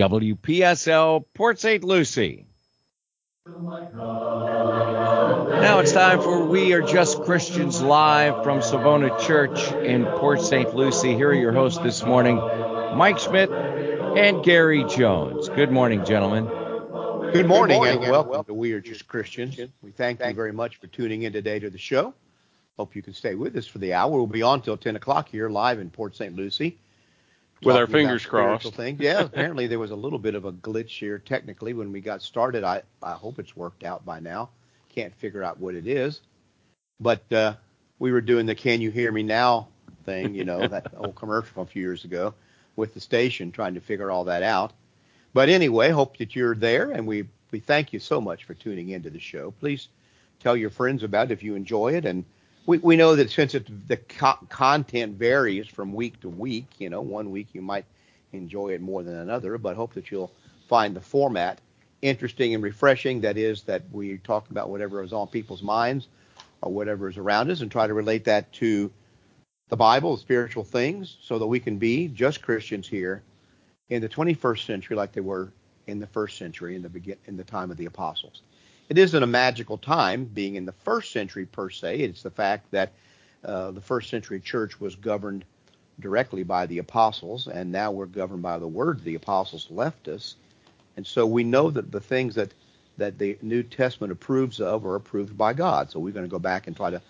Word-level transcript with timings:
WPSL 0.00 1.24
Port 1.34 1.60
St. 1.60 1.84
Lucie. 1.84 2.46
Now 3.46 3.90
it's 5.80 5.92
time 5.92 6.22
for 6.22 6.46
We 6.46 6.72
Are 6.72 6.80
Just 6.80 7.22
Christians 7.24 7.82
live 7.82 8.42
from 8.42 8.62
Savona 8.62 9.10
Church 9.20 9.70
in 9.72 10.06
Port 10.06 10.40
St. 10.40 10.74
Lucie. 10.74 11.14
Here 11.14 11.28
are 11.28 11.34
your 11.34 11.52
hosts 11.52 11.80
this 11.80 12.02
morning, 12.02 12.36
Mike 12.96 13.18
Schmidt 13.18 13.50
and 13.50 14.42
Gary 14.42 14.84
Jones. 14.84 15.50
Good 15.50 15.70
morning, 15.70 16.02
gentlemen. 16.06 16.46
Good 16.46 16.56
morning, 16.94 17.32
Good 17.32 17.46
morning 17.46 17.84
and 18.02 18.10
welcome 18.10 18.42
to 18.46 18.54
We 18.54 18.72
Are 18.72 18.80
Just 18.80 19.06
Christians. 19.06 19.60
We 19.82 19.90
thank 19.90 20.24
you 20.24 20.32
very 20.32 20.52
much 20.52 20.76
for 20.76 20.86
tuning 20.86 21.24
in 21.24 21.34
today 21.34 21.58
to 21.58 21.68
the 21.68 21.76
show. 21.76 22.14
Hope 22.78 22.96
you 22.96 23.02
can 23.02 23.12
stay 23.12 23.34
with 23.34 23.54
us 23.54 23.66
for 23.66 23.76
the 23.76 23.92
hour. 23.92 24.12
We'll 24.12 24.26
be 24.26 24.40
on 24.40 24.62
till 24.62 24.78
10 24.78 24.96
o'clock 24.96 25.28
here 25.28 25.50
live 25.50 25.78
in 25.78 25.90
Port 25.90 26.16
St. 26.16 26.34
Lucie. 26.34 26.78
With 27.62 27.76
our 27.76 27.86
fingers 27.86 28.24
crossed. 28.24 28.74
Things. 28.74 29.00
Yeah, 29.00 29.20
apparently 29.20 29.66
there 29.66 29.78
was 29.78 29.90
a 29.90 29.96
little 29.96 30.18
bit 30.18 30.34
of 30.34 30.44
a 30.44 30.52
glitch 30.52 30.98
here 30.98 31.18
technically 31.18 31.74
when 31.74 31.92
we 31.92 32.00
got 32.00 32.22
started. 32.22 32.64
I, 32.64 32.82
I 33.02 33.12
hope 33.12 33.38
it's 33.38 33.56
worked 33.56 33.84
out 33.84 34.04
by 34.04 34.20
now. 34.20 34.50
Can't 34.88 35.14
figure 35.16 35.44
out 35.44 35.60
what 35.60 35.74
it 35.74 35.86
is. 35.86 36.20
But 37.00 37.30
uh, 37.32 37.54
we 37.98 38.12
were 38.12 38.20
doing 38.20 38.46
the 38.46 38.54
Can 38.54 38.80
You 38.80 38.90
Hear 38.90 39.12
Me 39.12 39.22
Now 39.22 39.68
thing, 40.04 40.34
you 40.34 40.44
know, 40.44 40.66
that 40.66 40.92
old 40.96 41.14
commercial 41.14 41.62
a 41.62 41.66
few 41.66 41.82
years 41.82 42.04
ago 42.04 42.34
with 42.76 42.94
the 42.94 43.00
station 43.00 43.52
trying 43.52 43.74
to 43.74 43.80
figure 43.80 44.10
all 44.10 44.24
that 44.24 44.42
out. 44.42 44.72
But 45.32 45.48
anyway, 45.48 45.90
hope 45.90 46.16
that 46.16 46.34
you're 46.34 46.56
there, 46.56 46.90
and 46.90 47.06
we 47.06 47.28
we 47.50 47.60
thank 47.60 47.92
you 47.92 48.00
so 48.00 48.20
much 48.20 48.44
for 48.44 48.54
tuning 48.54 48.90
into 48.90 49.10
the 49.10 49.20
show. 49.20 49.52
Please 49.52 49.88
tell 50.40 50.56
your 50.56 50.70
friends 50.70 51.02
about 51.02 51.30
it 51.30 51.34
if 51.34 51.42
you 51.42 51.54
enjoy 51.54 51.94
it, 51.94 52.04
and 52.04 52.24
we, 52.66 52.78
we 52.78 52.96
know 52.96 53.16
that 53.16 53.30
since 53.30 53.52
the 53.52 53.96
co- 53.96 54.38
content 54.48 55.16
varies 55.16 55.66
from 55.66 55.92
week 55.92 56.20
to 56.20 56.28
week, 56.28 56.66
you 56.78 56.90
know, 56.90 57.00
one 57.00 57.30
week 57.30 57.48
you 57.52 57.62
might 57.62 57.84
enjoy 58.32 58.68
it 58.70 58.80
more 58.80 59.02
than 59.02 59.16
another, 59.16 59.58
but 59.58 59.76
hope 59.76 59.94
that 59.94 60.10
you'll 60.10 60.32
find 60.68 60.94
the 60.94 61.00
format 61.00 61.60
interesting 62.02 62.54
and 62.54 62.62
refreshing. 62.62 63.20
That 63.22 63.36
is, 63.36 63.62
that 63.62 63.82
we 63.92 64.18
talk 64.18 64.50
about 64.50 64.70
whatever 64.70 65.02
is 65.02 65.12
on 65.12 65.28
people's 65.28 65.62
minds 65.62 66.08
or 66.62 66.72
whatever 66.72 67.08
is 67.08 67.16
around 67.16 67.50
us 67.50 67.60
and 67.60 67.70
try 67.70 67.86
to 67.86 67.94
relate 67.94 68.24
that 68.24 68.52
to 68.54 68.90
the 69.68 69.76
Bible, 69.76 70.16
spiritual 70.16 70.64
things, 70.64 71.16
so 71.22 71.38
that 71.38 71.46
we 71.46 71.60
can 71.60 71.78
be 71.78 72.08
just 72.08 72.42
Christians 72.42 72.88
here 72.88 73.22
in 73.88 74.02
the 74.02 74.08
21st 74.08 74.66
century 74.66 74.96
like 74.96 75.12
they 75.12 75.20
were 75.20 75.52
in 75.86 75.98
the 75.98 76.06
first 76.06 76.38
century 76.38 76.76
in 76.76 76.82
the 76.82 76.88
begin 76.88 77.16
in 77.26 77.36
the 77.36 77.44
time 77.44 77.70
of 77.70 77.76
the 77.76 77.86
apostles. 77.86 78.42
It 78.90 78.98
isn't 78.98 79.22
a 79.22 79.26
magical 79.26 79.78
time 79.78 80.24
being 80.24 80.56
in 80.56 80.66
the 80.66 80.72
first 80.72 81.12
century 81.12 81.46
per 81.46 81.70
se. 81.70 82.00
It's 82.00 82.24
the 82.24 82.30
fact 82.30 82.72
that 82.72 82.90
uh, 83.44 83.70
the 83.70 83.80
first 83.80 84.10
century 84.10 84.40
church 84.40 84.80
was 84.80 84.96
governed 84.96 85.44
directly 86.00 86.42
by 86.42 86.66
the 86.66 86.78
apostles, 86.78 87.46
and 87.46 87.70
now 87.70 87.92
we're 87.92 88.06
governed 88.06 88.42
by 88.42 88.58
the 88.58 88.66
word 88.66 89.04
the 89.04 89.14
apostles 89.14 89.68
left 89.70 90.08
us. 90.08 90.34
And 90.96 91.06
so 91.06 91.24
we 91.24 91.44
know 91.44 91.70
that 91.70 91.92
the 91.92 92.00
things 92.00 92.34
that 92.34 92.52
that 92.98 93.16
the 93.16 93.38
New 93.40 93.62
Testament 93.62 94.12
approves 94.12 94.60
of 94.60 94.84
are 94.84 94.96
approved 94.96 95.38
by 95.38 95.52
God. 95.54 95.90
So 95.90 96.00
we're 96.00 96.12
going 96.12 96.26
to 96.26 96.30
go 96.30 96.40
back 96.40 96.66
and 96.66 96.76
try 96.76 96.90
to 96.90 97.00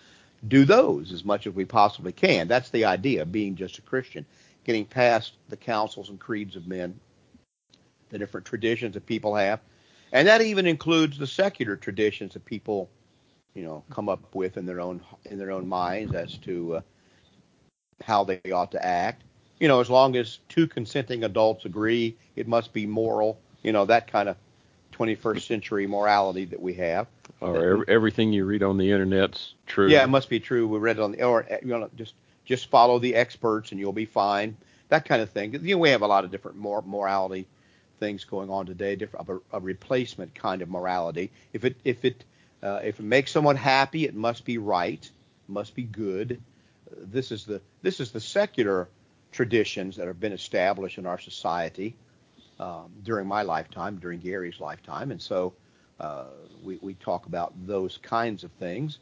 do 0.46 0.64
those 0.64 1.10
as 1.12 1.24
much 1.24 1.46
as 1.46 1.54
we 1.54 1.64
possibly 1.64 2.12
can. 2.12 2.46
That's 2.46 2.70
the 2.70 2.84
idea, 2.84 3.22
of 3.22 3.32
being 3.32 3.56
just 3.56 3.78
a 3.78 3.82
Christian 3.82 4.26
getting 4.64 4.84
past 4.84 5.32
the 5.48 5.56
councils 5.56 6.10
and 6.10 6.20
creeds 6.20 6.54
of 6.54 6.68
men, 6.68 7.00
the 8.10 8.18
different 8.18 8.46
traditions 8.46 8.94
that 8.94 9.06
people 9.06 9.34
have, 9.34 9.60
and 10.12 10.26
that 10.28 10.40
even 10.42 10.66
includes 10.66 11.18
the 11.18 11.26
secular 11.26 11.76
traditions 11.76 12.34
that 12.34 12.44
people, 12.44 12.88
you 13.54 13.62
know, 13.62 13.84
come 13.90 14.08
up 14.08 14.34
with 14.34 14.56
in 14.56 14.66
their 14.66 14.80
own 14.80 15.00
in 15.24 15.38
their 15.38 15.50
own 15.50 15.68
minds 15.68 16.14
as 16.14 16.36
to 16.38 16.76
uh, 16.76 16.80
how 18.04 18.24
they 18.24 18.40
ought 18.52 18.72
to 18.72 18.84
act. 18.84 19.22
You 19.58 19.68
know, 19.68 19.80
as 19.80 19.90
long 19.90 20.16
as 20.16 20.38
two 20.48 20.66
consenting 20.66 21.24
adults 21.24 21.64
agree, 21.64 22.16
it 22.34 22.48
must 22.48 22.72
be 22.72 22.86
moral. 22.86 23.38
You 23.62 23.72
know, 23.72 23.84
that 23.84 24.10
kind 24.10 24.28
of 24.28 24.36
21st 24.92 25.46
century 25.46 25.86
morality 25.86 26.46
that 26.46 26.60
we 26.60 26.74
have. 26.74 27.06
Or 27.40 27.84
everything 27.88 28.32
you 28.32 28.44
read 28.44 28.62
on 28.62 28.76
the 28.76 28.90
internet's 28.90 29.54
true. 29.66 29.88
Yeah, 29.88 30.02
it 30.04 30.08
must 30.08 30.28
be 30.28 30.40
true. 30.40 30.66
We 30.66 30.78
read 30.78 30.98
it 30.98 31.02
on 31.02 31.12
the 31.12 31.22
or 31.22 31.46
you 31.62 31.68
know 31.68 31.88
just 31.96 32.14
just 32.44 32.68
follow 32.68 32.98
the 32.98 33.14
experts 33.14 33.70
and 33.70 33.80
you'll 33.80 33.92
be 33.92 34.04
fine. 34.04 34.56
That 34.88 35.04
kind 35.04 35.22
of 35.22 35.30
thing. 35.30 35.52
You 35.54 35.76
know, 35.76 35.78
we 35.78 35.90
have 35.90 36.02
a 36.02 36.06
lot 36.06 36.24
of 36.24 36.30
different 36.30 36.58
mor- 36.58 36.82
morality 36.82 37.46
things 38.00 38.24
going 38.24 38.50
on 38.50 38.66
today, 38.66 38.96
different 38.96 39.28
a, 39.28 39.56
a, 39.56 39.60
replacement 39.60 40.34
kind 40.34 40.62
of 40.62 40.68
morality. 40.68 41.30
If 41.52 41.64
it 41.64 41.76
if 41.84 42.04
it 42.04 42.24
uh, 42.62 42.80
if 42.82 42.98
it 42.98 43.04
makes 43.04 43.30
someone 43.30 43.56
happy, 43.56 44.04
it 44.04 44.14
must 44.14 44.44
be 44.44 44.58
right, 44.58 45.08
must 45.46 45.74
be 45.74 45.84
good. 45.84 46.42
This 46.96 47.30
is 47.30 47.44
the 47.44 47.60
this 47.82 48.00
is 48.00 48.10
the 48.10 48.20
secular 48.20 48.88
traditions 49.30 49.96
that 49.96 50.08
have 50.08 50.18
been 50.18 50.32
established 50.32 50.98
in 50.98 51.06
our 51.06 51.20
society 51.20 51.94
um, 52.58 52.90
during 53.04 53.28
my 53.28 53.42
lifetime, 53.42 53.96
during 53.96 54.18
Gary's 54.18 54.58
lifetime, 54.58 55.12
and 55.12 55.22
so 55.22 55.52
uh, 56.00 56.24
we 56.64 56.78
we 56.82 56.94
talk 56.94 57.26
about 57.26 57.52
those 57.66 57.98
kinds 57.98 58.42
of 58.42 58.50
things. 58.52 58.98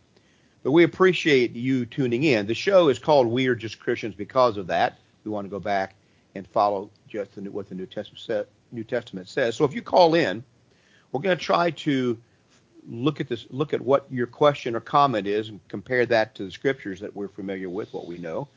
But 0.64 0.72
we 0.72 0.82
appreciate 0.82 1.54
you 1.54 1.86
tuning 1.86 2.24
in. 2.24 2.46
The 2.46 2.54
show 2.54 2.88
is 2.88 2.98
called 2.98 3.28
We 3.28 3.46
Are 3.46 3.54
Just 3.54 3.78
Christians 3.78 4.16
because 4.16 4.56
of 4.56 4.66
that. 4.66 4.98
We 5.24 5.30
want 5.30 5.44
to 5.44 5.50
go 5.50 5.60
back 5.60 5.94
and 6.34 6.46
follow 6.48 6.90
just 7.08 7.36
what 7.36 7.68
the 7.68 7.74
New 7.74 7.86
Testament, 7.86 8.48
New 8.72 8.84
Testament 8.84 9.28
says. 9.28 9.56
So 9.56 9.64
if 9.64 9.74
you 9.74 9.82
call 9.82 10.14
in, 10.14 10.44
we're 11.12 11.20
going 11.20 11.36
to 11.36 11.42
try 11.42 11.70
to 11.70 12.18
look 12.88 13.20
at 13.20 13.28
this, 13.28 13.46
look 13.50 13.74
at 13.74 13.80
what 13.80 14.06
your 14.10 14.26
question 14.26 14.74
or 14.74 14.80
comment 14.80 15.26
is, 15.26 15.48
and 15.48 15.60
compare 15.68 16.06
that 16.06 16.34
to 16.36 16.44
the 16.44 16.50
scriptures 16.50 17.00
that 17.00 17.14
we're 17.14 17.28
familiar 17.28 17.68
with, 17.68 17.92
what 17.92 18.06
we 18.06 18.18
know, 18.18 18.48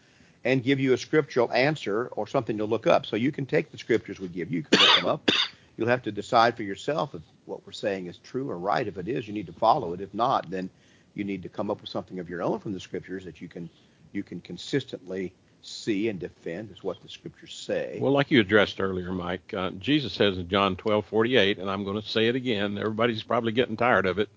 and 0.43 0.63
give 0.63 0.79
you 0.79 0.93
a 0.93 0.97
scriptural 0.97 1.51
answer 1.51 2.07
or 2.13 2.27
something 2.27 2.57
to 2.57 2.65
look 2.65 2.87
up. 2.87 3.05
So 3.05 3.15
you 3.15 3.31
can 3.31 3.45
take 3.45 3.71
the 3.71 3.77
scriptures 3.77 4.19
we 4.19 4.27
give 4.27 4.51
you, 4.51 4.59
you 4.59 4.63
can 4.63 4.79
look 4.79 4.95
them 4.97 5.05
up. 5.05 5.31
You'll 5.77 5.87
have 5.87 6.03
to 6.03 6.11
decide 6.11 6.55
for 6.55 6.63
yourself 6.63 7.15
if 7.15 7.21
what 7.45 7.65
we're 7.65 7.71
saying 7.71 8.07
is 8.07 8.17
true 8.17 8.49
or 8.49 8.57
right. 8.57 8.87
If 8.87 8.97
it 8.97 9.07
is, 9.07 9.27
you 9.27 9.33
need 9.33 9.47
to 9.47 9.53
follow 9.53 9.93
it. 9.93 10.01
If 10.01 10.13
not, 10.13 10.49
then 10.49 10.69
you 11.15 11.23
need 11.23 11.43
to 11.43 11.49
come 11.49 11.71
up 11.71 11.81
with 11.81 11.89
something 11.89 12.19
of 12.19 12.29
your 12.29 12.41
own 12.41 12.59
from 12.59 12.73
the 12.73 12.79
scriptures 12.79 13.25
that 13.25 13.41
you 13.41 13.47
can 13.47 13.69
you 14.13 14.23
can 14.23 14.41
consistently 14.41 15.33
see 15.61 16.09
and 16.09 16.19
defend 16.19 16.71
is 16.71 16.83
what 16.83 17.01
the 17.01 17.09
scriptures 17.09 17.53
say. 17.53 17.97
Well, 18.01 18.11
like 18.11 18.31
you 18.31 18.39
addressed 18.39 18.81
earlier, 18.81 19.11
Mike, 19.11 19.53
uh, 19.53 19.71
Jesus 19.71 20.13
says 20.13 20.37
in 20.37 20.47
John 20.49 20.75
12:48, 20.75 21.59
and 21.59 21.69
I'm 21.69 21.83
going 21.83 22.01
to 22.01 22.07
say 22.07 22.27
it 22.27 22.35
again. 22.35 22.77
Everybody's 22.77 23.23
probably 23.23 23.51
getting 23.51 23.77
tired 23.77 24.05
of 24.05 24.19
it, 24.19 24.29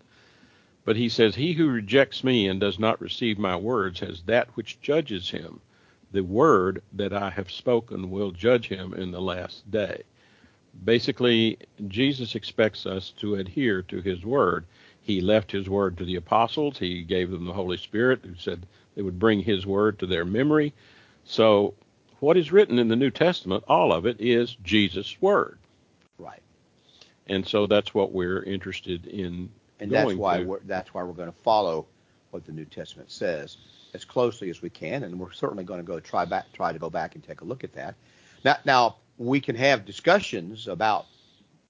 but 0.85 0.97
he 0.97 1.09
says, 1.09 1.35
"He 1.35 1.53
who 1.53 1.69
rejects 1.69 2.25
me 2.25 2.49
and 2.49 2.61
does 2.61 2.79
not 2.79 3.01
receive 3.01 3.39
my 3.39 3.57
words 3.57 4.01
has 4.01 4.23
that 4.23 4.49
which 4.57 4.81
judges 4.81 5.31
him. 5.31 5.61
The 6.13 6.23
word 6.23 6.83
that 6.93 7.13
I 7.13 7.31
have 7.31 7.51
spoken 7.51 8.11
will 8.11 8.31
judge 8.31 8.69
him 8.69 8.95
in 8.95 9.11
the 9.11 9.23
last 9.23 9.71
day." 9.71 10.03
Basically, 10.85 11.59
Jesus 11.87 12.35
expects 12.35 12.85
us 12.85 13.11
to 13.19 13.37
adhere 13.37 13.83
to 13.83 14.01
his 14.01 14.25
word. 14.25 14.65
He 15.01 15.21
left 15.21 15.53
his 15.53 15.69
word 15.69 15.99
to 15.99 16.05
the 16.05 16.17
apostles. 16.17 16.79
He 16.79 17.03
gave 17.03 17.31
them 17.31 17.45
the 17.45 17.53
Holy 17.53 17.77
Spirit, 17.77 18.21
who 18.25 18.35
said 18.35 18.67
they 18.95 19.03
would 19.03 19.19
bring 19.19 19.41
his 19.41 19.67
word 19.67 19.99
to 19.99 20.07
their 20.07 20.25
memory. 20.25 20.73
So, 21.25 21.75
what 22.21 22.37
is 22.37 22.53
written 22.53 22.79
in 22.79 22.89
the 22.89 22.97
New 22.97 23.11
Testament, 23.11 23.65
all 23.69 23.93
of 23.93 24.07
it 24.07 24.21
is 24.21 24.57
Jesus' 24.63 25.17
word. 25.21 25.59
Right. 26.19 26.43
And 27.27 27.47
so 27.47 27.67
that's 27.67 27.95
what 27.95 28.13
we're 28.13 28.43
interested 28.43 29.07
in. 29.07 29.51
And 29.81 29.91
that's 29.91 30.15
why 30.15 30.39
to. 30.39 30.45
we're 30.45 30.61
that's 30.61 30.95
why 30.95 31.03
we're 31.03 31.13
going 31.13 31.33
to 31.33 31.39
follow 31.43 31.87
what 32.31 32.45
the 32.45 32.53
New 32.53 32.65
Testament 32.65 33.11
says 33.11 33.57
as 33.93 34.05
closely 34.05 34.51
as 34.51 34.61
we 34.61 34.71
can, 34.71 35.05
and 35.05 35.19
we're 35.19 35.33
certainly 35.33 35.65
going 35.65 35.81
to 35.81 35.87
go 35.87 35.99
try 36.01 36.25
back 36.25 36.53
try 36.53 36.73
to 36.73 36.79
go 36.79 36.91
back 36.91 37.15
and 37.15 37.25
take 37.25 37.41
a 37.41 37.45
look 37.45 37.65
at 37.65 37.73
that. 37.75 37.95
Now, 38.45 38.57
now 38.65 38.97
we 39.19 39.41
can 39.41 39.57
have 39.57 39.85
discussions 39.85 40.69
about 40.69 41.07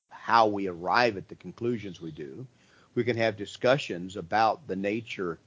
how 0.09 0.47
we 0.47 0.69
arrive 0.69 1.17
at 1.17 1.29
the 1.29 1.35
conclusions 1.35 2.01
we 2.01 2.11
do 2.11 2.47
we 2.95 3.05
can 3.05 3.17
have 3.17 3.37
discussions 3.37 4.17
about 4.17 4.67
the 4.67 4.77
nature 4.77 5.39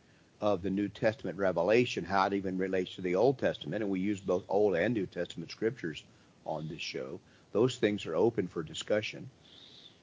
of 0.42 0.62
the 0.62 0.70
New 0.70 0.88
Testament 0.88 1.38
revelation, 1.38 2.04
how 2.04 2.28
it 2.28 2.34
even 2.34 2.58
relates 2.58 2.96
to 2.96 3.02
the 3.02 3.16
Old 3.16 3.40
Testament, 3.40 3.82
and 3.82 3.92
we 3.92 4.00
use 4.00 4.20
both 4.20 4.44
Old 4.50 4.76
and 4.76 4.94
New 4.94 5.06
Testament 5.08 5.52
scriptures 5.52 6.04
on 6.46 6.68
this 6.68 6.82
show. 6.82 7.20
Those 7.52 7.78
things 7.78 8.06
are 8.06 8.16
open 8.16 8.48
for 8.48 8.62
discussion. 8.64 9.30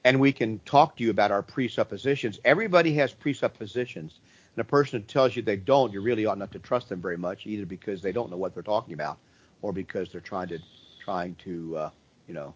And 0.03 0.19
we 0.19 0.31
can 0.31 0.59
talk 0.65 0.97
to 0.97 1.03
you 1.03 1.09
about 1.09 1.31
our 1.31 1.41
presuppositions. 1.41 2.39
Everybody 2.45 2.93
has 2.93 3.13
presuppositions. 3.13 4.19
And 4.55 4.61
a 4.61 4.65
person 4.65 5.01
who 5.01 5.07
tells 5.07 5.35
you 5.35 5.41
they 5.41 5.57
don't, 5.57 5.91
you 5.91 6.01
really 6.01 6.25
ought 6.25 6.37
not 6.37 6.51
to 6.51 6.59
trust 6.59 6.89
them 6.89 7.01
very 7.01 7.17
much, 7.17 7.47
either 7.47 7.65
because 7.65 8.01
they 8.01 8.11
don't 8.11 8.29
know 8.29 8.37
what 8.37 8.53
they're 8.53 8.63
talking 8.63 8.93
about, 8.93 9.17
or 9.61 9.73
because 9.73 10.11
they're 10.11 10.21
trying 10.21 10.49
to 10.49 10.59
trying 11.03 11.35
to 11.35 11.77
uh, 11.77 11.89
you 12.27 12.33
know 12.33 12.53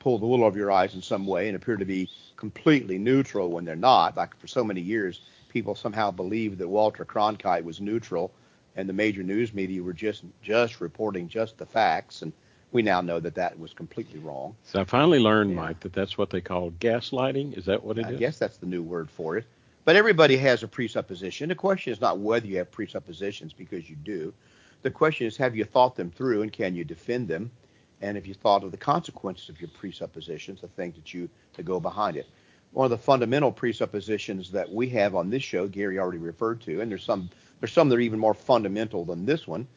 pull 0.00 0.18
the 0.18 0.26
wool 0.26 0.44
over 0.44 0.58
your 0.58 0.70
eyes 0.70 0.94
in 0.94 1.02
some 1.02 1.26
way 1.26 1.48
and 1.48 1.56
appear 1.56 1.76
to 1.76 1.84
be 1.84 2.08
completely 2.36 2.98
neutral 2.98 3.50
when 3.50 3.64
they're 3.64 3.76
not. 3.76 4.16
Like 4.16 4.38
for 4.38 4.46
so 4.46 4.64
many 4.64 4.80
years, 4.80 5.20
people 5.54 5.74
somehow 5.74 6.10
believed 6.10 6.58
that 6.58 6.68
Walter 6.68 7.06
Cronkite 7.06 7.64
was 7.64 7.80
neutral, 7.80 8.30
and 8.76 8.86
the 8.86 8.92
major 8.92 9.22
news 9.22 9.54
media 9.54 9.82
were 9.82 9.94
just 9.94 10.24
just 10.42 10.82
reporting 10.82 11.28
just 11.28 11.56
the 11.56 11.64
facts. 11.64 12.20
And 12.20 12.32
we 12.72 12.82
now 12.82 13.00
know 13.00 13.20
that 13.20 13.36
that 13.36 13.58
was 13.58 13.72
completely 13.72 14.18
wrong. 14.18 14.54
So 14.64 14.80
I 14.80 14.84
finally 14.84 15.20
learned, 15.20 15.50
yeah. 15.50 15.56
Mike, 15.56 15.80
that 15.80 15.94
that's 15.94 16.18
what 16.18 16.28
they 16.28 16.42
call 16.42 16.72
gaslighting. 16.72 17.56
Is 17.56 17.64
that 17.64 17.82
what 17.82 17.98
it 17.98 18.04
I 18.04 18.10
is? 18.10 18.16
I 18.16 18.18
guess 18.18 18.38
that's 18.38 18.58
the 18.58 18.66
new 18.66 18.82
word 18.82 19.08
for 19.08 19.38
it. 19.38 19.46
But 19.86 19.96
everybody 19.96 20.36
has 20.36 20.62
a 20.62 20.68
presupposition. 20.68 21.48
The 21.48 21.54
question 21.54 21.92
is 21.92 22.00
not 22.00 22.18
whether 22.18 22.46
you 22.46 22.58
have 22.58 22.70
presuppositions, 22.70 23.52
because 23.52 23.88
you 23.88 23.96
do. 23.96 24.34
The 24.82 24.90
question 24.90 25.26
is, 25.26 25.36
have 25.38 25.56
you 25.56 25.64
thought 25.64 25.96
them 25.96 26.10
through 26.10 26.42
and 26.42 26.52
can 26.52 26.74
you 26.74 26.84
defend 26.84 27.28
them? 27.28 27.50
and 28.04 28.18
if 28.18 28.26
you 28.26 28.34
thought 28.34 28.62
of 28.64 28.70
the 28.70 28.76
consequences 28.76 29.48
of 29.48 29.60
your 29.60 29.70
presuppositions, 29.70 30.60
the 30.60 30.68
things 30.68 30.94
that 30.96 31.14
you 31.14 31.28
to 31.54 31.62
go 31.62 31.80
behind 31.80 32.16
it. 32.16 32.26
One 32.74 32.86
of 32.86 32.90
the 32.90 32.98
fundamental 32.98 33.52
presuppositions 33.52 34.50
that 34.50 34.68
we 34.68 34.88
have 34.88 35.14
on 35.14 35.30
this 35.30 35.44
show, 35.44 35.68
Gary 35.68 36.00
already 36.00 36.18
referred 36.18 36.60
to, 36.62 36.80
and 36.80 36.90
there's 36.90 37.04
some 37.04 37.30
there's 37.60 37.72
some 37.72 37.88
that 37.88 37.96
are 37.96 38.00
even 38.00 38.18
more 38.18 38.34
fundamental 38.34 39.04
than 39.04 39.24
this 39.24 39.46
one, 39.46 39.68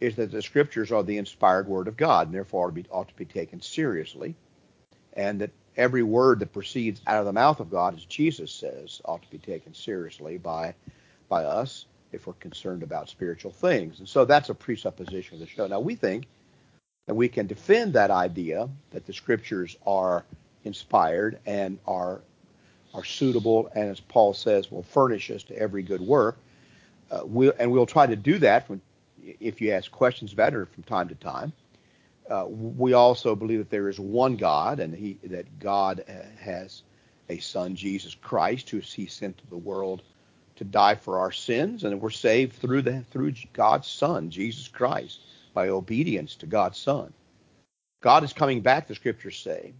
is 0.00 0.16
that 0.16 0.32
the 0.32 0.42
scriptures 0.42 0.90
are 0.90 1.04
the 1.04 1.18
inspired 1.18 1.68
word 1.68 1.86
of 1.86 1.96
God 1.96 2.26
and 2.26 2.34
therefore 2.34 2.66
ought 2.66 2.70
to 2.70 2.74
be, 2.74 2.84
ought 2.90 3.08
to 3.08 3.14
be 3.14 3.24
taken 3.24 3.60
seriously, 3.60 4.34
and 5.12 5.40
that 5.40 5.52
every 5.76 6.02
word 6.02 6.40
that 6.40 6.52
proceeds 6.52 7.00
out 7.06 7.20
of 7.20 7.26
the 7.26 7.32
mouth 7.32 7.60
of 7.60 7.70
God, 7.70 7.94
as 7.94 8.04
Jesus 8.06 8.50
says, 8.50 9.00
ought 9.04 9.22
to 9.22 9.30
be 9.30 9.38
taken 9.38 9.72
seriously 9.72 10.36
by 10.36 10.74
by 11.28 11.44
us 11.44 11.86
if 12.10 12.26
we're 12.26 12.32
concerned 12.34 12.82
about 12.82 13.08
spiritual 13.08 13.52
things. 13.52 14.00
And 14.00 14.08
so 14.08 14.24
that's 14.24 14.48
a 14.48 14.54
presupposition 14.54 15.34
of 15.34 15.40
the 15.40 15.46
show. 15.46 15.68
Now 15.68 15.78
we 15.78 15.94
think 15.94 16.26
that 17.06 17.14
we 17.14 17.28
can 17.28 17.46
defend 17.46 17.92
that 17.92 18.10
idea 18.10 18.68
that 18.90 19.06
the 19.06 19.12
scriptures 19.12 19.76
are 19.86 20.24
inspired 20.64 21.38
and 21.46 21.78
are 21.86 22.20
are 22.94 23.04
suitable, 23.04 23.70
and 23.74 23.90
as 23.90 24.00
Paul 24.00 24.34
says, 24.34 24.70
will 24.70 24.82
furnish 24.82 25.30
us 25.30 25.42
to 25.44 25.56
every 25.56 25.82
good 25.82 26.00
work. 26.00 26.38
Uh, 27.10 27.22
we'll, 27.24 27.52
and 27.58 27.70
we'll 27.70 27.86
try 27.86 28.06
to 28.06 28.16
do 28.16 28.38
that 28.38 28.66
from, 28.66 28.80
if 29.40 29.60
you 29.60 29.72
ask 29.72 29.90
questions 29.90 30.32
about 30.32 30.54
it 30.54 30.68
from 30.72 30.82
time 30.84 31.08
to 31.08 31.14
time. 31.14 31.52
Uh, 32.30 32.46
we 32.48 32.92
also 32.92 33.34
believe 33.34 33.58
that 33.58 33.70
there 33.70 33.88
is 33.88 33.98
one 33.98 34.36
God, 34.36 34.80
and 34.80 34.94
he, 34.94 35.18
that 35.24 35.58
God 35.58 36.04
uh, 36.08 36.12
has 36.40 36.82
a 37.28 37.38
Son, 37.38 37.74
Jesus 37.74 38.14
Christ, 38.14 38.70
who 38.70 38.78
He 38.78 39.06
sent 39.06 39.38
to 39.38 39.46
the 39.48 39.56
world 39.56 40.02
to 40.56 40.64
die 40.64 40.94
for 40.94 41.18
our 41.18 41.32
sins, 41.32 41.84
and 41.84 42.00
we're 42.00 42.10
saved 42.10 42.54
through 42.54 42.82
the 42.82 43.00
through 43.10 43.32
God's 43.52 43.88
Son, 43.88 44.30
Jesus 44.30 44.68
Christ, 44.68 45.20
by 45.54 45.68
obedience 45.68 46.36
to 46.36 46.46
God's 46.46 46.78
Son. 46.78 47.12
God 48.00 48.24
is 48.24 48.32
coming 48.32 48.60
back, 48.60 48.86
the 48.86 48.94
Scriptures 48.94 49.38
say, 49.38 49.72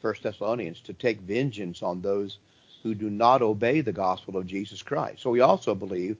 First 0.00 0.22
Thessalonians, 0.22 0.80
to 0.80 0.92
take 0.92 1.20
vengeance 1.20 1.82
on 1.82 2.00
those 2.00 2.38
who 2.82 2.94
do 2.94 3.10
not 3.10 3.42
obey 3.42 3.80
the 3.80 3.92
gospel 3.92 4.36
of 4.36 4.46
Jesus 4.46 4.82
Christ. 4.82 5.22
So 5.22 5.30
we 5.30 5.40
also 5.40 5.74
believe 5.74 6.16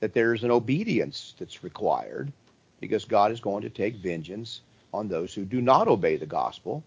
that 0.00 0.14
there 0.14 0.34
is 0.34 0.44
an 0.44 0.50
obedience 0.50 1.34
that's 1.38 1.64
required 1.64 2.32
because 2.80 3.04
God 3.04 3.32
is 3.32 3.40
going 3.40 3.62
to 3.62 3.70
take 3.70 3.96
vengeance 3.96 4.60
on 4.92 5.08
those 5.08 5.34
who 5.34 5.44
do 5.44 5.60
not 5.60 5.88
obey 5.88 6.16
the 6.16 6.26
gospel. 6.26 6.84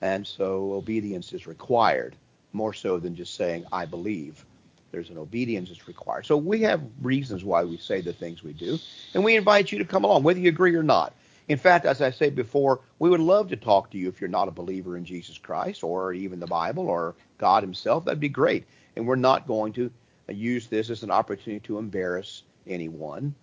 And 0.00 0.26
so 0.26 0.72
obedience 0.72 1.32
is 1.32 1.46
required, 1.46 2.16
more 2.52 2.74
so 2.74 2.98
than 2.98 3.14
just 3.14 3.34
saying, 3.34 3.64
I 3.72 3.86
believe. 3.86 4.44
There's 4.90 5.08
an 5.08 5.16
obedience 5.16 5.70
that's 5.70 5.88
required. 5.88 6.26
So 6.26 6.36
we 6.36 6.60
have 6.62 6.82
reasons 7.00 7.44
why 7.44 7.64
we 7.64 7.78
say 7.78 8.02
the 8.02 8.12
things 8.12 8.42
we 8.42 8.52
do, 8.52 8.78
and 9.14 9.24
we 9.24 9.36
invite 9.36 9.72
you 9.72 9.78
to 9.78 9.84
come 9.86 10.04
along, 10.04 10.22
whether 10.22 10.40
you 10.40 10.50
agree 10.50 10.74
or 10.74 10.82
not. 10.82 11.14
In 11.48 11.58
fact, 11.58 11.86
as 11.86 12.00
I 12.00 12.10
said 12.10 12.34
before, 12.34 12.80
we 12.98 13.10
would 13.10 13.20
love 13.20 13.48
to 13.48 13.56
talk 13.56 13.90
to 13.90 13.98
you 13.98 14.08
if 14.08 14.20
you're 14.20 14.30
not 14.30 14.48
a 14.48 14.52
believer 14.52 14.96
in 14.96 15.04
Jesus 15.04 15.38
Christ 15.38 15.82
or 15.82 16.12
even 16.12 16.40
the 16.40 16.46
Bible 16.46 16.88
or 16.88 17.14
God 17.38 17.62
Himself. 17.62 18.04
That'd 18.04 18.20
be 18.20 18.28
great. 18.28 18.64
And 18.96 19.06
we're 19.06 19.16
not 19.16 19.46
going 19.46 19.72
to 19.74 19.90
use 20.28 20.68
this 20.68 20.90
as 20.90 21.02
an 21.02 21.10
opportunity 21.10 21.60
to 21.66 21.78
embarrass 21.78 22.44
anyone 22.66 23.34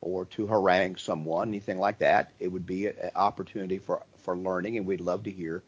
or 0.00 0.24
to 0.26 0.46
harangue 0.46 0.96
someone, 0.96 1.48
anything 1.48 1.78
like 1.78 1.98
that. 1.98 2.32
It 2.40 2.48
would 2.48 2.66
be 2.66 2.88
an 2.88 3.10
opportunity 3.14 3.78
for, 3.78 4.02
for 4.18 4.36
learning, 4.36 4.76
and 4.76 4.86
we'd 4.86 5.00
love 5.00 5.22
to 5.24 5.30
hear 5.30 5.62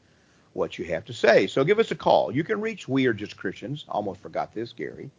what 0.53 0.79
you 0.79 0.85
have 0.87 1.05
to 1.05 1.13
say. 1.13 1.47
So 1.47 1.65
give 1.65 1.79
us 1.79 1.91
a 1.91 1.95
call. 1.95 2.33
You 2.33 2.45
can 2.45 2.61
reach 2.61 2.89
We 2.89 3.07
Are 3.07 3.13
Just 3.13 3.37
Christians. 3.37 3.85
Almost 3.89 4.21
forgot 4.21 4.53
this, 4.53 4.73
Gary. 4.73 5.11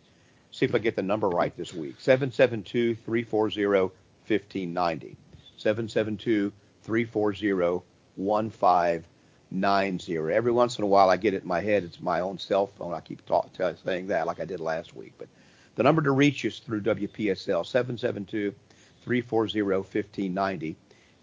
See 0.51 0.65
if 0.65 0.75
I 0.75 0.79
get 0.79 0.95
the 0.95 1.03
number 1.03 1.29
right 1.29 1.55
this 1.55 1.73
week. 1.73 1.95
772 1.99 2.95
340 2.95 3.65
1590. 3.67 5.17
772 5.57 6.53
340 6.83 7.83
1590. 8.15 10.17
Every 10.17 10.51
once 10.51 10.77
in 10.77 10.83
a 10.83 10.87
while 10.87 11.09
I 11.09 11.17
get 11.17 11.33
it 11.33 11.41
in 11.41 11.47
my 11.47 11.61
head. 11.61 11.83
It's 11.83 11.99
my 11.99 12.21
own 12.21 12.37
cell 12.37 12.67
phone. 12.67 12.93
I 12.93 13.01
keep 13.01 13.25
talk, 13.25 13.49
saying 13.83 14.07
that 14.07 14.27
like 14.27 14.39
I 14.39 14.45
did 14.45 14.59
last 14.59 14.95
week. 14.95 15.13
But 15.17 15.27
the 15.75 15.83
number 15.83 16.01
to 16.01 16.11
reach 16.11 16.45
is 16.45 16.59
through 16.59 16.81
WPSL 16.81 17.65
772 17.65 18.53
340 19.03 19.61
1590. 19.61 20.75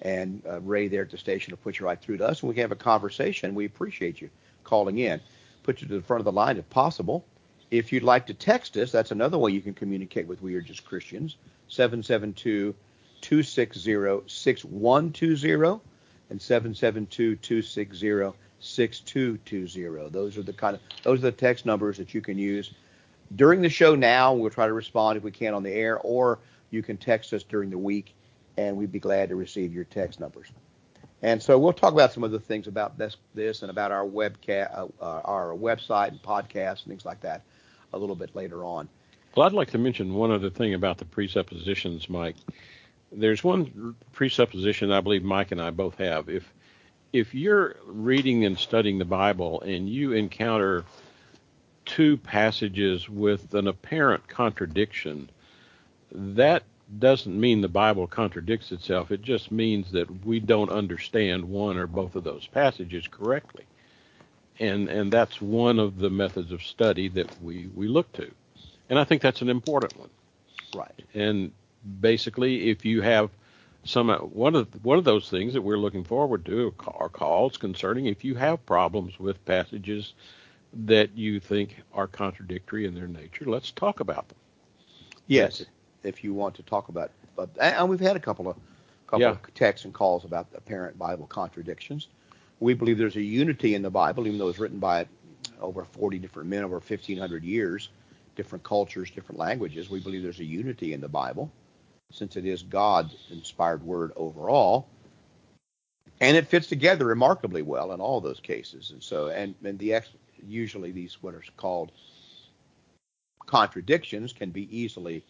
And 0.03 0.43
uh, 0.49 0.61
Ray 0.61 0.89
there 0.89 1.03
at 1.03 1.11
the 1.11 1.19
station 1.19 1.53
will 1.53 1.59
put 1.59 1.79
you 1.79 1.87
right 1.87 2.01
through 2.01 2.19
to 2.19 2.27
us 2.27 2.43
and 2.43 2.49
we 2.49 2.55
can 2.55 2.63
have 2.63 2.73
a 2.73 2.77
conversation. 2.77 3.55
We 3.55 3.65
appreciate 3.65 4.21
you 4.21 4.29
calling 4.65 4.99
in. 4.99 5.21
Put 5.63 5.81
you 5.81 5.89
to 5.89 5.95
the 5.95 6.03
front 6.03 6.21
of 6.21 6.25
the 6.25 6.33
line 6.33 6.59
if 6.59 6.69
possible. 6.71 7.25
If 7.71 7.93
you'd 7.93 8.03
like 8.03 8.27
to 8.27 8.35
text 8.35 8.77
us, 8.77 8.93
that's 8.93 9.11
another 9.11 9.39
way 9.39 9.53
you 9.53 9.63
can 9.63 9.75
communicate 9.75 10.27
with 10.27 10.43
We 10.43 10.55
Are 10.55 10.61
Just 10.61 10.85
Christians. 10.85 11.37
772 11.69 12.75
260 13.25 14.29
6120 14.29 15.81
and 16.29 16.43
772 16.43 17.37
260 17.37 18.39
6220. 18.61 20.11
Those 20.11 20.37
are 20.37 20.43
the 20.43 20.53
kind 20.53 20.77
of 20.77 20.83
those 21.03 21.21
are 21.21 21.23
the 21.23 21.33
text 21.33 21.65
numbers 21.65 21.97
that 21.97 22.13
you 22.13 22.21
can 22.21 22.37
use 22.37 22.73
during 23.35 23.63
the 23.63 23.71
show 23.71 23.95
now. 23.95 24.35
We'll 24.35 24.51
try 24.51 24.67
to 24.67 24.75
respond 24.75 25.17
if 25.17 25.23
we 25.23 25.31
can 25.31 25.55
on 25.55 25.63
the 25.63 25.73
air, 25.73 25.99
or 25.99 26.39
you 26.71 26.83
can 26.83 26.99
text 26.99 27.33
us 27.33 27.43
during 27.43 27.71
the 27.71 27.79
week, 27.79 28.15
and 28.59 28.77
we'd 28.77 28.93
be 28.93 29.01
glad 29.01 29.31
to 29.31 29.37
receive 29.37 29.73
your 29.73 29.85
text 29.85 30.21
numbers. 30.21 30.49
And 31.23 31.43
so 31.43 31.59
we'll 31.59 31.73
talk 31.73 31.95
about 31.95 32.13
some 32.13 32.25
of 32.25 32.31
the 32.31 32.41
things 32.41 32.67
about 32.67 32.99
this, 32.99 33.17
this 33.35 33.63
and 33.63 33.71
about 33.71 33.91
our 33.91 34.05
webcast, 34.05 34.77
uh, 34.77 34.89
uh, 35.01 35.23
our 35.25 35.55
website 35.55 36.09
and 36.09 36.23
podcasts 36.23 36.83
and 36.83 36.89
things 36.89 37.07
like 37.07 37.23
that 37.23 37.41
a 37.95 37.99
little 37.99 38.17
bit 38.17 38.37
later 38.37 38.65
on. 38.65 38.87
Well, 39.35 39.47
I'd 39.47 39.55
like 39.55 39.71
to 39.71 39.79
mention 39.79 40.13
one 40.13 40.31
other 40.31 40.51
thing 40.51 40.75
about 40.75 40.99
the 40.99 41.07
presuppositions, 41.07 42.11
Mike. 42.11 42.37
There's 43.17 43.45
one 43.45 43.97
presupposition 44.13 44.93
I 44.93 45.01
believe 45.01 45.23
Mike 45.23 45.53
and 45.53 45.61
I 45.61 45.71
both 45.71 45.99
have. 45.99 46.29
If 46.29 46.53
if 47.13 47.33
you're 47.33 47.77
reading 47.87 48.45
and 48.45 48.59
studying 48.59 48.99
the 48.99 49.05
Bible 49.05 49.61
and 49.61 49.89
you 49.89 50.13
encounter 50.13 50.85
two 51.85 52.17
passages 52.17 53.09
with 53.09 53.55
an 53.55 53.69
apparent 53.69 54.27
contradiction, 54.27 55.31
that 56.11 56.65
doesn't 56.99 57.39
mean 57.39 57.61
the 57.61 57.69
Bible 57.69 58.07
contradicts 58.07 58.73
itself. 58.73 59.11
It 59.11 59.23
just 59.23 59.51
means 59.51 59.93
that 59.93 60.25
we 60.25 60.41
don't 60.41 60.71
understand 60.71 61.45
one 61.45 61.77
or 61.77 61.87
both 61.87 62.17
of 62.17 62.25
those 62.25 62.47
passages 62.47 63.07
correctly. 63.09 63.65
And 64.59 64.89
and 64.89 65.13
that's 65.13 65.41
one 65.41 65.79
of 65.79 65.99
the 65.99 66.11
methods 66.11 66.53
of 66.53 66.63
study 66.63 67.09
that 67.09 67.43
we, 67.43 67.69
we 67.75 67.89
look 67.89 68.13
to. 68.15 68.31
And 68.89 68.99
I 68.99 69.05
think 69.05 69.23
that's 69.23 69.43
an 69.43 69.49
important 69.49 69.97
one. 69.99 70.11
Right. 70.75 71.05
And 71.15 71.53
basically 72.01 72.71
if 72.71 72.85
you 72.85 73.01
have 73.03 73.31
some 73.85 74.11
uh, 74.11 74.19
one 74.19 74.55
of 74.55 74.85
one 74.85 74.99
of 74.99 75.05
those 75.05 75.29
things 75.31 75.53
that 75.55 75.63
we're 75.63 75.77
looking 75.79 76.05
forward 76.05 76.45
to 76.47 76.75
are 76.87 77.09
calls 77.09 77.57
concerning 77.57 78.07
if 78.07 78.25
you 78.25 78.35
have 78.35 78.65
problems 78.67 79.19
with 79.19 79.45
passages 79.45 80.15
that 80.73 81.17
you 81.17 81.41
think 81.41 81.83
are 81.93 82.07
contradictory 82.09 82.85
in 82.87 82.95
their 82.95 83.09
nature, 83.09 83.45
let's 83.47 83.71
talk 83.73 84.01
about 84.01 84.29
them. 84.29 84.39
Yes, 85.27 85.67
if 86.03 86.25
you 86.25 86.35
want 86.35 86.55
to 86.57 86.63
talk 86.63 86.89
about, 86.89 87.11
but 87.37 87.51
and 87.61 87.89
we've 87.89 88.01
had 88.01 88.17
a 88.17 88.21
couple 88.21 88.49
of 88.49 88.57
couple 89.07 89.31
Yeah. 89.31 89.33
of 89.33 89.55
texts 89.55 89.85
and 89.85 89.95
calls 89.95 90.25
about 90.25 90.49
apparent 90.55 90.99
Bible 90.99 91.27
contradictions. 91.27 92.09
We 92.61 92.75
believe 92.75 92.99
there's 92.99 93.17
a 93.17 93.23
unity 93.23 93.75
in 93.75 93.83
the 93.83 93.91
Bible, 93.91 94.27
even 94.27 94.39
though 94.39 94.49
it's 94.49 94.59
written 94.59 94.79
by 94.81 95.07
over 95.61 95.85
40 95.85 96.19
different 96.19 96.49
men 96.49 96.65
over 96.65 96.81
1,500 96.81 97.45
years, 97.45 97.91
different 98.37 98.65
cultures, 98.65 99.11
different 99.11 99.39
languages. 99.39 99.91
We 99.91 100.01
believe 100.01 100.23
there's 100.23 100.41
a 100.41 100.45
unity 100.45 100.93
in 100.93 101.01
the 101.01 101.09
Bible, 101.09 101.51
since 102.15 102.37
it 102.37 102.47
is 102.47 102.63
God's 102.63 103.15
inspired 103.31 103.83
word 103.83 104.13
overall, 104.15 104.87
and 106.21 106.37
it 106.37 106.47
fits 106.47 106.69
together 106.69 107.05
remarkably 107.07 107.63
well 107.63 107.93
in 107.93 108.01
all 108.01 108.21
those 108.21 108.41
cases. 108.41 108.93
And 108.93 109.03
so, 109.03 109.29
and, 109.29 109.55
and 109.65 109.79
the 109.79 109.93
ex, 109.95 110.11
usually 110.47 110.93
these 110.93 111.19
what 111.23 111.35
are 111.35 111.43
called 111.57 111.91
contradictions 113.47 114.33
can 114.33 114.51
be 114.51 114.69
easily 114.77 115.25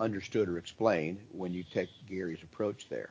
understood 0.00 0.48
or 0.48 0.58
explained 0.58 1.20
when 1.30 1.54
you 1.54 1.62
take 1.62 1.88
Gary's 2.08 2.42
approach 2.42 2.88
there. 2.88 3.10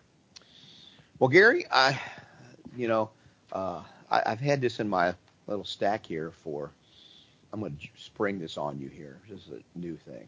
Well, 1.17 1.29
Gary, 1.29 1.65
I, 1.72 2.00
you 2.75 2.89
know, 2.89 3.10
uh, 3.53 3.81
I, 4.12 4.24
I've 4.25 4.41
had 4.41 4.60
this 4.60 4.81
in 4.81 4.89
my 4.89 5.15
little 5.48 5.65
stack 5.65 6.05
here 6.05 6.31
for. 6.31 6.72
I'm 7.53 7.62
going 7.62 7.77
to 7.77 7.88
spring 7.95 8.38
this 8.38 8.57
on 8.57 8.77
you 8.81 8.89
here. 8.89 9.17
This 9.29 9.39
is 9.48 9.53
a 9.53 9.79
new 9.79 9.95
thing. 9.95 10.27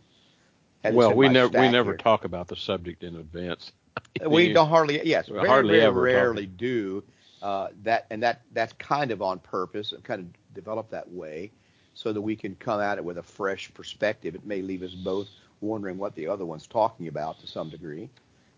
Well, 0.84 1.14
we 1.14 1.30
never 1.30 1.50
we 1.50 1.70
never 1.70 1.92
here. 1.92 1.98
talk 1.98 2.26
about 2.26 2.48
the 2.48 2.56
subject 2.56 3.04
in 3.04 3.16
advance. 3.16 3.72
We 4.28 4.54
don't 4.54 4.70
hardly, 4.70 5.02
yes, 5.04 5.28
very, 5.28 5.48
hardly 5.48 5.76
very 5.76 5.84
ever 5.84 6.02
rarely 6.02 6.46
do 6.46 7.04
uh, 7.42 7.70
that, 7.84 8.06
and 8.10 8.22
that 8.24 8.42
that's 8.54 8.74
kind 8.74 9.12
of 9.12 9.22
on 9.22 9.40
purpose, 9.40 9.92
and 9.92 10.04
kind 10.04 10.22
of 10.22 10.54
developed 10.54 10.92
that 10.92 11.12
way, 11.12 11.52
so 11.94 12.14
that 12.14 12.22
we 12.22 12.36
can 12.36 12.56
come 12.56 12.80
at 12.80 12.98
it 12.98 13.04
with 13.04 13.18
a 13.18 13.24
fresh 13.24 13.72
perspective. 13.74 14.36
It 14.36 14.46
may 14.46 14.62
leave 14.62 14.84
us 14.84 14.94
both 14.94 15.30
wondering 15.62 15.98
what 15.98 16.16
the 16.16 16.28
other 16.28 16.46
one's 16.46 16.68
talking 16.68 17.08
about 17.08 17.40
to 17.40 17.48
some 17.48 17.70
degree, 17.70 18.10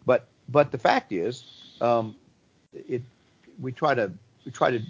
but 0.06 0.28
but 0.50 0.72
the 0.72 0.78
fact 0.78 1.12
is, 1.12 1.44
um, 1.82 2.16
it 2.74 3.02
we 3.62 3.72
try 3.72 3.94
to 3.94 4.12
we 4.46 4.52
try 4.52 4.72
to 4.72 4.82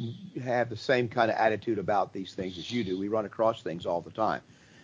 have 0.42 0.70
the 0.70 0.78
same 0.78 1.08
kind 1.08 1.32
of 1.32 1.38
attitude 1.38 1.80
about 1.80 2.14
these 2.14 2.34
things 2.34 2.58
as 2.58 2.72
you 2.72 2.84
do. 2.84 2.98
We 2.98 3.08
run 3.08 3.26
across 3.26 3.62
things 3.62 3.86
all 3.86 4.02
the 4.02 4.12
time. 4.12 4.42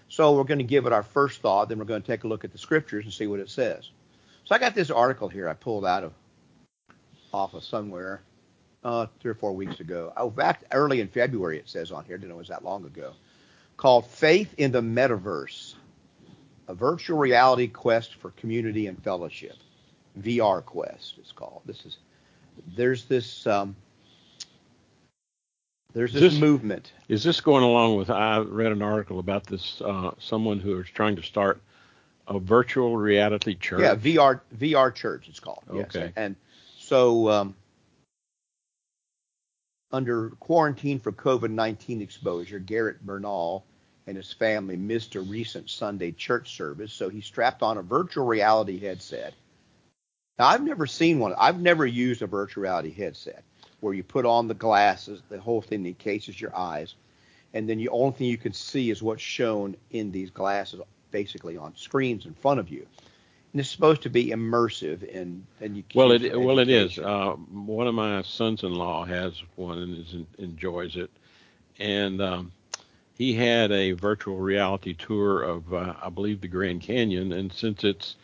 So 0.10 0.36
we're 0.36 0.44
going 0.46 0.60
to 0.60 0.64
give 0.66 0.86
it 0.86 0.94
our 0.94 1.04
first 1.04 1.42
thought, 1.42 1.70
then 1.70 1.80
we're 1.80 1.86
going 1.86 2.02
to 2.02 2.08
take 2.08 2.24
a 2.24 2.28
look 2.28 2.44
at 2.46 2.52
the 2.52 2.58
scriptures 2.58 3.06
and 3.06 3.14
see 3.14 3.28
what 3.28 3.40
it 3.40 3.50
says. 3.50 3.90
So 4.46 4.56
I 4.56 4.60
got 4.60 4.76
this 4.76 4.92
article 4.92 5.30
here 5.30 5.50
I 5.50 5.54
pulled 5.54 5.86
out 5.86 6.04
of 6.04 6.14
off 7.34 7.54
of 7.54 7.64
somewhere. 7.64 8.22
uh, 8.84 9.08
three 9.20 9.32
or 9.32 9.36
four 9.36 9.54
weeks 9.54 9.80
ago. 9.80 10.14
Oh, 10.16 10.30
back 10.30 10.64
early 10.72 11.02
in 11.02 11.08
February, 11.10 11.58
it 11.58 11.68
says 11.68 11.92
on 11.92 12.06
here. 12.06 12.18
Didn't 12.18 12.30
know 12.30 12.36
it 12.36 12.40
was 12.40 12.48
that 12.50 12.64
long 12.64 12.86
ago. 12.86 13.14
Called 13.78 14.08
Faith 14.08 14.54
in 14.58 14.72
the 14.72 14.82
Metaverse, 14.82 15.76
a 16.68 16.76
virtual 16.76 17.18
reality 17.18 17.68
quest 17.68 18.16
for 18.16 18.32
community 18.32 18.88
and 18.88 19.04
fellowship. 19.04 19.56
VR 20.20 20.64
Quest 20.64 21.16
it's 21.20 21.32
called. 21.34 21.62
This 21.66 21.86
is 21.86 21.98
there's 22.76 23.06
this 23.06 23.46
um, 23.48 23.76
there's 25.96 26.12
this, 26.12 26.34
This- 26.34 26.40
movement. 26.40 26.92
Is 27.08 27.24
this 27.24 27.40
going 27.40 27.64
along 27.64 27.96
with? 27.96 28.10
I 28.10 28.40
read 28.40 28.74
an 28.74 28.82
article 28.82 29.18
about 29.20 29.48
this. 29.48 29.82
Uh, 29.82 30.12
someone 30.20 30.60
who 30.60 30.78
is 30.80 30.88
trying 30.90 31.16
to 31.16 31.24
start 31.24 31.62
a 32.28 32.38
virtual 32.38 32.98
reality 32.98 33.56
church. 33.56 33.80
Yeah, 33.80 33.96
VR 33.96 34.42
VR 34.58 34.94
Church 34.94 35.30
it's 35.30 35.40
called. 35.40 35.64
Yes. 35.74 35.96
Okay. 35.96 36.12
And 36.18 36.36
so 36.78 37.30
um, 37.30 37.56
under 39.92 40.32
quarantine 40.42 41.00
for 41.00 41.14
COVID-19 41.14 42.02
exposure, 42.02 42.60
Garrett 42.60 43.02
Bernal 43.06 43.66
and 44.06 44.18
his 44.18 44.34
family 44.34 44.76
missed 44.76 45.16
a 45.16 45.22
recent 45.22 45.70
Sunday 45.70 46.12
church 46.12 46.56
service, 46.58 46.92
so 46.92 47.08
he 47.08 47.22
strapped 47.22 47.64
on 47.64 47.78
a 47.78 47.82
virtual 47.82 48.26
reality 48.26 48.80
headset. 48.80 49.34
Now, 50.38 50.48
I've 50.48 50.62
never 50.62 50.86
seen 50.86 51.20
one. 51.20 51.34
I've 51.38 51.62
never 51.62 51.86
used 51.86 52.22
a 52.22 52.28
virtual 52.28 52.64
reality 52.64 52.92
headset 52.92 53.44
where 53.86 53.94
you 53.94 54.02
put 54.02 54.26
on 54.26 54.48
the 54.48 54.56
glasses, 54.56 55.22
the 55.30 55.40
whole 55.40 55.62
thing 55.62 55.86
encases 55.86 56.42
your 56.42 56.58
eyes, 56.58 56.96
and 57.54 57.70
then 57.70 57.78
the 57.78 57.90
only 57.90 58.14
thing 58.14 58.26
you 58.26 58.36
can 58.36 58.52
see 58.52 58.90
is 58.90 59.04
what's 59.04 59.22
shown 59.22 59.78
in 59.92 60.12
these 60.12 60.32
glasses, 60.32 60.82
basically 61.12 61.56
on 61.56 61.72
screens 61.76 62.26
in 62.26 62.34
front 62.34 62.60
of 62.60 62.68
you. 62.68 62.88
And 63.52 63.62
it's 63.62 63.70
supposed 63.70 64.02
to 64.02 64.10
be 64.10 64.32
immersive, 64.32 65.16
and 65.16 65.46
and 65.62 65.78
you. 65.78 65.84
Well, 65.94 66.14
it 66.14 66.32
for 66.32 66.40
well 66.40 66.58
it 66.58 66.68
is. 66.68 66.98
Uh, 66.98 67.34
one 67.52 67.86
of 67.86 67.94
my 67.94 68.24
sons-in-law 68.24 69.06
has 69.06 69.40
one 69.56 69.78
and 69.78 69.98
is, 70.00 70.16
enjoys 70.40 70.96
it, 70.96 71.12
and 71.78 72.20
um, 72.24 72.52
he 73.20 73.36
had 73.36 73.72
a 73.72 73.92
virtual 73.92 74.38
reality 74.38 74.96
tour 74.96 75.44
of 75.44 75.72
uh, 75.72 75.94
I 76.02 76.10
believe 76.10 76.42
the 76.42 76.48
Grand 76.48 76.82
Canyon, 76.82 77.32
and 77.34 77.54
since 77.54 77.84
it's 77.84 78.16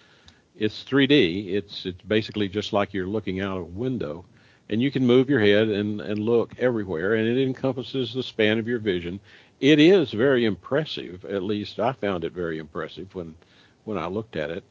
it's 0.57 0.83
3D, 0.83 1.53
it's 1.53 1.85
it's 1.85 2.01
basically 2.01 2.49
just 2.49 2.73
like 2.73 2.95
you're 2.95 3.05
looking 3.05 3.41
out 3.41 3.59
a 3.59 3.63
window, 3.63 4.25
and 4.71 4.81
you 4.81 4.89
can 4.89 5.05
move 5.05 5.29
your 5.29 5.41
head 5.41 5.67
and 5.67 6.01
and 6.01 6.17
look 6.17 6.53
everywhere, 6.57 7.13
and 7.13 7.27
it 7.27 7.43
encompasses 7.43 8.13
the 8.13 8.23
span 8.23 8.57
of 8.57 8.67
your 8.67 8.79
vision. 8.79 9.19
It 9.59 9.77
is 9.79 10.11
very 10.11 10.45
impressive. 10.45 11.25
At 11.25 11.43
least 11.43 11.79
I 11.79 11.91
found 11.91 12.23
it 12.23 12.31
very 12.31 12.57
impressive 12.57 13.13
when 13.13 13.35
when 13.83 13.97
I 13.97 14.07
looked 14.07 14.35
at 14.37 14.49
it. 14.49 14.63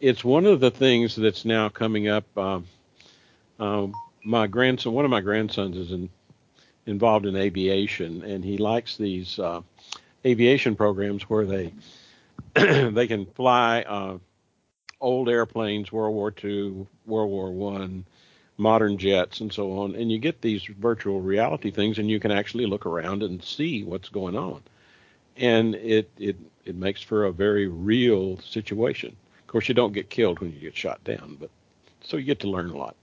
It's 0.00 0.24
one 0.24 0.46
of 0.46 0.60
the 0.60 0.70
things 0.70 1.16
that's 1.16 1.44
now 1.44 1.68
coming 1.68 2.08
up. 2.08 2.24
Um, 2.38 2.66
um, 3.58 3.92
my 4.24 4.46
grandson, 4.46 4.92
one 4.92 5.04
of 5.04 5.10
my 5.10 5.20
grandsons, 5.20 5.76
is 5.76 5.90
in, 5.90 6.08
involved 6.86 7.26
in 7.26 7.34
aviation, 7.34 8.22
and 8.22 8.44
he 8.44 8.58
likes 8.58 8.96
these 8.96 9.38
uh, 9.40 9.62
aviation 10.24 10.76
programs 10.76 11.24
where 11.24 11.44
they 11.44 11.72
they 12.54 13.08
can 13.08 13.26
fly 13.26 13.82
uh, 13.82 14.18
old 15.00 15.28
airplanes, 15.28 15.90
World 15.90 16.14
War 16.14 16.32
II, 16.44 16.86
World 17.06 17.30
War 17.30 17.50
One, 17.50 18.04
modern 18.58 18.98
jets, 18.98 19.40
and 19.40 19.52
so 19.52 19.78
on. 19.78 19.94
And 19.94 20.10
you 20.12 20.18
get 20.18 20.42
these 20.42 20.64
virtual 20.64 21.20
reality 21.20 21.70
things, 21.70 21.98
and 21.98 22.10
you 22.10 22.20
can 22.20 22.32
actually 22.32 22.66
look 22.66 22.84
around 22.86 23.22
and 23.22 23.42
see 23.42 23.84
what's 23.84 24.08
going 24.10 24.36
on. 24.36 24.62
And 25.36 25.74
it 25.76 26.10
it 26.18 26.36
it 26.64 26.74
makes 26.74 27.02
for 27.02 27.24
a 27.24 27.32
very 27.32 27.68
real 27.68 28.38
situation. 28.40 29.16
Of 29.40 29.46
course, 29.46 29.68
you 29.68 29.74
don't 29.74 29.92
get 29.94 30.10
killed 30.10 30.40
when 30.40 30.52
you 30.52 30.60
get 30.60 30.76
shot 30.76 31.02
down, 31.04 31.36
but 31.40 31.50
so 32.02 32.16
you 32.16 32.24
get 32.24 32.40
to 32.40 32.50
learn 32.50 32.70
a 32.70 32.76
lot. 32.76 32.96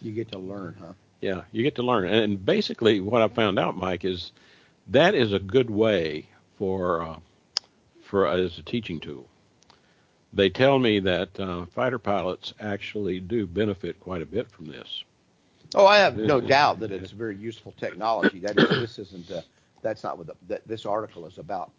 you 0.00 0.12
get 0.12 0.32
to 0.32 0.38
learn, 0.38 0.76
huh? 0.80 0.92
Yeah, 1.20 1.42
you 1.52 1.62
get 1.62 1.76
to 1.76 1.82
learn. 1.82 2.06
And 2.08 2.44
basically, 2.44 3.00
what 3.00 3.22
I 3.22 3.28
found 3.28 3.58
out, 3.58 3.76
Mike, 3.76 4.04
is 4.04 4.32
that 4.88 5.14
is 5.14 5.32
a 5.32 5.38
good 5.38 5.70
way 5.70 6.28
for 6.58 7.02
uh, 7.02 7.18
for 8.02 8.26
as 8.26 8.58
a 8.58 8.62
teaching 8.62 9.00
tool. 9.00 9.28
They 10.36 10.50
tell 10.50 10.78
me 10.78 11.00
that 11.00 11.40
uh, 11.40 11.64
fighter 11.64 11.98
pilots 11.98 12.52
actually 12.60 13.20
do 13.20 13.46
benefit 13.46 13.98
quite 14.00 14.20
a 14.20 14.26
bit 14.26 14.50
from 14.50 14.66
this. 14.66 15.02
Oh, 15.74 15.86
I 15.86 15.96
have 15.96 16.18
no 16.18 16.42
doubt 16.42 16.78
that 16.80 16.92
it's 16.92 17.10
very 17.10 17.36
useful 17.36 17.72
technology. 17.78 18.40
That 18.40 18.58
is, 18.58 18.68
this 18.68 18.98
isn't. 18.98 19.30
Uh, 19.30 19.40
that's 19.80 20.04
not 20.04 20.18
what 20.18 20.26
the, 20.26 20.34
that 20.48 20.68
this 20.68 20.84
article 20.84 21.26
is 21.26 21.38
about. 21.38 21.72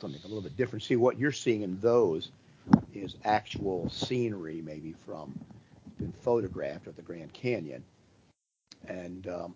Something 0.00 0.20
a 0.22 0.26
little 0.26 0.42
bit 0.42 0.54
different. 0.54 0.82
See, 0.82 0.96
what 0.96 1.18
you're 1.18 1.32
seeing 1.32 1.62
in 1.62 1.80
those 1.80 2.30
is 2.92 3.16
actual 3.24 3.88
scenery, 3.88 4.60
maybe 4.60 4.94
from 5.06 5.38
been 5.98 6.12
photographed 6.12 6.86
of 6.86 6.96
the 6.96 7.02
Grand 7.02 7.32
Canyon, 7.32 7.82
and 8.86 9.26
um, 9.28 9.54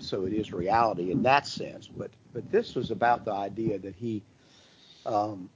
so 0.00 0.24
it 0.24 0.32
is 0.32 0.52
reality 0.52 1.12
in 1.12 1.22
that 1.22 1.46
sense. 1.46 1.86
But 1.86 2.10
but 2.32 2.50
this 2.50 2.74
was 2.74 2.90
about 2.90 3.24
the 3.24 3.32
idea 3.32 3.78
that 3.78 3.94
he. 3.94 4.24
Um, 5.06 5.48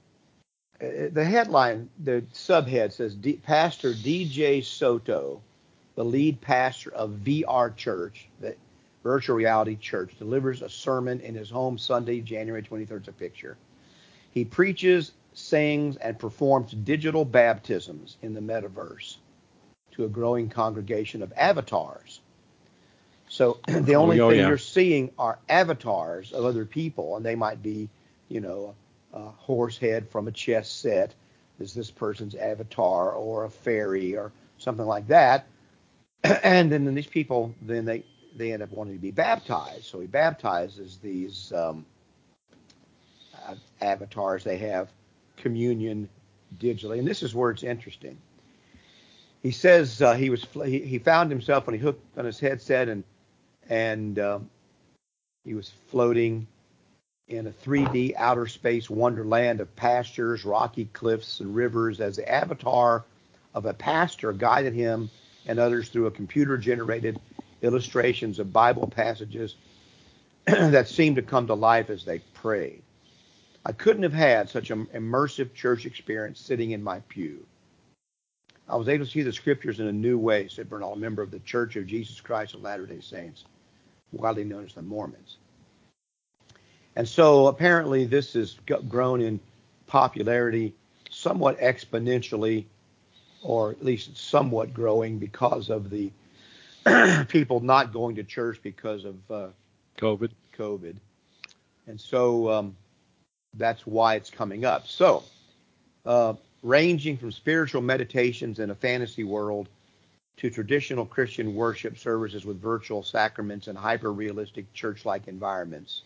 Uh, 0.81 1.07
the 1.11 1.23
headline, 1.23 1.89
the 2.03 2.23
subhead 2.33 2.91
says 2.91 3.15
D, 3.15 3.33
Pastor 3.33 3.93
DJ 3.93 4.63
Soto, 4.63 5.41
the 5.95 6.03
lead 6.03 6.41
pastor 6.41 6.91
of 6.93 7.11
VR 7.23 7.75
Church, 7.75 8.27
the 8.41 8.55
virtual 9.03 9.37
reality 9.37 9.77
church, 9.77 10.17
delivers 10.17 10.61
a 10.61 10.69
sermon 10.69 11.21
in 11.21 11.35
his 11.35 11.49
home 11.49 11.77
Sunday, 11.77 12.19
January 12.19 12.61
23rd. 12.61 12.97
It's 12.97 13.07
a 13.07 13.13
picture. 13.13 13.57
He 14.31 14.43
preaches, 14.43 15.13
sings, 15.33 15.95
and 15.97 16.19
performs 16.19 16.71
digital 16.71 17.23
baptisms 17.23 18.17
in 18.21 18.33
the 18.33 18.41
metaverse 18.41 19.17
to 19.91 20.03
a 20.03 20.09
growing 20.09 20.49
congregation 20.49 21.21
of 21.21 21.31
avatars. 21.37 22.19
So 23.29 23.59
the 23.67 23.95
oh, 23.95 24.01
only 24.01 24.19
oh, 24.19 24.29
thing 24.29 24.39
yeah. 24.39 24.49
you're 24.49 24.57
seeing 24.57 25.11
are 25.17 25.39
avatars 25.47 26.33
of 26.33 26.43
other 26.43 26.65
people, 26.65 27.15
and 27.15 27.25
they 27.25 27.35
might 27.35 27.63
be, 27.63 27.87
you 28.27 28.41
know, 28.41 28.75
horse 29.19 29.77
head 29.77 30.09
from 30.09 30.27
a 30.27 30.31
chess 30.31 30.69
set 30.69 31.13
is 31.59 31.73
this 31.73 31.89
person's 31.89 32.35
avatar, 32.35 33.13
or 33.13 33.45
a 33.45 33.49
fairy, 33.49 34.15
or 34.15 34.31
something 34.57 34.85
like 34.85 35.07
that. 35.07 35.47
and 36.23 36.71
then 36.71 36.93
these 36.93 37.07
people, 37.07 37.53
then 37.61 37.85
they 37.85 38.03
they 38.35 38.51
end 38.51 38.61
up 38.61 38.71
wanting 38.71 38.95
to 38.95 39.01
be 39.01 39.11
baptized. 39.11 39.85
So 39.85 39.99
he 39.99 40.07
baptizes 40.07 40.97
these 40.97 41.53
um, 41.53 41.85
avatars. 43.81 44.43
They 44.43 44.57
have 44.57 44.89
communion 45.37 46.09
digitally, 46.59 46.99
and 46.99 47.07
this 47.07 47.23
is 47.23 47.33
where 47.33 47.51
it's 47.51 47.63
interesting. 47.63 48.17
He 49.41 49.51
says 49.51 50.01
uh, 50.01 50.15
he 50.15 50.29
was 50.29 50.45
he, 50.65 50.79
he 50.79 50.99
found 50.99 51.29
himself 51.29 51.67
when 51.67 51.75
he 51.75 51.79
hooked 51.79 52.17
on 52.17 52.25
his 52.25 52.39
headset 52.39 52.89
and 52.89 53.03
and 53.69 54.19
um, 54.19 54.49
he 55.43 55.53
was 55.53 55.71
floating 55.87 56.47
in 57.27 57.47
a 57.47 57.51
3D 57.51 58.13
outer 58.17 58.45
space 58.45 58.89
wonderland 58.89 59.59
of 59.59 59.75
pastures, 59.75 60.45
rocky 60.45 60.85
cliffs, 60.93 61.39
and 61.39 61.55
rivers 61.55 61.99
as 61.99 62.17
the 62.17 62.31
avatar 62.31 63.03
of 63.53 63.65
a 63.65 63.73
pastor 63.73 64.31
guided 64.31 64.73
him 64.73 65.09
and 65.47 65.57
others 65.57 65.89
through 65.89 66.05
a 66.05 66.11
computer 66.11 66.57
generated 66.57 67.19
illustrations 67.63 68.37
of 68.37 68.53
Bible 68.53 68.87
passages 68.87 69.55
that 70.45 70.87
seemed 70.87 71.15
to 71.15 71.23
come 71.23 71.47
to 71.47 71.55
life 71.55 71.89
as 71.89 72.05
they 72.05 72.19
prayed. 72.35 72.83
I 73.65 73.71
couldn't 73.71 74.03
have 74.03 74.13
had 74.13 74.47
such 74.47 74.69
an 74.69 74.85
immersive 74.93 75.55
church 75.55 75.87
experience 75.87 76.39
sitting 76.39 76.71
in 76.71 76.83
my 76.83 76.99
pew. 77.09 77.43
I 78.69 78.75
was 78.75 78.87
able 78.87 79.05
to 79.05 79.11
see 79.11 79.23
the 79.23 79.33
scriptures 79.33 79.79
in 79.79 79.87
a 79.87 79.91
new 79.91 80.19
way, 80.19 80.47
said 80.47 80.69
Bernal, 80.69 80.93
a 80.93 80.97
member 80.97 81.23
of 81.23 81.31
the 81.31 81.39
Church 81.39 81.75
of 81.75 81.87
Jesus 81.87 82.21
Christ 82.21 82.53
of 82.53 82.61
Latter 82.61 82.85
day 82.85 82.99
Saints, 82.99 83.45
widely 84.11 84.43
known 84.43 84.65
as 84.65 84.73
the 84.73 84.83
Mormons. 84.83 85.37
And 86.95 87.07
so 87.07 87.47
apparently 87.47 88.05
this 88.05 88.33
has 88.33 88.57
grown 88.87 89.21
in 89.21 89.39
popularity 89.87 90.73
somewhat 91.09 91.59
exponentially, 91.59 92.65
or 93.41 93.71
at 93.71 93.83
least 93.83 94.17
somewhat 94.17 94.73
growing 94.73 95.19
because 95.19 95.69
of 95.69 95.89
the 95.89 96.11
people 97.27 97.59
not 97.59 97.91
going 97.91 98.15
to 98.15 98.23
church 98.23 98.59
because 98.61 99.05
of 99.05 99.31
uh, 99.31 99.47
COVID. 99.97 100.31
COVID. 100.57 100.95
And 101.87 101.99
so 101.99 102.49
um, 102.49 102.75
that's 103.55 103.85
why 103.85 104.15
it's 104.15 104.29
coming 104.29 104.65
up. 104.65 104.87
So, 104.87 105.23
uh, 106.05 106.33
ranging 106.63 107.17
from 107.17 107.31
spiritual 107.31 107.81
meditations 107.81 108.59
in 108.59 108.71
a 108.71 108.75
fantasy 108.75 109.23
world 109.23 109.69
to 110.37 110.49
traditional 110.49 111.05
Christian 111.05 111.55
worship 111.55 111.97
services 111.97 112.45
with 112.45 112.59
virtual 112.59 113.03
sacraments 113.03 113.67
and 113.67 113.77
hyper 113.77 114.11
realistic 114.11 114.71
church 114.73 115.05
like 115.05 115.27
environments. 115.27 116.03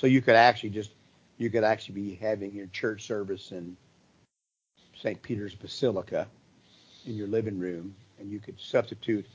So 0.00 0.06
you 0.06 0.22
could 0.22 0.34
actually 0.34 0.70
just 0.70 0.92
you 1.36 1.50
could 1.50 1.62
actually 1.62 1.96
be 1.96 2.14
having 2.14 2.54
your 2.54 2.68
church 2.68 3.06
service 3.06 3.52
in 3.52 3.76
St. 4.98 5.20
Peter's 5.20 5.54
Basilica 5.54 6.26
in 7.04 7.16
your 7.16 7.28
living 7.28 7.58
room, 7.58 7.94
and 8.18 8.30
you 8.30 8.38
could 8.38 8.58
substitute 8.58 9.26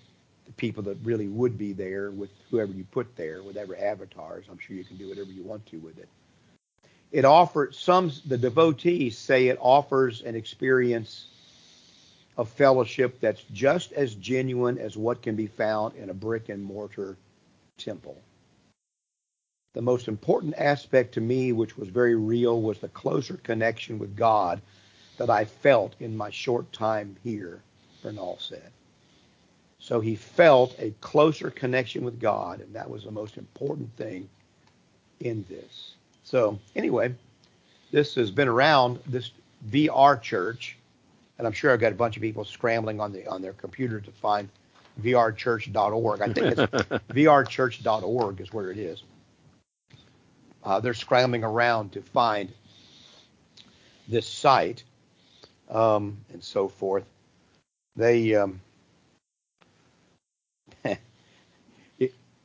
the 0.48 0.52
people 0.54 0.82
that 0.82 0.98
really 1.04 1.28
would 1.28 1.56
be 1.56 1.72
there 1.72 2.10
with 2.10 2.32
whoever 2.50 2.72
you 2.72 2.84
put 2.86 3.16
there, 3.16 3.44
whatever 3.44 3.78
avatars. 3.78 4.46
I'm 4.50 4.58
sure 4.58 4.76
you 4.76 4.84
can 4.84 4.98
do 4.98 5.08
whatever 5.08 5.30
you 5.30 5.44
want 5.44 5.64
to 5.68 5.78
with 5.78 6.00
it. 6.00 6.10
It 7.12 7.26
offers 7.26 7.78
some 7.78 8.12
the 8.26 8.38
devotees 8.38 9.20
say 9.20 9.50
it 9.50 9.60
offers 9.62 10.24
an 10.24 10.36
experience 10.36 11.28
of 12.38 12.50
fellowship 12.50 13.20
that's 13.20 13.44
just 13.54 13.92
as 13.92 14.16
genuine 14.16 14.80
as 14.80 14.98
what 14.98 15.22
can 15.22 15.36
be 15.36 15.46
found 15.46 15.96
in 15.96 16.10
a 16.10 16.14
brick 16.16 16.50
and 16.50 16.64
mortar 16.64 17.18
temple. 17.78 18.20
The 19.76 19.82
most 19.82 20.08
important 20.08 20.56
aspect 20.58 21.14
to 21.16 21.22
me, 21.22 21.52
which 21.52 21.78
was 21.78 21.90
very 21.90 22.16
real, 22.16 22.62
was 22.62 22.80
the 22.80 22.88
closer 22.88 23.36
connection 23.36 24.00
with 24.00 24.16
God 24.16 24.62
that 25.18 25.30
I 25.30 25.44
felt 25.44 25.96
in 26.00 26.16
my 26.16 26.30
short 26.30 26.72
time 26.72 27.18
here, 27.26 27.62
Bernal 28.02 28.38
said. 28.40 28.72
So 29.80 30.00
he 30.00 30.16
felt 30.16 30.80
a 30.80 30.92
closer 31.02 31.50
connection 31.50 32.06
with 32.06 32.22
God, 32.22 32.62
and 32.62 32.74
that 32.74 32.90
was 32.90 33.04
the 33.04 33.12
most 33.12 33.38
important 33.38 33.94
thing 33.98 34.30
in 35.20 35.44
this. 35.50 35.96
So, 36.24 36.58
anyway, 36.74 37.14
this 37.92 38.16
has 38.16 38.32
been 38.32 38.48
around, 38.48 39.00
this 39.06 39.32
VR 39.70 40.22
church, 40.22 40.78
and 41.38 41.46
I'm 41.46 41.54
sure 41.54 41.74
I've 41.74 41.82
got 41.82 41.92
a 41.92 41.96
bunch 41.96 42.16
of 42.16 42.22
people 42.22 42.46
scrambling 42.46 43.02
on 43.02 43.12
the 43.12 43.28
on 43.28 43.42
their 43.42 43.54
computer 43.54 44.00
to 44.00 44.12
find 44.12 44.48
vrchurch.org. 45.02 46.22
I 46.22 46.32
think 46.32 46.58
it's 46.58 46.62
vrchurch.org 47.10 48.40
is 48.40 48.54
where 48.54 48.72
it 48.72 48.78
is. 48.78 49.04
Uh, 50.66 50.80
they're 50.80 50.96
scrambling 50.96 51.44
around 51.44 51.92
to 51.92 52.02
find 52.02 52.52
this 54.08 54.28
site 54.28 54.84
um, 55.70 56.18
and 56.34 56.44
so 56.44 56.68
forth. 56.68 57.06
They, 57.96 58.36
um, 58.36 58.60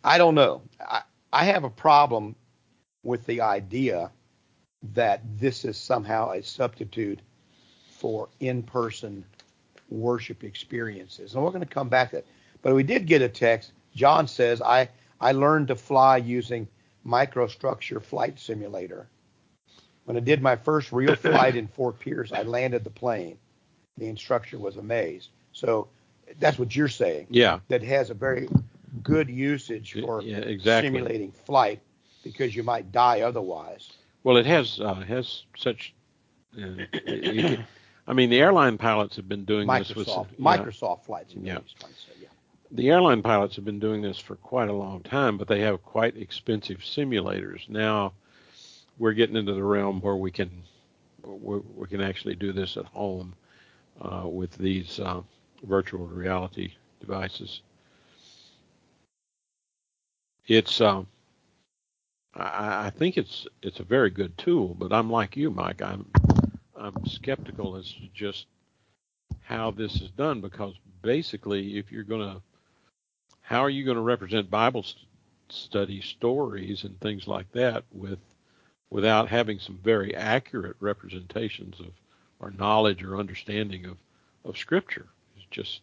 I 0.04 0.18
don't 0.18 0.34
know. 0.34 0.62
I, 0.80 1.02
I 1.32 1.44
have 1.44 1.64
a 1.64 1.70
problem 1.70 2.36
with 3.02 3.24
the 3.26 3.40
idea 3.40 4.10
that 4.94 5.22
this 5.38 5.64
is 5.64 5.76
somehow 5.76 6.32
a 6.32 6.42
substitute 6.42 7.20
for 7.88 8.28
in-person 8.40 9.24
worship 9.88 10.44
experiences. 10.44 11.34
And 11.34 11.42
we're 11.42 11.50
going 11.50 11.60
to 11.60 11.66
come 11.66 11.88
back 11.88 12.10
to 12.10 12.16
that. 12.16 12.26
But 12.62 12.74
we 12.74 12.82
did 12.82 13.06
get 13.06 13.22
a 13.22 13.28
text. 13.28 13.72
John 13.94 14.26
says, 14.26 14.60
I, 14.62 14.88
I 15.20 15.32
learned 15.32 15.68
to 15.68 15.76
fly 15.76 16.18
using 16.18 16.68
Microsoft 17.06 18.02
flight 18.02 18.38
simulator. 18.38 19.08
When 20.04 20.16
I 20.16 20.20
did 20.20 20.42
my 20.42 20.56
first 20.56 20.92
real 20.92 21.14
flight 21.16 21.56
in 21.56 21.68
Fort 21.68 21.98
Pierce, 21.98 22.32
I 22.32 22.42
landed 22.42 22.84
the 22.84 22.90
plane. 22.90 23.38
The 23.96 24.06
instructor 24.06 24.58
was 24.58 24.76
amazed. 24.76 25.28
So 25.52 25.88
that's 26.38 26.58
what 26.58 26.74
you're 26.74 26.88
saying. 26.88 27.26
Yeah. 27.30 27.60
That 27.68 27.82
has 27.82 28.10
a 28.10 28.14
very 28.14 28.48
good 29.02 29.28
usage 29.28 29.92
for 29.94 30.22
yeah, 30.22 30.38
exactly. 30.38 30.88
simulating 30.88 31.32
flight 31.32 31.80
because 32.22 32.54
you 32.54 32.62
might 32.62 32.92
die 32.92 33.20
otherwise. 33.20 33.92
Well, 34.24 34.36
it 34.36 34.46
has 34.46 34.80
uh, 34.80 34.94
has 34.94 35.44
such. 35.56 35.94
Uh, 36.56 36.84
I 38.06 38.12
mean, 38.12 38.30
the 38.30 38.40
airline 38.40 38.76
pilots 38.76 39.16
have 39.16 39.28
been 39.28 39.44
doing 39.44 39.68
Microsoft, 39.68 39.94
this 39.94 40.06
with 40.06 40.40
Microsoft 40.40 40.98
yeah. 40.98 41.06
flights. 41.06 41.34
Yeah. 41.40 42.19
The 42.72 42.90
airline 42.90 43.22
pilots 43.22 43.56
have 43.56 43.64
been 43.64 43.80
doing 43.80 44.00
this 44.00 44.18
for 44.18 44.36
quite 44.36 44.68
a 44.68 44.72
long 44.74 45.02
time, 45.02 45.36
but 45.36 45.48
they 45.48 45.60
have 45.60 45.82
quite 45.82 46.16
expensive 46.16 46.78
simulators. 46.78 47.68
Now 47.68 48.12
we're 48.98 49.12
getting 49.12 49.36
into 49.36 49.54
the 49.54 49.64
realm 49.64 50.00
where 50.00 50.16
we 50.16 50.30
can 50.30 50.50
we 51.24 51.86
can 51.88 52.00
actually 52.00 52.34
do 52.34 52.52
this 52.52 52.76
at 52.76 52.86
home 52.86 53.34
uh, 54.00 54.26
with 54.26 54.56
these 54.56 55.00
uh, 55.00 55.22
virtual 55.64 56.06
reality 56.06 56.72
devices. 57.00 57.62
It's 60.46 60.80
um, 60.80 61.06
I, 62.34 62.86
I 62.86 62.90
think 62.90 63.16
it's 63.16 63.46
it's 63.62 63.80
a 63.80 63.84
very 63.84 64.10
good 64.10 64.36
tool, 64.38 64.74
but 64.78 64.92
I'm 64.92 65.10
like 65.10 65.36
you, 65.36 65.50
Mike. 65.50 65.82
I'm 65.82 66.06
I'm 66.76 67.04
skeptical 67.06 67.76
as 67.76 67.92
to 67.92 68.08
just 68.14 68.46
how 69.42 69.70
this 69.70 70.00
is 70.00 70.10
done 70.12 70.40
because 70.40 70.74
basically, 71.02 71.76
if 71.78 71.90
you're 71.90 72.04
going 72.04 72.20
to, 72.20 72.42
how 73.50 73.64
are 73.64 73.70
you 73.70 73.84
going 73.84 73.96
to 73.96 74.00
represent 74.00 74.48
Bible 74.48 74.84
st- 74.84 75.04
study 75.48 76.00
stories 76.00 76.84
and 76.84 76.98
things 77.00 77.26
like 77.26 77.50
that 77.50 77.82
with 77.90 78.20
without 78.90 79.28
having 79.28 79.58
some 79.58 79.76
very 79.82 80.14
accurate 80.14 80.76
representations 80.78 81.80
of 81.80 81.88
our 82.40 82.52
knowledge 82.52 83.02
or 83.02 83.18
understanding 83.18 83.86
of 83.86 83.98
of 84.44 84.56
Scripture? 84.56 85.08
It's 85.36 85.46
just 85.50 85.80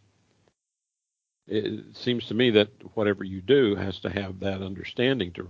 it 1.46 1.84
seems 1.94 2.28
to 2.28 2.34
me 2.34 2.52
that 2.52 2.70
whatever 2.96 3.26
you 3.26 3.42
do 3.42 3.76
has 3.76 4.00
to 4.00 4.10
have 4.10 4.40
that 4.40 4.62
understanding 4.62 5.34
to 5.34 5.50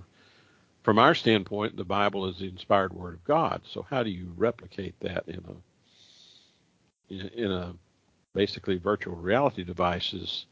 from 0.82 0.98
our 0.98 1.14
standpoint, 1.14 1.78
the 1.78 1.84
Bible 1.84 2.26
is 2.26 2.40
the 2.40 2.48
inspired 2.48 2.94
Word 2.94 3.14
of 3.14 3.24
God. 3.26 3.62
So 3.68 3.86
how 3.88 4.02
do 4.02 4.10
you 4.10 4.34
replicate 4.36 5.00
that 5.02 5.28
in 5.28 5.46
a 7.10 7.14
in, 7.14 7.52
a 7.52 7.76
basically 8.34 8.78
virtual 8.78 9.16
reality 9.16 9.64
device? 9.64 10.14
Is 10.14 10.48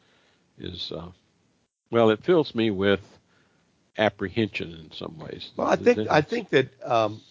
is 0.60 0.92
uh, 0.92 1.10
well, 1.92 2.10
it 2.10 2.24
fills 2.24 2.54
me 2.56 2.72
with 2.72 3.02
apprehension 3.98 4.72
in 4.72 4.92
some 4.92 5.18
ways. 5.18 5.52
Well, 5.56 5.68
I 5.68 5.76
think 5.76 6.00
I 6.10 6.22
think 6.22 6.50
that 6.50 6.84
um, 6.84 7.22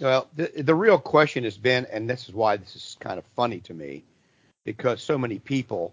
well, 0.00 0.28
the, 0.36 0.50
the 0.56 0.74
real 0.74 0.98
question 0.98 1.44
has 1.44 1.56
been, 1.56 1.86
and 1.86 2.08
this 2.08 2.28
is 2.28 2.34
why 2.34 2.56
this 2.56 2.76
is 2.76 2.96
kind 3.00 3.18
of 3.18 3.24
funny 3.36 3.60
to 3.60 3.74
me, 3.74 4.04
because 4.64 5.02
so 5.02 5.18
many 5.18 5.38
people, 5.38 5.92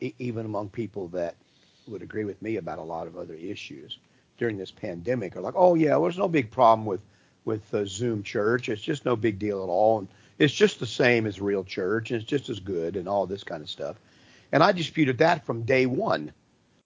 e- 0.00 0.14
even 0.18 0.44
among 0.44 0.70
people 0.70 1.08
that 1.08 1.36
would 1.86 2.02
agree 2.02 2.24
with 2.24 2.40
me 2.42 2.56
about 2.56 2.78
a 2.78 2.82
lot 2.82 3.06
of 3.06 3.16
other 3.16 3.34
issues, 3.34 3.98
during 4.38 4.58
this 4.58 4.70
pandemic 4.70 5.36
are 5.36 5.40
like, 5.40 5.54
oh 5.56 5.74
yeah, 5.74 5.90
well, 5.90 6.02
there's 6.02 6.18
no 6.18 6.28
big 6.28 6.50
problem 6.50 6.86
with 6.86 7.00
with 7.44 7.72
uh, 7.74 7.84
Zoom 7.86 8.22
church. 8.22 8.68
It's 8.68 8.82
just 8.82 9.04
no 9.04 9.16
big 9.16 9.38
deal 9.38 9.62
at 9.62 9.68
all, 9.68 10.00
and 10.00 10.08
it's 10.38 10.54
just 10.54 10.80
the 10.80 10.86
same 10.86 11.26
as 11.26 11.40
real 11.40 11.64
church, 11.64 12.10
and 12.10 12.20
it's 12.20 12.30
just 12.30 12.48
as 12.48 12.60
good, 12.60 12.96
and 12.96 13.08
all 13.08 13.26
this 13.26 13.44
kind 13.44 13.62
of 13.62 13.70
stuff. 13.70 13.96
And 14.52 14.62
I 14.62 14.72
disputed 14.72 15.18
that 15.18 15.44
from 15.44 15.62
day 15.62 15.86
one. 15.86 16.32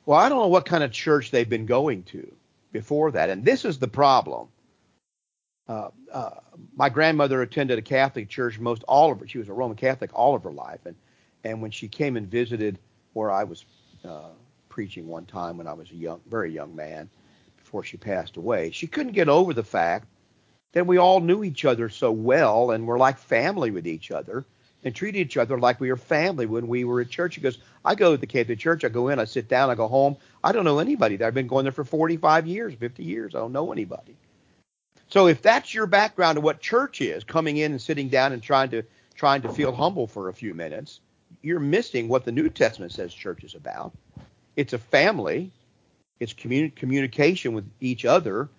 Well, 0.06 0.20
I 0.20 0.30
don't 0.30 0.40
know 0.40 0.48
what 0.48 0.66
kind 0.66 0.84
of 0.84 0.92
church 0.92 1.32
they've 1.32 1.50
been 1.50 1.66
going 1.66 2.04
to 2.04 2.32
before 2.72 3.12
that. 3.12 3.30
And 3.30 3.44
this 3.44 3.66
is 3.66 3.80
the 3.80 3.88
problem. 3.88 4.48
Uh, 5.68 5.90
uh, 6.12 6.30
my 6.76 6.90
grandmother 6.90 7.42
attended 7.42 7.80
a 7.80 7.82
Catholic 7.82 8.30
church 8.30 8.60
most 8.60 8.84
all 8.84 9.12
of 9.12 9.20
her. 9.20 9.28
She 9.28 9.38
was 9.38 9.50
a 9.50 9.54
Roman 9.54 9.78
Catholic 9.78 10.12
all 10.14 10.36
of 10.36 10.44
her 10.44 10.52
life, 10.52 10.86
and 10.86 10.96
And 11.44 11.62
when 11.62 11.72
she 11.72 11.88
came 11.88 12.18
and 12.18 12.28
visited 12.28 12.80
where 13.14 13.32
I 13.32 13.44
was 13.44 13.66
uh, 14.04 14.30
preaching 14.74 15.08
one 15.08 15.26
time 15.28 15.58
when 15.58 15.68
I 15.68 15.74
was 15.74 15.92
a 15.92 15.96
young, 15.96 16.20
very 16.28 16.52
young 16.52 16.76
man, 16.76 17.08
before 17.58 17.84
she 17.84 17.96
passed 17.96 18.38
away, 18.38 18.72
she 18.72 18.88
couldn't 18.88 19.12
get 19.12 19.30
over 19.30 19.54
the 19.54 19.64
fact 19.64 20.08
that 20.72 20.88
we 20.88 20.98
all 20.98 21.20
knew 21.20 21.44
each 21.44 21.64
other 21.64 21.90
so 21.90 22.12
well 22.12 22.72
and 22.72 22.88
were 22.88 22.98
like 22.98 23.20
family 23.20 23.70
with 23.70 23.86
each 23.86 24.10
other 24.10 24.46
and 24.84 24.96
treated 24.96 25.20
each 25.20 25.38
other 25.38 25.60
like 25.60 25.80
we 25.80 25.92
were 25.92 25.96
family 25.96 26.48
when 26.48 26.68
we 26.68 26.86
were 26.86 27.02
at 27.02 27.10
church. 27.12 27.36
She 27.36 27.42
goes, 27.42 27.60
I 27.86 27.94
go 27.94 28.16
to 28.16 28.18
the 28.18 28.26
Catholic 28.26 28.58
church, 28.58 28.84
I 28.84 28.90
go 28.90 29.10
in, 29.10 29.20
I 29.20 29.26
sit 29.26 29.48
down, 29.48 29.70
I 29.70 29.76
go 29.76 29.88
home. 29.88 30.18
I 30.44 30.52
don't 30.52 30.66
know 30.66 30.80
anybody 30.80 31.18
there. 31.18 31.28
I've 31.28 31.36
been 31.36 31.46
going 31.46 31.66
there 31.66 31.72
for 31.72 31.86
45 31.86 32.48
years, 32.48 32.74
50 32.74 33.04
years. 33.04 33.36
I 33.36 33.38
don't 33.38 33.54
know 33.54 33.72
anybody. 33.72 34.16
So 35.08 35.28
if 35.28 35.44
that's 35.44 35.72
your 35.72 35.86
background 35.86 36.40
of 36.40 36.44
what 36.44 36.62
church 36.62 37.00
is, 37.00 37.24
coming 37.24 37.58
in 37.58 37.74
and 37.74 37.82
sitting 37.82 38.10
down 38.10 38.34
and 38.34 38.42
trying 38.42 38.72
to 38.72 38.82
trying 39.14 39.44
to 39.44 39.50
feel 39.50 39.72
humble 39.72 40.08
for 40.08 40.30
a 40.30 40.34
few 40.34 40.56
minutes, 40.56 41.00
you're 41.44 41.60
missing 41.60 42.08
what 42.08 42.26
the 42.26 42.32
New 42.32 42.50
Testament 42.50 42.92
says 42.92 43.14
church 43.14 43.44
is 43.44 43.54
about. 43.54 43.94
It's 44.56 44.74
a 44.74 44.78
family. 44.80 45.52
It's 46.20 46.34
communi- 46.34 46.76
communication 46.76 47.54
with 47.54 47.70
each 47.82 48.06
other, 48.06 48.50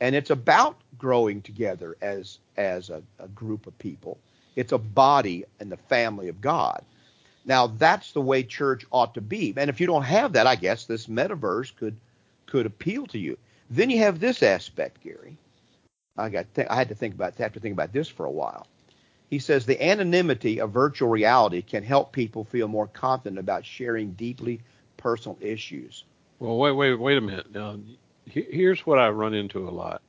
and 0.00 0.14
it's 0.14 0.30
about 0.30 0.76
growing 0.98 1.42
together 1.42 1.96
as 2.02 2.38
as 2.56 2.90
a, 2.90 3.02
a 3.18 3.28
group 3.28 3.66
of 3.66 3.78
people. 3.78 4.18
It's 4.56 4.72
a 4.72 4.78
body 4.78 5.44
and 5.60 5.70
the 5.70 5.76
family 5.76 6.28
of 6.28 6.40
God. 6.40 6.84
Now 7.44 7.66
that's 7.66 8.12
the 8.12 8.20
way 8.20 8.42
church 8.42 8.86
ought 8.90 9.14
to 9.14 9.20
be. 9.20 9.54
And 9.56 9.70
if 9.70 9.80
you 9.80 9.86
don't 9.86 10.04
have 10.04 10.34
that, 10.34 10.46
I 10.46 10.56
guess 10.56 10.86
this 10.86 11.06
metaverse 11.06 11.74
could 11.76 11.96
could 12.46 12.66
appeal 12.66 13.06
to 13.08 13.18
you. 13.18 13.38
Then 13.70 13.90
you 13.90 13.98
have 13.98 14.20
this 14.20 14.42
aspect, 14.42 15.02
Gary. 15.02 15.36
I 16.16 16.28
got 16.28 16.52
th- 16.54 16.68
I 16.68 16.76
had 16.76 16.88
to 16.90 16.94
think 16.94 17.14
about 17.14 17.36
have 17.36 17.54
to 17.54 17.60
think 17.60 17.72
about 17.72 17.92
this 17.92 18.08
for 18.08 18.26
a 18.26 18.30
while. 18.30 18.66
He 19.30 19.38
says 19.38 19.64
the 19.64 19.82
anonymity 19.82 20.60
of 20.60 20.72
virtual 20.72 21.08
reality 21.08 21.62
can 21.62 21.82
help 21.82 22.12
people 22.12 22.44
feel 22.44 22.68
more 22.68 22.86
confident 22.86 23.38
about 23.38 23.64
sharing 23.64 24.12
deeply 24.12 24.60
personal 24.96 25.38
issues. 25.40 26.04
Well, 26.38 26.56
wait, 26.56 26.72
wait, 26.72 26.94
wait 26.94 27.18
a 27.18 27.20
minute. 27.20 27.52
Now, 27.52 27.78
here's 28.26 28.86
what 28.86 28.98
I 28.98 29.10
run 29.10 29.34
into 29.34 29.68
a 29.68 29.70
lot. 29.70 30.02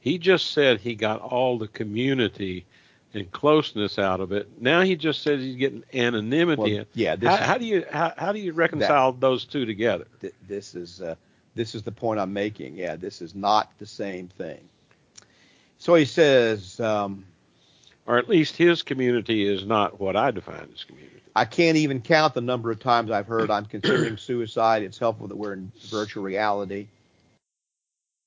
He 0.00 0.18
just 0.18 0.52
said 0.52 0.80
he 0.80 0.94
got 0.94 1.20
all 1.20 1.58
the 1.58 1.68
community 1.68 2.64
and 3.14 3.30
closeness 3.32 3.98
out 3.98 4.20
of 4.20 4.32
it. 4.32 4.48
Now 4.60 4.82
he 4.82 4.94
just 4.94 5.22
says 5.22 5.40
he's 5.40 5.56
getting 5.56 5.82
anonymity. 5.94 6.76
Well, 6.76 6.84
yeah. 6.92 7.16
How, 7.22 7.36
how, 7.36 7.58
do 7.58 7.64
you 7.64 7.84
how, 7.90 8.12
how 8.16 8.32
do 8.32 8.38
you 8.38 8.52
reconcile 8.52 9.12
that, 9.12 9.20
those 9.20 9.44
two 9.44 9.64
together? 9.64 10.06
Th- 10.20 10.34
this 10.46 10.74
is 10.74 11.00
uh, 11.00 11.14
this 11.54 11.74
is 11.74 11.82
the 11.82 11.92
point 11.92 12.20
I'm 12.20 12.32
making. 12.32 12.76
Yeah, 12.76 12.96
this 12.96 13.22
is 13.22 13.34
not 13.34 13.72
the 13.78 13.86
same 13.86 14.28
thing. 14.28 14.60
So 15.78 15.94
he 15.94 16.04
says, 16.04 16.78
um, 16.80 17.24
or 18.06 18.18
at 18.18 18.28
least 18.28 18.56
his 18.56 18.82
community 18.82 19.46
is 19.46 19.64
not 19.66 19.98
what 19.98 20.16
I 20.16 20.30
define 20.30 20.68
as 20.72 20.84
community. 20.84 21.22
I 21.36 21.44
can't 21.44 21.76
even 21.76 22.00
count 22.00 22.32
the 22.32 22.40
number 22.40 22.70
of 22.70 22.80
times 22.80 23.10
I've 23.10 23.26
heard 23.26 23.50
I'm 23.50 23.66
considering 23.66 24.16
suicide. 24.16 24.82
It's 24.82 24.96
helpful 24.96 25.28
that 25.28 25.36
we're 25.36 25.52
in 25.52 25.70
virtual 25.90 26.22
reality. 26.22 26.86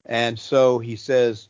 And 0.06 0.38
so 0.38 0.78
he 0.78 0.96
says, 0.96 1.48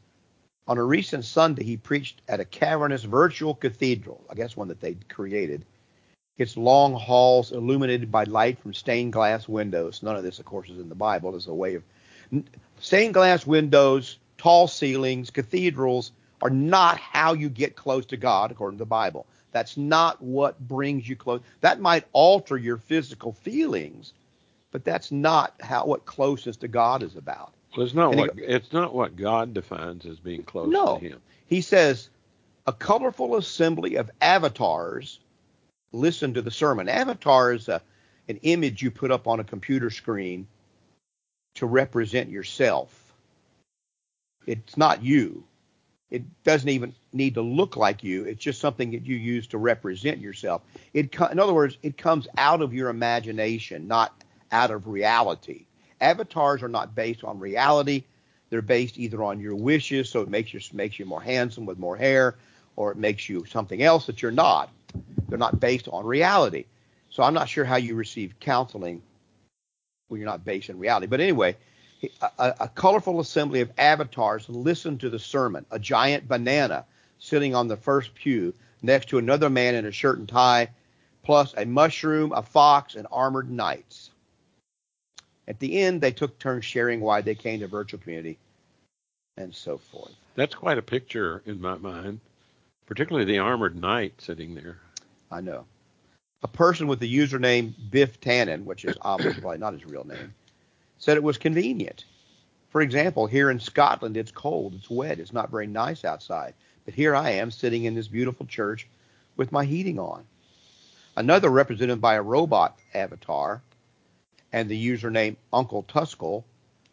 on 0.69 0.77
a 0.77 0.83
recent 0.83 1.25
Sunday, 1.25 1.65
he 1.65 1.75
preached 1.75 2.21
at 2.29 2.39
a 2.39 2.45
cavernous 2.45 3.03
virtual 3.03 3.53
cathedral, 3.53 4.23
I 4.29 4.35
guess 4.35 4.55
one 4.55 4.69
that 4.69 4.79
they 4.79 4.95
created. 5.09 5.65
Its 6.37 6.55
long 6.55 6.93
halls 6.93 7.51
illuminated 7.51 8.09
by 8.09 8.23
light 8.23 8.57
from 8.59 8.73
stained 8.73 9.11
glass 9.11 9.49
windows. 9.49 10.01
None 10.01 10.15
of 10.15 10.23
this, 10.23 10.39
of 10.39 10.45
course, 10.45 10.69
is 10.69 10.79
in 10.79 10.87
the 10.87 10.95
Bible. 10.95 11.35
It's 11.35 11.47
a 11.47 11.53
way 11.53 11.75
of 11.75 11.83
stained 12.79 13.13
glass 13.13 13.45
windows, 13.45 14.17
tall 14.37 14.69
ceilings, 14.69 15.29
cathedrals 15.29 16.13
are 16.41 16.49
not 16.49 16.97
how 16.99 17.33
you 17.33 17.49
get 17.49 17.75
close 17.75 18.05
to 18.05 18.15
God 18.15 18.49
according 18.49 18.77
to 18.77 18.83
the 18.83 18.89
Bible. 18.89 19.25
That's 19.51 19.77
not 19.77 20.21
what 20.21 20.59
brings 20.59 21.07
you 21.07 21.15
close. 21.15 21.41
That 21.61 21.79
might 21.79 22.05
alter 22.13 22.57
your 22.57 22.77
physical 22.77 23.33
feelings, 23.33 24.13
but 24.71 24.85
that's 24.85 25.11
not 25.11 25.55
how 25.59 25.85
what 25.85 26.05
closeness 26.05 26.57
to 26.57 26.67
God 26.67 27.03
is 27.03 27.15
about. 27.15 27.53
Well, 27.75 27.85
it's 27.85 27.95
not 27.95 28.15
what 28.15 28.31
it's 28.37 28.73
not 28.73 28.93
what 28.93 29.15
God 29.15 29.53
defines 29.53 30.05
as 30.05 30.19
being 30.19 30.43
close 30.43 30.69
no, 30.69 30.97
to 30.97 31.05
Him. 31.05 31.21
He 31.47 31.61
says 31.61 32.09
a 32.67 32.73
colorful 32.73 33.35
assembly 33.35 33.95
of 33.95 34.11
avatars 34.21 35.19
listen 35.91 36.33
to 36.35 36.41
the 36.41 36.51
sermon. 36.51 36.87
Avatar 36.87 37.53
is 37.53 37.67
a, 37.67 37.81
an 38.27 38.37
image 38.43 38.81
you 38.81 38.91
put 38.91 39.11
up 39.11 39.27
on 39.27 39.39
a 39.39 39.43
computer 39.43 39.89
screen 39.89 40.47
to 41.55 41.65
represent 41.65 42.29
yourself. 42.29 43.13
It's 44.45 44.77
not 44.77 45.03
you. 45.03 45.43
It 46.09 46.23
doesn't 46.43 46.69
even 46.69 46.93
need 47.13 47.33
to 47.33 47.41
look 47.41 47.75
like 47.75 48.03
you. 48.03 48.25
It's 48.25 48.41
just 48.41 48.59
something 48.59 48.91
that 48.91 49.05
you 49.05 49.15
use 49.15 49.47
to 49.47 49.57
represent 49.57 50.19
yourself. 50.19 50.61
It, 50.93 51.13
in 51.31 51.39
other 51.39 51.53
words, 51.53 51.77
it 51.83 51.97
comes 51.97 52.27
out 52.37 52.61
of 52.61 52.73
your 52.73 52.89
imagination, 52.89 53.87
not 53.87 54.23
out 54.51 54.71
of 54.71 54.87
reality. 54.87 55.65
Avatars 56.01 56.63
are 56.63 56.69
not 56.69 56.95
based 56.95 57.23
on 57.23 57.39
reality. 57.39 58.03
They're 58.49 58.61
based 58.61 58.97
either 58.97 59.23
on 59.23 59.39
your 59.39 59.55
wishes, 59.55 60.09
so 60.09 60.21
it 60.21 60.29
makes 60.29 60.53
you 60.53 60.59
makes 60.73 60.97
you 60.97 61.05
more 61.05 61.21
handsome 61.21 61.65
with 61.65 61.77
more 61.77 61.95
hair, 61.95 62.35
or 62.75 62.91
it 62.91 62.97
makes 62.97 63.29
you 63.29 63.45
something 63.45 63.83
else 63.83 64.07
that 64.07 64.21
you're 64.21 64.31
not. 64.31 64.69
They're 65.27 65.37
not 65.37 65.59
based 65.59 65.87
on 65.87 66.05
reality. 66.05 66.65
So 67.11 67.23
I'm 67.23 67.33
not 67.33 67.49
sure 67.49 67.65
how 67.65 67.75
you 67.75 67.95
receive 67.95 68.39
counseling 68.39 69.01
when 70.07 70.19
you're 70.19 70.29
not 70.29 70.45
based 70.45 70.69
in 70.69 70.79
reality. 70.79 71.07
But 71.07 71.21
anyway, 71.21 71.57
a, 72.21 72.55
a 72.61 72.67
colorful 72.69 73.19
assembly 73.19 73.61
of 73.61 73.71
avatars 73.77 74.47
listened 74.49 74.99
to 75.01 75.09
the 75.09 75.19
sermon. 75.19 75.65
A 75.71 75.79
giant 75.79 76.27
banana 76.27 76.85
sitting 77.19 77.53
on 77.53 77.67
the 77.67 77.77
first 77.77 78.15
pew 78.15 78.53
next 78.81 79.09
to 79.09 79.17
another 79.17 79.49
man 79.49 79.75
in 79.75 79.85
a 79.85 79.91
shirt 79.91 80.17
and 80.17 80.27
tie, 80.27 80.69
plus 81.23 81.53
a 81.57 81.65
mushroom, 81.65 82.31
a 82.31 82.41
fox, 82.41 82.95
and 82.95 83.05
armored 83.11 83.51
knights. 83.51 84.09
At 85.47 85.59
the 85.59 85.79
end, 85.81 86.01
they 86.01 86.11
took 86.11 86.37
turns 86.39 86.65
sharing 86.65 87.01
why 87.01 87.21
they 87.21 87.35
came 87.35 87.59
to 87.59 87.67
virtual 87.67 87.99
community 87.99 88.37
and 89.37 89.53
so 89.53 89.77
forth. 89.77 90.11
That's 90.35 90.53
quite 90.53 90.77
a 90.77 90.83
picture 90.83 91.41
in 91.45 91.59
my 91.59 91.75
mind, 91.75 92.19
particularly 92.85 93.25
the 93.25 93.39
armored 93.39 93.75
knight 93.75 94.13
sitting 94.19 94.53
there. 94.53 94.77
I 95.31 95.41
know. 95.41 95.65
A 96.43 96.47
person 96.47 96.87
with 96.87 96.99
the 96.99 97.17
username 97.17 97.73
Biff 97.89 98.21
Tannen, 98.21 98.63
which 98.63 98.85
is 98.85 98.95
obviously 99.01 99.41
probably 99.41 99.57
not 99.57 99.73
his 99.73 99.85
real 99.85 100.05
name, 100.05 100.33
said 100.97 101.17
it 101.17 101.23
was 101.23 101.37
convenient. 101.37 102.05
For 102.69 102.81
example, 102.81 103.25
here 103.25 103.49
in 103.49 103.59
Scotland, 103.59 104.15
it's 104.15 104.31
cold, 104.31 104.75
it's 104.75 104.89
wet, 104.89 105.19
it's 105.19 105.33
not 105.33 105.49
very 105.51 105.67
nice 105.67 106.05
outside. 106.05 106.53
But 106.85 106.93
here 106.93 107.15
I 107.15 107.31
am 107.31 107.51
sitting 107.51 107.85
in 107.85 107.95
this 107.95 108.07
beautiful 108.07 108.45
church 108.45 108.87
with 109.35 109.51
my 109.51 109.65
heating 109.65 109.99
on. 109.99 110.25
Another 111.15 111.49
represented 111.49 112.01
by 112.01 112.15
a 112.15 112.21
robot 112.21 112.77
avatar 112.93 113.61
and 114.51 114.69
the 114.69 114.87
username 114.87 115.35
Uncle 115.53 115.83
Tuskel 115.83 116.43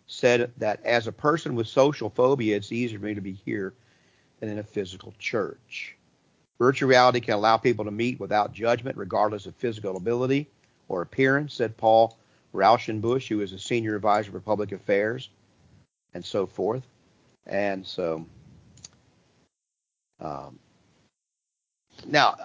said 0.06 0.52
that 0.58 0.84
as 0.84 1.06
a 1.06 1.12
person 1.12 1.54
with 1.54 1.66
social 1.66 2.10
phobia, 2.10 2.56
it's 2.56 2.72
easier 2.72 2.98
for 2.98 3.06
me 3.06 3.14
to 3.14 3.20
be 3.20 3.32
here 3.32 3.72
than 4.40 4.48
in 4.48 4.58
a 4.58 4.62
physical 4.62 5.14
church. 5.18 5.96
Virtual 6.58 6.88
reality 6.88 7.20
can 7.20 7.34
allow 7.34 7.56
people 7.56 7.84
to 7.84 7.90
meet 7.90 8.18
without 8.20 8.52
judgment, 8.52 8.96
regardless 8.96 9.46
of 9.46 9.54
physical 9.56 9.96
ability 9.96 10.48
or 10.88 11.02
appearance, 11.02 11.54
said 11.54 11.76
Paul 11.76 12.16
Raushenbush, 12.54 13.28
who 13.28 13.40
is 13.40 13.52
a 13.52 13.58
senior 13.58 13.96
advisor 13.96 14.30
for 14.30 14.40
public 14.40 14.72
affairs, 14.72 15.28
and 16.14 16.24
so 16.24 16.46
forth. 16.46 16.82
And 17.46 17.86
so, 17.86 18.24
um, 20.20 20.58
now, 22.06 22.36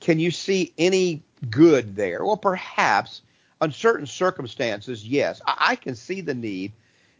can 0.00 0.18
you 0.18 0.30
see 0.30 0.72
any 0.78 1.22
good 1.50 1.96
there? 1.96 2.24
Well, 2.24 2.36
perhaps 2.36 3.22
on 3.60 3.72
certain 3.72 4.06
circumstances, 4.06 5.06
yes. 5.06 5.40
I, 5.46 5.56
I 5.70 5.76
can 5.76 5.94
see 5.94 6.20
the 6.20 6.34
need 6.34 6.72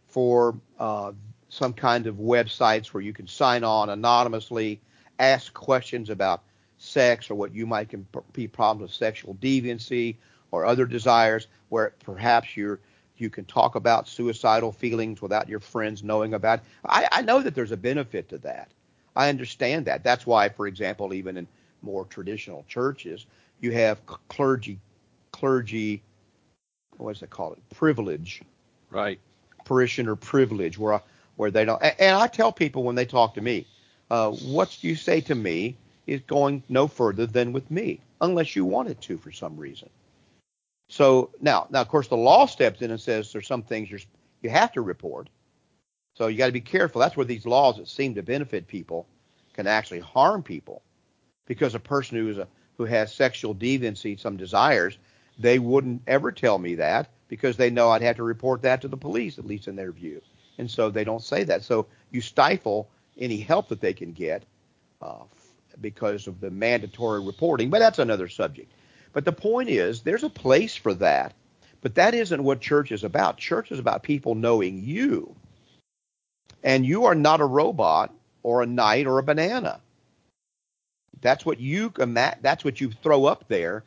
for 0.07 0.55
uh, 0.79 1.13
some 1.49 1.73
kind 1.73 2.07
of 2.07 2.15
websites 2.15 2.87
where 2.87 3.01
you 3.01 3.13
can 3.13 3.27
sign 3.27 3.63
on 3.63 3.89
anonymously, 3.89 4.79
ask 5.19 5.53
questions 5.53 6.09
about 6.09 6.43
sex 6.77 7.29
or 7.29 7.35
what 7.35 7.53
you 7.53 7.65
might 7.65 7.93
be 8.33 8.47
problems 8.47 8.91
of 8.91 8.95
sexual 8.95 9.35
deviancy 9.35 10.15
or 10.51 10.65
other 10.65 10.85
desires 10.85 11.47
where 11.69 11.93
perhaps 12.03 12.55
you're 12.55 12.79
you 13.17 13.29
can 13.29 13.45
talk 13.45 13.75
about 13.75 14.09
suicidal 14.09 14.73
feelings 14.73 15.21
without 15.21 15.47
your 15.47 15.61
friends 15.61 16.03
knowing 16.03 16.33
about. 16.33 16.59
I, 16.85 17.07
I 17.11 17.21
know 17.21 17.41
that 17.41 17.55
there's 17.55 17.71
a 17.71 17.77
benefit 17.77 18.27
to 18.29 18.37
that. 18.39 18.69
I 19.15 19.29
understand 19.29 19.85
that. 19.85 20.03
That's 20.03 20.25
why, 20.25 20.49
for 20.49 20.67
example, 20.67 21.13
even 21.13 21.37
in 21.37 21.47
more 21.81 22.05
traditional 22.05 22.65
churches, 22.67 23.25
you 23.61 23.71
have 23.71 24.05
clergy, 24.27 24.79
clergy, 25.31 26.01
what's 26.97 27.21
it 27.21 27.29
called? 27.29 27.57
Privilege. 27.73 28.41
Right. 28.89 29.19
Parishioner 29.63 30.15
privilege, 30.15 30.77
where 30.77 31.01
where 31.37 31.51
they 31.51 31.65
don't. 31.65 31.81
And 31.81 32.15
I 32.15 32.27
tell 32.27 32.51
people 32.51 32.83
when 32.83 32.95
they 32.95 33.05
talk 33.05 33.33
to 33.35 33.41
me, 33.41 33.65
uh, 34.09 34.31
what 34.31 34.83
you 34.83 34.95
say 34.95 35.21
to 35.21 35.35
me 35.35 35.75
is 36.07 36.21
going 36.21 36.63
no 36.69 36.87
further 36.87 37.25
than 37.25 37.51
with 37.51 37.69
me, 37.71 37.99
unless 38.21 38.55
you 38.55 38.63
want 38.63 38.89
it 38.89 39.01
to 39.01 39.17
for 39.17 39.31
some 39.31 39.57
reason. 39.57 39.89
So 40.89 41.31
now, 41.41 41.67
now 41.71 41.81
of 41.81 41.87
course, 41.87 42.07
the 42.07 42.17
law 42.17 42.45
steps 42.45 42.81
in 42.81 42.91
and 42.91 43.01
says 43.01 43.33
there's 43.33 43.47
some 43.47 43.63
things 43.63 43.89
you 44.41 44.49
have 44.49 44.71
to 44.73 44.81
report. 44.81 45.29
So 46.15 46.27
you 46.27 46.37
got 46.37 46.47
to 46.47 46.51
be 46.51 46.61
careful. 46.61 47.01
That's 47.01 47.15
where 47.15 47.25
these 47.25 47.45
laws 47.45 47.77
that 47.77 47.87
seem 47.87 48.15
to 48.15 48.23
benefit 48.23 48.67
people 48.67 49.05
can 49.53 49.67
actually 49.67 49.99
harm 49.99 50.43
people, 50.43 50.81
because 51.45 51.75
a 51.75 51.79
person 51.79 52.17
who 52.17 52.29
is 52.29 52.37
a 52.37 52.47
who 52.77 52.85
has 52.85 53.13
sexual 53.13 53.55
deviancy, 53.55 54.19
some 54.19 54.35
desires, 54.35 54.97
they 55.39 55.59
wouldn't 55.59 56.01
ever 56.07 56.31
tell 56.31 56.57
me 56.57 56.75
that 56.75 57.09
because 57.29 57.55
they 57.55 57.69
know 57.69 57.89
I'd 57.89 58.01
have 58.01 58.17
to 58.17 58.23
report 58.23 58.61
that 58.63 58.81
to 58.81 58.89
the 58.89 58.97
police, 58.97 59.39
at 59.39 59.45
least 59.45 59.67
in 59.69 59.77
their 59.77 59.91
view. 59.93 60.21
And 60.57 60.69
so 60.69 60.89
they 60.89 61.05
don't 61.05 61.23
say 61.23 61.43
that. 61.45 61.63
So 61.63 61.87
you 62.11 62.19
stifle 62.19 62.89
any 63.17 63.37
help 63.37 63.69
that 63.69 63.79
they 63.79 63.93
can 63.93 64.11
get 64.11 64.43
uh, 65.01 65.23
because 65.79 66.27
of 66.27 66.41
the 66.41 66.51
mandatory 66.51 67.21
reporting. 67.21 67.69
But 67.69 67.79
that's 67.79 67.99
another 67.99 68.27
subject. 68.27 68.71
But 69.13 69.23
the 69.23 69.31
point 69.31 69.69
is, 69.69 70.01
there's 70.01 70.23
a 70.23 70.29
place 70.29 70.75
for 70.75 70.93
that. 70.95 71.33
But 71.81 71.95
that 71.95 72.13
isn't 72.13 72.43
what 72.43 72.59
church 72.59 72.91
is 72.91 73.05
about. 73.05 73.37
Church 73.37 73.71
is 73.71 73.79
about 73.79 74.03
people 74.03 74.35
knowing 74.35 74.83
you. 74.83 75.33
And 76.65 76.85
you 76.85 77.05
are 77.05 77.15
not 77.15 77.41
a 77.41 77.45
robot 77.45 78.11
or 78.43 78.61
a 78.63 78.65
knight 78.65 79.05
or 79.05 79.19
a 79.19 79.23
banana. 79.23 79.79
That's 81.21 81.45
what 81.45 81.59
you 81.59 81.93
that's 82.41 82.65
what 82.65 82.81
you 82.81 82.91
throw 82.91 83.25
up 83.25 83.47
there. 83.47 83.83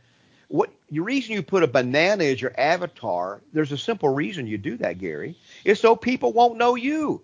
What 0.46 0.70
the 0.90 1.00
reason 1.00 1.34
you 1.34 1.42
put 1.42 1.62
a 1.62 1.66
banana 1.66 2.24
as 2.24 2.40
your 2.40 2.58
avatar? 2.58 3.42
There's 3.52 3.72
a 3.72 3.78
simple 3.78 4.08
reason 4.08 4.46
you 4.46 4.58
do 4.58 4.76
that, 4.78 4.98
Gary. 4.98 5.36
Is 5.64 5.80
so 5.80 5.96
people 5.96 6.32
won't 6.32 6.56
know 6.56 6.76
you. 6.76 7.20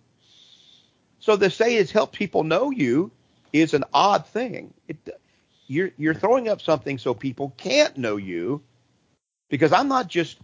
So 1.21 1.37
to 1.37 1.49
say 1.49 1.77
it's 1.77 1.91
help 1.93 2.13
people 2.13 2.45
know 2.45 2.71
you 2.71 3.11
is 3.53 3.73
an 3.75 3.85
odd 3.95 4.27
thing. 4.27 4.75
It, 4.89 4.97
you're 5.69 5.93
you're 5.97 6.15
throwing 6.15 6.49
up 6.49 6.61
something 6.61 6.99
so 6.99 7.15
people 7.15 7.55
can't 7.57 7.97
know 7.97 8.17
you, 8.17 8.61
because 9.49 9.73
I'm 9.73 9.89
not 9.89 10.09
just 10.09 10.39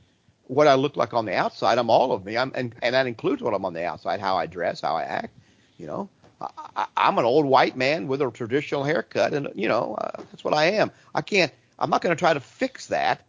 what 0.51 0.67
I 0.67 0.75
look 0.75 0.97
like 0.97 1.15
on 1.15 1.27
the 1.27 1.35
outside. 1.37 1.79
I'm 1.79 1.91
all 1.91 2.11
of 2.11 2.25
me. 2.25 2.37
I'm 2.37 2.51
and, 2.57 2.75
and 2.83 2.95
that 2.97 3.07
includes 3.07 3.41
what 3.41 3.55
I'm 3.55 3.65
on 3.65 3.73
the 3.73 3.85
outside, 3.85 4.19
how 4.19 4.37
I 4.37 4.47
dress, 4.47 4.81
how 4.81 4.97
I 4.97 5.05
act. 5.05 5.33
You 5.79 5.87
know, 5.87 6.09
I, 6.41 6.87
am 6.97 7.19
an 7.19 7.25
old 7.25 7.47
white 7.47 7.77
man 7.77 8.09
with 8.09 8.21
a 8.21 8.31
traditional 8.33 8.83
haircut, 8.83 9.33
and 9.33 9.49
you 9.55 9.69
know 9.69 9.95
uh, 9.95 10.23
that's 10.31 10.43
what 10.43 10.53
I 10.53 10.73
am. 10.73 10.91
I 11.15 11.23
can't. 11.23 11.53
I'm 11.79 11.89
not 11.89 12.03
going 12.03 12.15
to 12.15 12.19
try 12.19 12.35
to 12.35 12.41
fix 12.41 12.89
that 12.89 13.25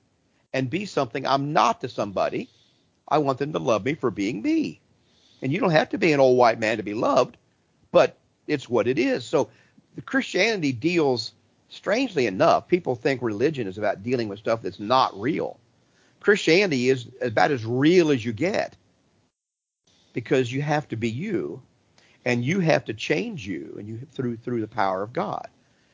and 0.52 0.68
be 0.68 0.86
something 0.86 1.28
I'm 1.28 1.54
not 1.54 1.80
to 1.82 1.90
somebody. 1.90 2.50
I 3.08 3.20
want 3.20 3.38
them 3.38 3.54
to 3.54 3.60
love 3.60 3.86
me 3.86 3.94
for 3.94 4.10
being 4.10 4.42
me, 4.42 4.82
and 5.44 5.54
you 5.54 5.60
don't 5.60 5.70
have 5.70 5.90
to 5.90 6.00
be 6.00 6.14
an 6.14 6.20
old 6.20 6.40
white 6.40 6.60
man 6.60 6.78
to 6.78 6.84
be 6.84 6.96
loved, 6.96 7.38
but 7.92 8.18
it's 8.48 8.68
what 8.68 8.88
it 8.88 8.98
is. 8.98 9.26
So 9.26 9.48
the 9.94 10.02
Christianity 10.02 10.72
deals 10.72 11.34
strangely 11.70 12.26
enough. 12.26 12.68
People 12.68 12.96
think 12.96 13.22
religion 13.22 13.68
is 13.68 13.78
about 13.78 14.02
dealing 14.02 14.28
with 14.28 14.40
stuff 14.40 14.64
that's 14.64 14.80
not 14.80 15.18
real. 15.22 15.60
Christianity 16.22 16.90
is 16.90 17.08
about 17.20 17.52
as 17.52 17.66
real 17.66 18.12
as 18.12 18.24
you 18.24 18.32
get 18.32 18.78
because 20.14 20.54
you 20.54 20.62
have 20.62 20.88
to 20.90 20.96
be 20.96 21.10
you 21.10 21.62
and 22.26 22.46
you 22.46 22.60
have 22.60 22.86
to 22.86 22.94
change 22.94 23.46
you 23.48 23.76
and 23.78 23.88
you 23.88 24.00
through 24.12 24.38
through 24.38 24.62
the 24.62 24.68
power 24.68 25.02
of 25.02 25.14
God. 25.14 25.48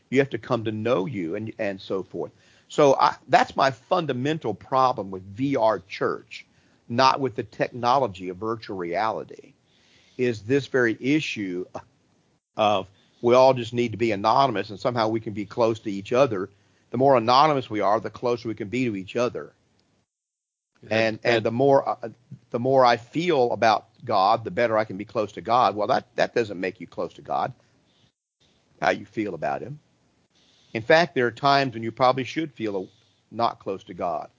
You 0.10 0.20
have 0.20 0.30
to 0.32 0.38
come 0.38 0.66
to 0.66 0.72
know 0.72 1.06
you 1.06 1.36
and 1.36 1.54
and 1.58 1.80
so 1.80 2.04
forth. 2.04 2.32
So 2.68 2.96
I, 3.00 3.16
that's 3.30 3.56
my 3.56 3.72
fundamental 3.72 4.54
problem 4.54 5.12
with 5.12 5.38
VR 5.38 5.82
church, 5.88 6.46
not 6.90 7.22
with 7.22 7.36
the 7.36 7.44
technology 7.44 8.28
of 8.28 8.36
virtual 8.36 8.76
reality, 8.76 9.54
is 10.18 10.42
this 10.42 10.68
very 10.68 10.98
issue 11.00 11.64
of 12.58 12.88
we 13.22 13.34
all 13.34 13.54
just 13.54 13.74
need 13.74 13.94
to 13.94 13.98
be 13.98 14.12
anonymous 14.12 14.70
and 14.72 14.80
somehow 14.80 15.08
we 15.08 15.22
can 15.22 15.32
be 15.32 15.46
close 15.46 15.80
to 15.80 15.92
each 15.92 16.12
other. 16.12 16.50
The 16.90 16.98
more 16.98 17.16
anonymous 17.16 17.70
we 17.70 17.80
are, 17.80 18.02
the 18.02 18.10
closer 18.10 18.50
we 18.50 18.56
can 18.56 18.68
be 18.68 18.84
to 18.86 18.96
each 18.98 19.16
other 19.16 19.54
and 20.92 21.20
and 21.24 21.46
the 21.46 21.52
more 21.52 21.88
uh, 21.88 22.10
the 22.50 22.60
more 22.60 22.86
I 22.86 22.98
feel 22.98 23.52
about 23.52 23.88
God, 24.06 24.44
the 24.44 24.52
better 24.52 24.78
I 24.78 24.86
can 24.86 24.98
be 24.98 25.06
close 25.06 25.32
to 25.34 25.42
God. 25.42 25.76
Well, 25.76 25.88
that 25.88 26.16
that 26.16 26.36
doesn't 26.36 26.60
make 26.60 26.80
you 26.80 26.88
close 26.88 27.14
to 27.14 27.22
God. 27.22 27.54
How 28.82 28.92
you 28.92 29.06
feel 29.06 29.34
about 29.34 29.62
Him. 29.62 29.80
In 30.74 30.82
fact, 30.82 31.16
there 31.16 31.26
are 31.26 31.32
times 31.32 31.74
when 31.74 31.84
you 31.84 31.92
probably 31.92 32.24
should 32.24 32.54
feel 32.54 32.90
not 33.32 33.60
close 33.60 33.84
to 33.86 33.94
God. 33.94 34.30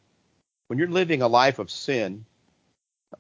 When 0.69 0.79
you're 0.79 0.89
living 0.89 1.23
a 1.23 1.29
life 1.29 1.59
of 1.59 1.71
sin, 1.71 2.25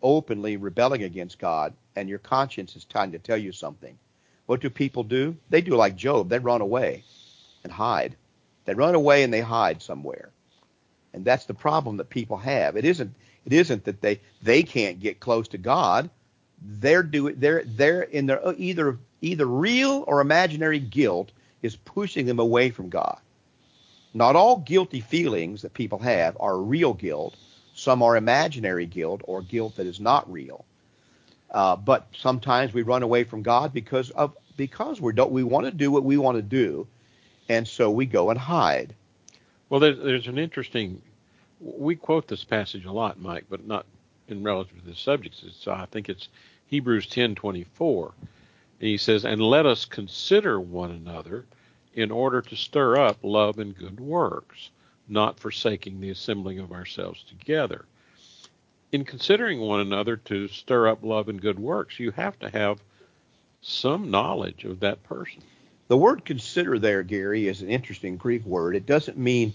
openly 0.03 0.57
rebelling 0.57 1.03
against 1.03 1.39
God, 1.39 1.75
and 1.97 2.09
your 2.09 2.19
conscience 2.19 2.77
is 2.77 2.85
trying 2.85 3.13
to 3.13 3.19
tell 3.19 3.39
you 3.39 3.53
something, 3.53 3.99
what 4.47 4.61
do 4.61 4.71
people 4.71 5.03
do? 5.03 5.37
They 5.51 5.61
do 5.61 5.75
like 5.75 5.97
Job. 5.97 6.29
They 6.29 6.39
run 6.39 6.61
away 6.61 7.05
and 7.65 7.73
hide. 7.73 8.17
They 8.67 8.75
run 8.75 8.95
away 8.95 9.23
and 9.23 9.33
they 9.33 9.41
hide 9.41 9.83
somewhere 9.83 10.31
and 11.19 11.25
that's 11.25 11.47
the 11.47 11.55
problem 11.55 11.97
that 11.97 12.11
people 12.11 12.37
have. 12.37 12.77
It 12.77 12.85
isn't 12.85 13.13
it 13.45 13.53
isn't 13.53 13.85
that 13.85 14.01
they 14.01 14.21
they 14.41 14.63
can't 14.63 15.01
get 15.01 15.19
close 15.19 15.49
to 15.49 15.59
God. 15.59 16.09
They're 16.63 17.03
doing 17.03 17.35
they're 17.39 17.65
they're 17.67 18.03
in 18.03 18.27
their 18.27 18.41
either 18.57 18.99
either 19.21 19.47
real 19.47 20.05
or 20.07 20.21
imaginary 20.21 20.79
guilt 20.79 21.33
is 21.61 21.75
pushing 21.75 22.25
them 22.27 22.39
away 22.39 22.71
from 22.71 22.89
God. 22.89 23.19
Not 24.15 24.37
all 24.37 24.59
guilty 24.59 25.01
feelings 25.01 25.63
that 25.63 25.75
people 25.75 25.99
have 25.99 26.37
are 26.39 26.57
real 26.57 26.95
guilt. 26.95 27.37
Some 27.75 28.01
are 28.03 28.17
imaginary 28.17 28.87
guilt 28.87 29.23
or 29.25 29.43
guilt 29.43 29.77
that 29.77 29.87
is 29.87 29.99
not 29.99 30.31
real. 30.31 30.65
Uh, 31.51 31.75
but 31.75 32.07
sometimes 32.17 32.73
we 32.73 32.83
run 32.83 33.03
away 33.03 33.25
from 33.25 33.43
God 33.43 33.73
because 33.73 34.11
of 34.11 34.37
because 34.57 35.01
we 35.01 35.13
don't 35.13 35.33
we 35.33 35.43
want 35.43 35.67
to 35.67 35.73
do 35.73 35.91
what 35.91 36.05
we 36.05 36.17
want 36.17 36.37
to 36.37 36.43
do, 36.43 36.87
and 37.49 37.67
so 37.67 37.91
we 37.91 38.07
go 38.07 38.31
and 38.31 38.39
hide. 38.39 38.95
Well, 39.69 39.81
there's, 39.81 39.99
there's 39.99 40.27
an 40.27 40.39
interesting. 40.39 41.03
We 41.61 41.97
quote 41.97 42.29
this 42.29 42.45
passage 42.45 42.85
a 42.85 42.93
lot, 42.93 43.21
Mike, 43.21 43.47
but 43.49 43.67
not 43.67 43.87
in 44.29 44.43
relative 44.43 44.79
to 44.81 44.87
the 44.87 44.95
subjects. 44.95 45.43
It's, 45.45 45.67
uh, 45.67 45.73
I 45.73 45.87
think 45.87 46.09
it's 46.09 46.29
Hebrews 46.67 47.07
10:24. 47.07 48.13
And 48.81 48.89
he 48.89 48.97
says, 48.97 49.25
"And 49.25 49.43
let 49.43 49.67
us 49.67 49.85
consider 49.85 50.61
one 50.61 50.91
another 50.91 51.47
in 51.95 52.11
order 52.11 52.41
to 52.43 52.57
stir 52.57 52.97
up 52.97 53.19
love 53.23 53.59
and 53.59 53.77
good 53.77 53.99
works, 53.99 54.71
not 55.09 55.41
forsaking 55.41 56.01
the 56.01 56.11
assembling 56.11 56.59
of 56.59 56.73
ourselves 56.73 57.25
together." 57.25 57.87
In 58.93 59.05
considering 59.05 59.61
one 59.61 59.81
another 59.81 60.17
to 60.17 60.49
stir 60.49 60.89
up 60.89 61.03
love 61.03 61.29
and 61.29 61.41
good 61.41 61.59
works, 61.59 61.99
you 61.99 62.11
have 62.13 62.39
to 62.39 62.51
have 62.51 62.81
some 63.61 64.11
knowledge 64.11 64.65
of 64.65 64.81
that 64.81 65.03
person. 65.03 65.43
The 65.89 65.97
word 65.97 66.25
consider 66.25 66.79
there, 66.79 67.03
Gary, 67.03 67.49
is 67.49 67.63
an 67.63 67.69
interesting 67.69 68.17
Greek 68.17 68.45
word. 68.45 68.77
It 68.77 68.87
doesn't 68.87 69.19
mean 69.19 69.53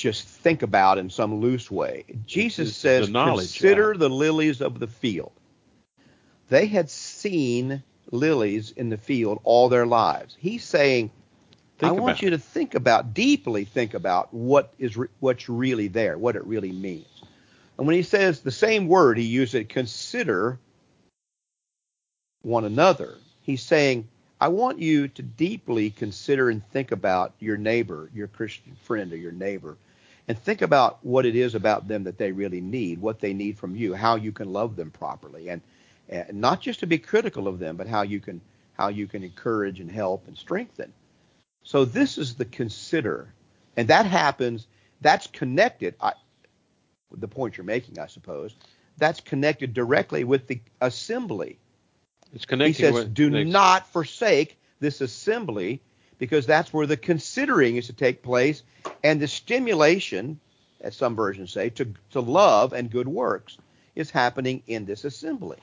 just 0.00 0.26
think 0.26 0.62
about 0.62 0.96
in 0.96 1.10
some 1.10 1.40
loose 1.40 1.70
way. 1.70 2.04
Jesus 2.26 2.74
says, 2.74 3.10
consider 3.10 3.94
the 3.94 4.08
lilies 4.08 4.62
of 4.62 4.78
the 4.80 4.86
field. 4.86 5.32
They 6.48 6.66
had 6.66 6.88
seen 6.88 7.82
lilies 8.10 8.72
in 8.72 8.88
the 8.88 8.96
field 8.96 9.40
all 9.44 9.68
their 9.68 9.86
lives. 9.86 10.34
He's 10.38 10.64
saying, 10.64 11.10
think 11.78 11.92
I 11.92 11.92
want 11.92 12.22
you 12.22 12.28
it. 12.28 12.30
to 12.30 12.38
think 12.38 12.74
about, 12.74 13.12
deeply 13.12 13.66
think 13.66 13.92
about 13.92 14.32
what 14.32 14.72
is 14.78 14.96
re- 14.96 15.08
what's 15.20 15.50
really 15.50 15.88
there, 15.88 16.16
what 16.16 16.34
it 16.34 16.46
really 16.46 16.72
means. 16.72 17.06
And 17.76 17.86
when 17.86 17.94
he 17.94 18.02
says 18.02 18.40
the 18.40 18.50
same 18.50 18.88
word, 18.88 19.18
he 19.18 19.24
uses 19.24 19.56
it, 19.56 19.68
consider 19.68 20.58
one 22.40 22.64
another. 22.64 23.18
He's 23.42 23.62
saying, 23.62 24.08
I 24.40 24.48
want 24.48 24.78
you 24.78 25.08
to 25.08 25.22
deeply 25.22 25.90
consider 25.90 26.48
and 26.48 26.66
think 26.68 26.90
about 26.90 27.34
your 27.38 27.58
neighbor, 27.58 28.10
your 28.14 28.28
Christian 28.28 28.74
friend 28.84 29.12
or 29.12 29.16
your 29.16 29.32
neighbor, 29.32 29.76
and 30.30 30.38
think 30.38 30.62
about 30.62 31.04
what 31.04 31.26
it 31.26 31.34
is 31.34 31.56
about 31.56 31.88
them 31.88 32.04
that 32.04 32.16
they 32.16 32.30
really 32.30 32.60
need, 32.60 33.00
what 33.00 33.18
they 33.18 33.32
need 33.32 33.58
from 33.58 33.74
you, 33.74 33.94
how 33.94 34.14
you 34.14 34.30
can 34.30 34.52
love 34.52 34.76
them 34.76 34.88
properly, 34.92 35.48
and, 35.48 35.60
and 36.08 36.40
not 36.40 36.60
just 36.60 36.78
to 36.78 36.86
be 36.86 36.98
critical 36.98 37.48
of 37.48 37.58
them, 37.58 37.76
but 37.76 37.88
how 37.88 38.02
you 38.02 38.20
can 38.20 38.40
how 38.74 38.86
you 38.86 39.08
can 39.08 39.24
encourage 39.24 39.80
and 39.80 39.90
help 39.90 40.28
and 40.28 40.38
strengthen. 40.38 40.92
So 41.64 41.84
this 41.84 42.16
is 42.16 42.36
the 42.36 42.44
consider, 42.44 43.34
and 43.76 43.88
that 43.88 44.06
happens. 44.06 44.68
That's 45.00 45.26
connected. 45.26 45.96
I, 46.00 46.12
the 47.10 47.26
point 47.26 47.56
you're 47.56 47.64
making, 47.64 47.98
I 47.98 48.06
suppose, 48.06 48.54
that's 48.98 49.20
connected 49.20 49.74
directly 49.74 50.22
with 50.22 50.46
the 50.46 50.60
assembly 50.80 51.58
it's 52.32 52.44
connecting. 52.44 52.86
He 52.86 52.92
says, 52.92 53.04
"Do 53.06 53.30
not 53.30 53.88
forsake 53.88 54.60
this 54.78 55.00
assembly, 55.00 55.82
because 56.20 56.46
that's 56.46 56.72
where 56.72 56.86
the 56.86 56.96
considering 56.96 57.76
is 57.76 57.86
to 57.86 57.92
take 57.92 58.22
place, 58.22 58.62
and 59.02 59.20
the 59.20 59.26
stimulation, 59.26 60.38
as 60.80 60.94
some 60.94 61.16
versions 61.16 61.52
say, 61.52 61.70
to 61.70 61.92
to 62.12 62.20
love 62.20 62.72
and 62.72 62.88
good 62.88 63.08
works 63.08 63.58
is 63.96 64.10
happening 64.10 64.62
in 64.68 64.84
this 64.84 65.04
assembly." 65.04 65.58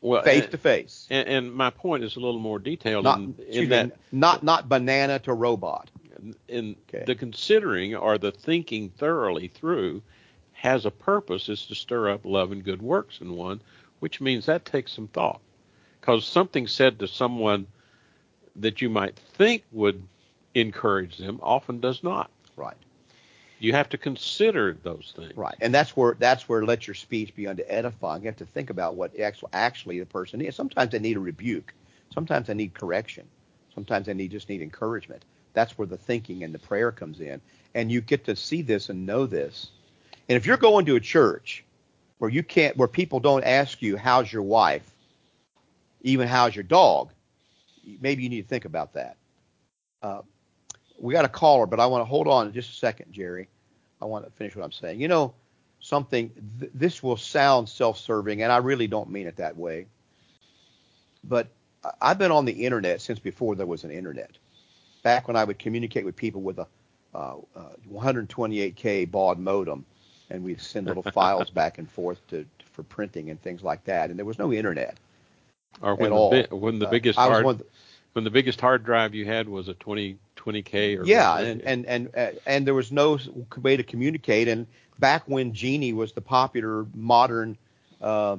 Well, 0.00 0.22
face 0.22 0.46
to 0.46 0.58
face. 0.58 1.06
And 1.10 1.52
my 1.54 1.70
point 1.70 2.02
is 2.02 2.16
a 2.16 2.20
little 2.20 2.40
more 2.40 2.58
detailed 2.58 3.04
not, 3.04 3.18
in, 3.18 3.36
in 3.48 3.68
that 3.68 3.86
me, 3.86 3.92
not 4.10 4.42
not 4.42 4.68
banana 4.68 5.18
to 5.20 5.34
robot. 5.34 5.90
In 6.48 6.76
okay. 6.88 7.04
the 7.04 7.14
considering 7.14 7.94
or 7.94 8.16
the 8.16 8.32
thinking 8.32 8.90
thoroughly 8.90 9.48
through 9.48 10.02
has 10.52 10.86
a 10.86 10.90
purpose 10.90 11.48
is 11.48 11.66
to 11.66 11.74
stir 11.74 12.10
up 12.10 12.24
love 12.24 12.52
and 12.52 12.64
good 12.64 12.80
works 12.80 13.20
in 13.20 13.34
one, 13.34 13.60
which 13.98 14.20
means 14.20 14.46
that 14.46 14.64
takes 14.64 14.92
some 14.92 15.08
thought 15.08 15.40
because 16.00 16.24
something 16.24 16.66
said 16.66 16.98
to 16.98 17.08
someone 17.08 17.66
that 18.56 18.82
you 18.82 18.90
might 18.90 19.16
think 19.16 19.64
would 19.72 20.02
encourage 20.54 21.18
them 21.18 21.40
often 21.42 21.80
does 21.80 22.02
not. 22.02 22.30
Right. 22.56 22.76
You 23.58 23.72
have 23.72 23.88
to 23.90 23.98
consider 23.98 24.76
those 24.82 25.12
things. 25.16 25.36
Right, 25.36 25.54
and 25.60 25.72
that's 25.72 25.96
where 25.96 26.16
that's 26.18 26.48
where 26.48 26.64
let 26.64 26.88
your 26.88 26.94
speech 26.94 27.34
be 27.34 27.46
unto 27.46 27.62
edifying. 27.68 28.22
You 28.22 28.26
have 28.26 28.36
to 28.38 28.46
think 28.46 28.70
about 28.70 28.96
what 28.96 29.18
actually 29.20 29.50
actually 29.52 30.00
the 30.00 30.06
person 30.06 30.40
is. 30.40 30.56
Sometimes 30.56 30.90
they 30.90 30.98
need 30.98 31.16
a 31.16 31.20
rebuke. 31.20 31.72
Sometimes 32.12 32.48
they 32.48 32.54
need 32.54 32.74
correction. 32.74 33.26
Sometimes 33.72 34.06
they 34.06 34.14
need 34.14 34.32
just 34.32 34.48
need 34.48 34.62
encouragement. 34.62 35.24
That's 35.54 35.78
where 35.78 35.86
the 35.86 35.96
thinking 35.96 36.42
and 36.42 36.52
the 36.52 36.58
prayer 36.58 36.90
comes 36.90 37.20
in. 37.20 37.40
And 37.74 37.90
you 37.90 38.00
get 38.00 38.24
to 38.24 38.36
see 38.36 38.62
this 38.62 38.88
and 38.88 39.06
know 39.06 39.26
this. 39.26 39.70
And 40.28 40.36
if 40.36 40.46
you're 40.46 40.56
going 40.56 40.86
to 40.86 40.96
a 40.96 41.00
church 41.00 41.64
where 42.18 42.30
you 42.30 42.42
can't, 42.42 42.76
where 42.76 42.88
people 42.88 43.20
don't 43.20 43.44
ask 43.44 43.80
you, 43.82 43.96
how's 43.96 44.32
your 44.32 44.42
wife? 44.42 44.88
Even 46.02 46.28
how's 46.28 46.54
your 46.54 46.64
dog? 46.64 47.10
Maybe 48.00 48.22
you 48.22 48.28
need 48.28 48.42
to 48.42 48.48
think 48.48 48.64
about 48.64 48.94
that. 48.94 49.16
Uh, 50.02 50.22
we 50.98 51.12
got 51.12 51.24
a 51.24 51.28
caller, 51.28 51.66
but 51.66 51.80
I 51.80 51.86
want 51.86 52.02
to 52.02 52.04
hold 52.04 52.28
on 52.28 52.52
just 52.52 52.70
a 52.70 52.74
second, 52.74 53.12
Jerry. 53.12 53.48
I 54.00 54.04
want 54.04 54.24
to 54.24 54.30
finish 54.32 54.54
what 54.54 54.64
I'm 54.64 54.72
saying. 54.72 55.00
You 55.00 55.08
know, 55.08 55.34
something, 55.80 56.30
th- 56.60 56.72
this 56.74 57.02
will 57.02 57.16
sound 57.16 57.68
self 57.68 57.98
serving, 57.98 58.42
and 58.42 58.52
I 58.52 58.58
really 58.58 58.86
don't 58.86 59.10
mean 59.10 59.26
it 59.26 59.36
that 59.36 59.56
way. 59.56 59.86
But 61.24 61.48
I've 62.00 62.18
been 62.18 62.30
on 62.30 62.44
the 62.44 62.52
internet 62.52 63.00
since 63.00 63.18
before 63.18 63.54
there 63.54 63.66
was 63.66 63.84
an 63.84 63.90
internet. 63.90 64.30
Back 65.02 65.26
when 65.26 65.36
I 65.36 65.44
would 65.44 65.58
communicate 65.58 66.04
with 66.04 66.16
people 66.16 66.42
with 66.42 66.58
a 66.58 66.66
uh, 67.14 67.36
uh, 67.54 67.68
128k 67.92 69.10
baud 69.10 69.38
modem, 69.38 69.84
and 70.30 70.42
we'd 70.42 70.60
send 70.60 70.86
little 70.86 71.02
files 71.14 71.50
back 71.50 71.78
and 71.78 71.90
forth 71.90 72.26
to, 72.28 72.44
to, 72.58 72.66
for 72.72 72.82
printing 72.84 73.30
and 73.30 73.40
things 73.42 73.62
like 73.62 73.84
that. 73.84 74.10
And 74.10 74.18
there 74.18 74.26
was 74.26 74.38
no 74.38 74.52
internet. 74.52 74.96
Or 75.80 75.94
when 75.94 76.06
at 76.06 76.12
the 76.12 76.14
all. 76.14 76.46
when 76.50 76.78
the 76.78 76.86
Uh, 76.86 76.90
biggest 76.90 77.18
hard 77.18 77.44
when 78.12 78.24
the 78.24 78.30
biggest 78.30 78.60
hard 78.60 78.84
drive 78.84 79.14
you 79.14 79.24
had 79.24 79.48
was 79.48 79.68
a 79.68 79.74
20 79.74 80.18
20k 80.36 80.96
or 80.96 81.04
yeah, 81.04 81.38
and 81.38 81.60
and 81.62 81.86
and 81.86 82.08
uh, 82.16 82.30
and 82.46 82.66
there 82.66 82.74
was 82.74 82.90
no 82.92 83.18
way 83.62 83.76
to 83.76 83.82
communicate. 83.82 84.48
And 84.48 84.66
back 84.98 85.22
when 85.26 85.52
Genie 85.52 85.92
was 85.92 86.12
the 86.12 86.20
popular 86.20 86.86
modern 86.94 87.56
uh, 88.00 88.36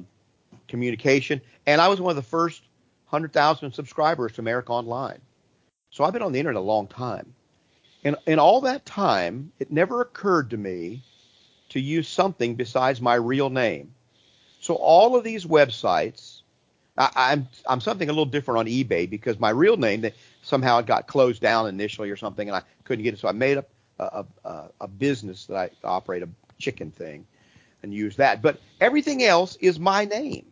communication, 0.68 1.40
and 1.66 1.80
I 1.80 1.88
was 1.88 2.00
one 2.00 2.10
of 2.10 2.16
the 2.16 2.22
first 2.22 2.62
hundred 3.06 3.32
thousand 3.32 3.72
subscribers 3.72 4.32
to 4.32 4.40
America 4.40 4.72
Online. 4.72 5.20
So 5.90 6.04
I've 6.04 6.12
been 6.12 6.22
on 6.22 6.32
the 6.32 6.38
internet 6.38 6.56
a 6.60 6.64
long 6.64 6.86
time, 6.86 7.34
and 8.04 8.16
in 8.26 8.38
all 8.38 8.60
that 8.62 8.84
time, 8.86 9.52
it 9.58 9.70
never 9.70 10.00
occurred 10.00 10.50
to 10.50 10.56
me 10.56 11.02
to 11.70 11.80
use 11.80 12.08
something 12.08 12.54
besides 12.54 13.00
my 13.00 13.14
real 13.14 13.50
name. 13.50 13.94
So 14.60 14.74
all 14.74 15.16
of 15.16 15.24
these 15.24 15.44
websites, 15.46 16.33
I, 16.96 17.10
I'm 17.16 17.48
I'm 17.68 17.80
something 17.80 18.08
a 18.08 18.12
little 18.12 18.24
different 18.24 18.58
on 18.60 18.66
eBay 18.66 19.08
because 19.08 19.40
my 19.40 19.50
real 19.50 19.76
name 19.76 20.02
that 20.02 20.14
somehow 20.42 20.78
it 20.78 20.86
got 20.86 21.06
closed 21.06 21.42
down 21.42 21.68
initially 21.68 22.10
or 22.10 22.16
something, 22.16 22.48
and 22.48 22.56
I 22.56 22.62
couldn't 22.84 23.02
get 23.02 23.14
it. 23.14 23.20
So 23.20 23.28
I 23.28 23.32
made 23.32 23.58
up 23.58 23.68
a, 23.98 24.24
a, 24.44 24.70
a 24.82 24.88
business 24.88 25.46
that 25.46 25.56
I 25.56 25.70
operate 25.84 26.22
a 26.22 26.28
chicken 26.58 26.90
thing 26.90 27.26
and 27.82 27.92
use 27.92 28.16
that. 28.16 28.42
But 28.42 28.60
everything 28.80 29.22
else 29.24 29.56
is 29.56 29.78
my 29.80 30.04
name, 30.04 30.46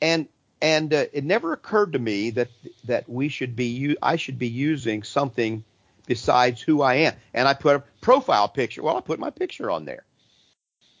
and 0.00 0.28
and 0.62 0.94
uh, 0.94 1.06
it 1.12 1.24
never 1.24 1.52
occurred 1.52 1.94
to 1.94 2.00
me 2.00 2.30
that 2.30 2.48
that 2.84 3.08
we 3.08 3.28
should 3.28 3.56
be 3.56 3.66
u- 3.66 3.98
I 4.02 4.16
should 4.16 4.38
be 4.38 4.48
using 4.48 5.02
something 5.02 5.64
besides 6.06 6.62
who 6.62 6.82
I 6.82 6.96
am. 6.96 7.14
And 7.34 7.48
I 7.48 7.54
put 7.54 7.76
a 7.76 7.84
profile 8.00 8.48
picture. 8.48 8.82
Well, 8.82 8.96
I 8.96 9.00
put 9.00 9.20
my 9.20 9.30
picture 9.30 9.70
on 9.70 9.84
there. 9.84 10.04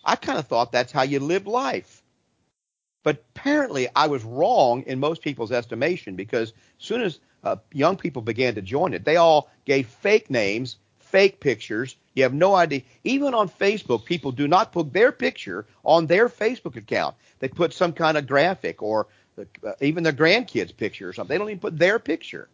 I 0.04 0.16
kind 0.16 0.38
of 0.38 0.48
thought 0.48 0.72
that's 0.72 0.92
how 0.92 1.02
you 1.02 1.20
live 1.20 1.46
life. 1.46 2.03
But 3.04 3.22
apparently, 3.36 3.86
I 3.94 4.08
was 4.08 4.24
wrong 4.24 4.82
in 4.86 4.98
most 4.98 5.22
people's 5.22 5.52
estimation 5.52 6.16
because 6.16 6.50
as 6.80 6.84
soon 6.84 7.02
as 7.02 7.20
uh, 7.44 7.56
young 7.70 7.96
people 7.96 8.22
began 8.22 8.54
to 8.56 8.62
join 8.62 8.94
it, 8.94 9.04
they 9.04 9.16
all 9.16 9.50
gave 9.66 9.86
fake 9.86 10.30
names, 10.30 10.76
fake 10.98 11.38
pictures. 11.38 11.96
You 12.14 12.22
have 12.22 12.32
no 12.32 12.54
idea. 12.54 12.80
Even 13.04 13.34
on 13.34 13.48
Facebook, 13.48 14.06
people 14.06 14.32
do 14.32 14.48
not 14.48 14.72
put 14.72 14.92
their 14.92 15.12
picture 15.12 15.66
on 15.84 16.06
their 16.06 16.30
Facebook 16.30 16.76
account. 16.76 17.14
They 17.40 17.48
put 17.48 17.74
some 17.74 17.92
kind 17.92 18.16
of 18.16 18.26
graphic 18.26 18.82
or 18.82 19.06
uh, 19.38 19.72
even 19.82 20.02
their 20.02 20.12
grandkids' 20.14 20.74
picture 20.74 21.08
or 21.08 21.12
something. 21.12 21.34
They 21.34 21.38
don't 21.38 21.50
even 21.50 21.60
put 21.60 21.78
their 21.78 21.98
picture. 21.98 22.48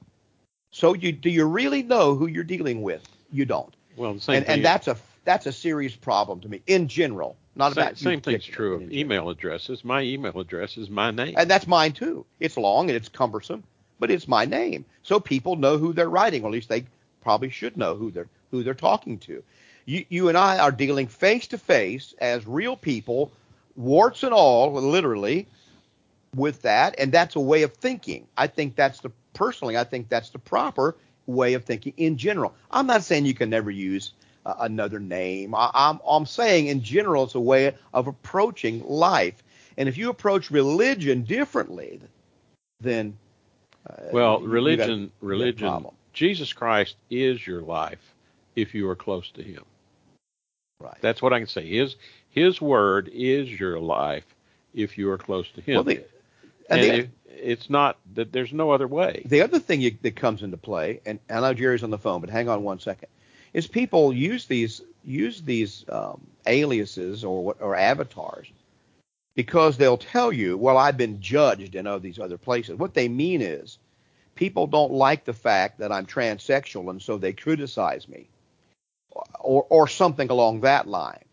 So 0.73 0.95
you 0.95 1.13
do 1.13 1.31
you 1.31 1.45
really 1.45 1.85
know 1.85 2.17
who 2.17 2.27
you're 2.27 2.45
dealing 2.45 2.83
with? 2.83 3.03
You 3.31 3.45
don't. 3.45 3.75
well 3.97 4.15
the 4.15 4.21
same 4.21 4.37
And, 4.39 4.47
and 4.47 4.65
that's 4.65 4.89
a 4.89 4.97
that's 5.25 5.47
a 5.47 5.53
serious 5.53 5.95
problem 5.95 6.41
to 6.41 6.49
me 6.49 6.61
in 6.67 6.89
general. 6.89 7.37
Not 7.57 7.75
same, 7.75 7.83
about 7.83 7.99
same 7.99 8.21
thing's 8.21 8.45
true 8.45 8.75
of 8.75 8.93
email 8.93 9.29
addresses 9.29 9.85
my 9.85 10.03
email 10.03 10.39
address 10.39 10.77
is 10.77 10.89
my 10.89 11.11
name 11.11 11.35
And 11.37 11.51
that's 11.51 11.67
mine 11.67 11.93
too. 11.93 12.25
It's 12.39 12.57
long 12.57 12.89
and 12.89 12.97
it's 12.97 13.09
cumbersome, 13.09 13.65
but 13.99 14.11
it's 14.11 14.29
my 14.29 14.45
name. 14.45 14.85
So 15.03 15.19
people 15.21 15.57
know 15.57 15.77
who 15.77 15.93
they're 15.93 16.09
writing, 16.09 16.45
or 16.45 16.47
at 16.47 16.53
least 16.53 16.69
they 16.69 16.85
probably 17.21 17.51
should 17.51 17.77
know 17.77 17.97
who 17.97 18.11
they're 18.11 18.29
who 18.51 18.63
they're 18.63 18.75
talking 18.75 19.19
to. 19.19 19.43
You 19.85 20.05
you 20.09 20.29
and 20.29 20.39
I 20.39 20.59
are 20.59 20.73
dealing 20.73 21.07
face 21.07 21.47
to 21.49 21.59
face 21.59 22.15
as 22.19 22.47
real 22.47 22.77
people, 22.77 23.33
warts 23.77 24.23
and 24.23 24.33
all, 24.33 24.73
literally, 24.73 25.47
with 26.35 26.63
that, 26.63 26.95
and 26.99 27.11
that's 27.11 27.37
a 27.37 27.41
way 27.41 27.63
of 27.63 27.73
thinking. 27.75 28.27
I 28.37 28.47
think 28.47 28.77
that's 28.77 29.01
the 29.01 29.11
personally, 29.35 29.77
I 29.77 29.85
think 29.85 30.09
that's 30.09 30.31
the 30.31 30.39
proper 30.39 30.97
way 31.27 31.55
of 31.55 31.65
thinking 31.65 31.95
in 31.97 32.17
general. 32.17 32.55
I'm 32.71 32.87
not 32.87 33.03
saying 33.03 33.27
you 33.27 33.35
can 33.35 33.51
never 33.51 33.71
use 33.71 34.13
uh, 34.47 34.55
another 34.61 34.99
name. 35.01 35.55
I, 35.55 35.71
I'm 35.75 36.01
I'm 36.07 36.27
saying 36.27 36.67
in 36.69 36.83
general 36.83 37.25
it's 37.25 37.35
a 37.35 37.41
way 37.41 37.75
of 37.95 38.07
approaching 38.07 38.83
life. 38.87 39.43
And 39.77 39.89
if 39.89 39.97
you 39.97 40.11
approach 40.11 40.51
religion 40.51 41.23
differently, 41.23 42.01
then 42.81 43.17
uh, 43.89 43.95
well 44.13 44.39
you- 44.41 44.45
you 44.45 44.49
got- 44.49 44.53
religion 44.53 45.13
religion 45.21 45.87
jesus 46.13 46.53
christ 46.53 46.97
is 47.11 47.47
your 47.47 47.63
life 47.63 48.15
if 48.57 48.75
you 48.75 48.89
are 48.89 48.97
close 48.97 49.31
to 49.31 49.43
him 49.43 49.63
right? 50.81 50.97
that's 51.01 51.23
what 51.23 51.33
i 51.33 51.39
can 51.39 51.47
say 51.49 51.67
his 51.69 51.97
his 52.31 52.61
word 52.61 53.09
is 53.13 53.49
your 53.61 53.79
life 53.79 54.25
if 54.75 54.99
you 54.99 55.11
are 55.11 55.19
close 55.19 55.49
to 55.53 55.61
him 55.61 55.77
well, 55.77 55.85
the, 55.85 55.97
and 56.69 56.81
and 56.81 56.83
the, 56.83 56.99
it, 56.99 57.11
it's 57.27 57.71
not 57.71 57.97
that 58.15 58.33
there's 58.33 58.53
no 58.53 58.71
other 58.71 58.89
way 58.89 59.23
the 59.27 59.41
other 59.43 59.59
thing 59.59 59.81
you, 59.81 59.97
that 60.03 60.17
comes 60.17 60.43
into 60.43 60.57
play, 60.57 61.01
and 61.07 61.19
I 61.31 61.41
know 61.41 61.55
Jerry's 61.55 61.83
on 61.85 61.91
the 61.91 61.99
phone, 61.99 62.21
but 62.21 62.29
hang 62.31 62.49
on 62.49 62.63
one 62.65 62.81
second, 62.81 63.09
is 63.53 63.67
people 63.67 64.13
use 64.13 64.47
these 64.47 64.83
use 65.05 65.43
these 65.43 65.85
um, 65.89 66.21
aliases 66.47 67.25
or 67.25 67.55
or 67.61 67.77
avatars 67.77 68.51
because 69.35 69.77
they'll 69.77 69.97
tell 69.97 70.33
you, 70.33 70.57
well, 70.57 70.77
I've 70.77 70.97
been 70.97 71.21
judged 71.21 71.75
in 71.75 71.87
all 71.87 72.01
these 72.01 72.19
other 72.19 72.39
places. 72.39 72.77
What 72.79 72.95
they 72.95 73.09
mean 73.09 73.41
is 73.41 73.79
people 74.35 74.67
don't 74.67 74.93
like 74.93 75.25
the 75.25 75.33
fact 75.33 75.79
that 75.79 75.93
I'm 75.93 76.07
transsexual, 76.07 76.91
and 76.91 77.01
so 77.01 77.17
they 77.17 77.33
criticize 77.33 78.09
me, 78.09 78.29
or 79.39 79.67
or 79.69 79.89
something 79.89 80.31
along 80.31 80.61
that 80.61 80.87
line. 80.87 81.25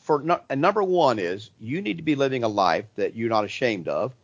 For 0.00 0.22
no, 0.22 0.40
and 0.48 0.60
number 0.60 0.82
one 0.82 1.18
is 1.18 1.50
you 1.60 1.82
need 1.82 1.98
to 1.98 2.02
be 2.02 2.14
living 2.14 2.44
a 2.44 2.48
life 2.48 2.86
that 2.96 3.14
you're 3.14 3.28
not 3.28 3.44
ashamed 3.44 3.88
of. 3.88 4.14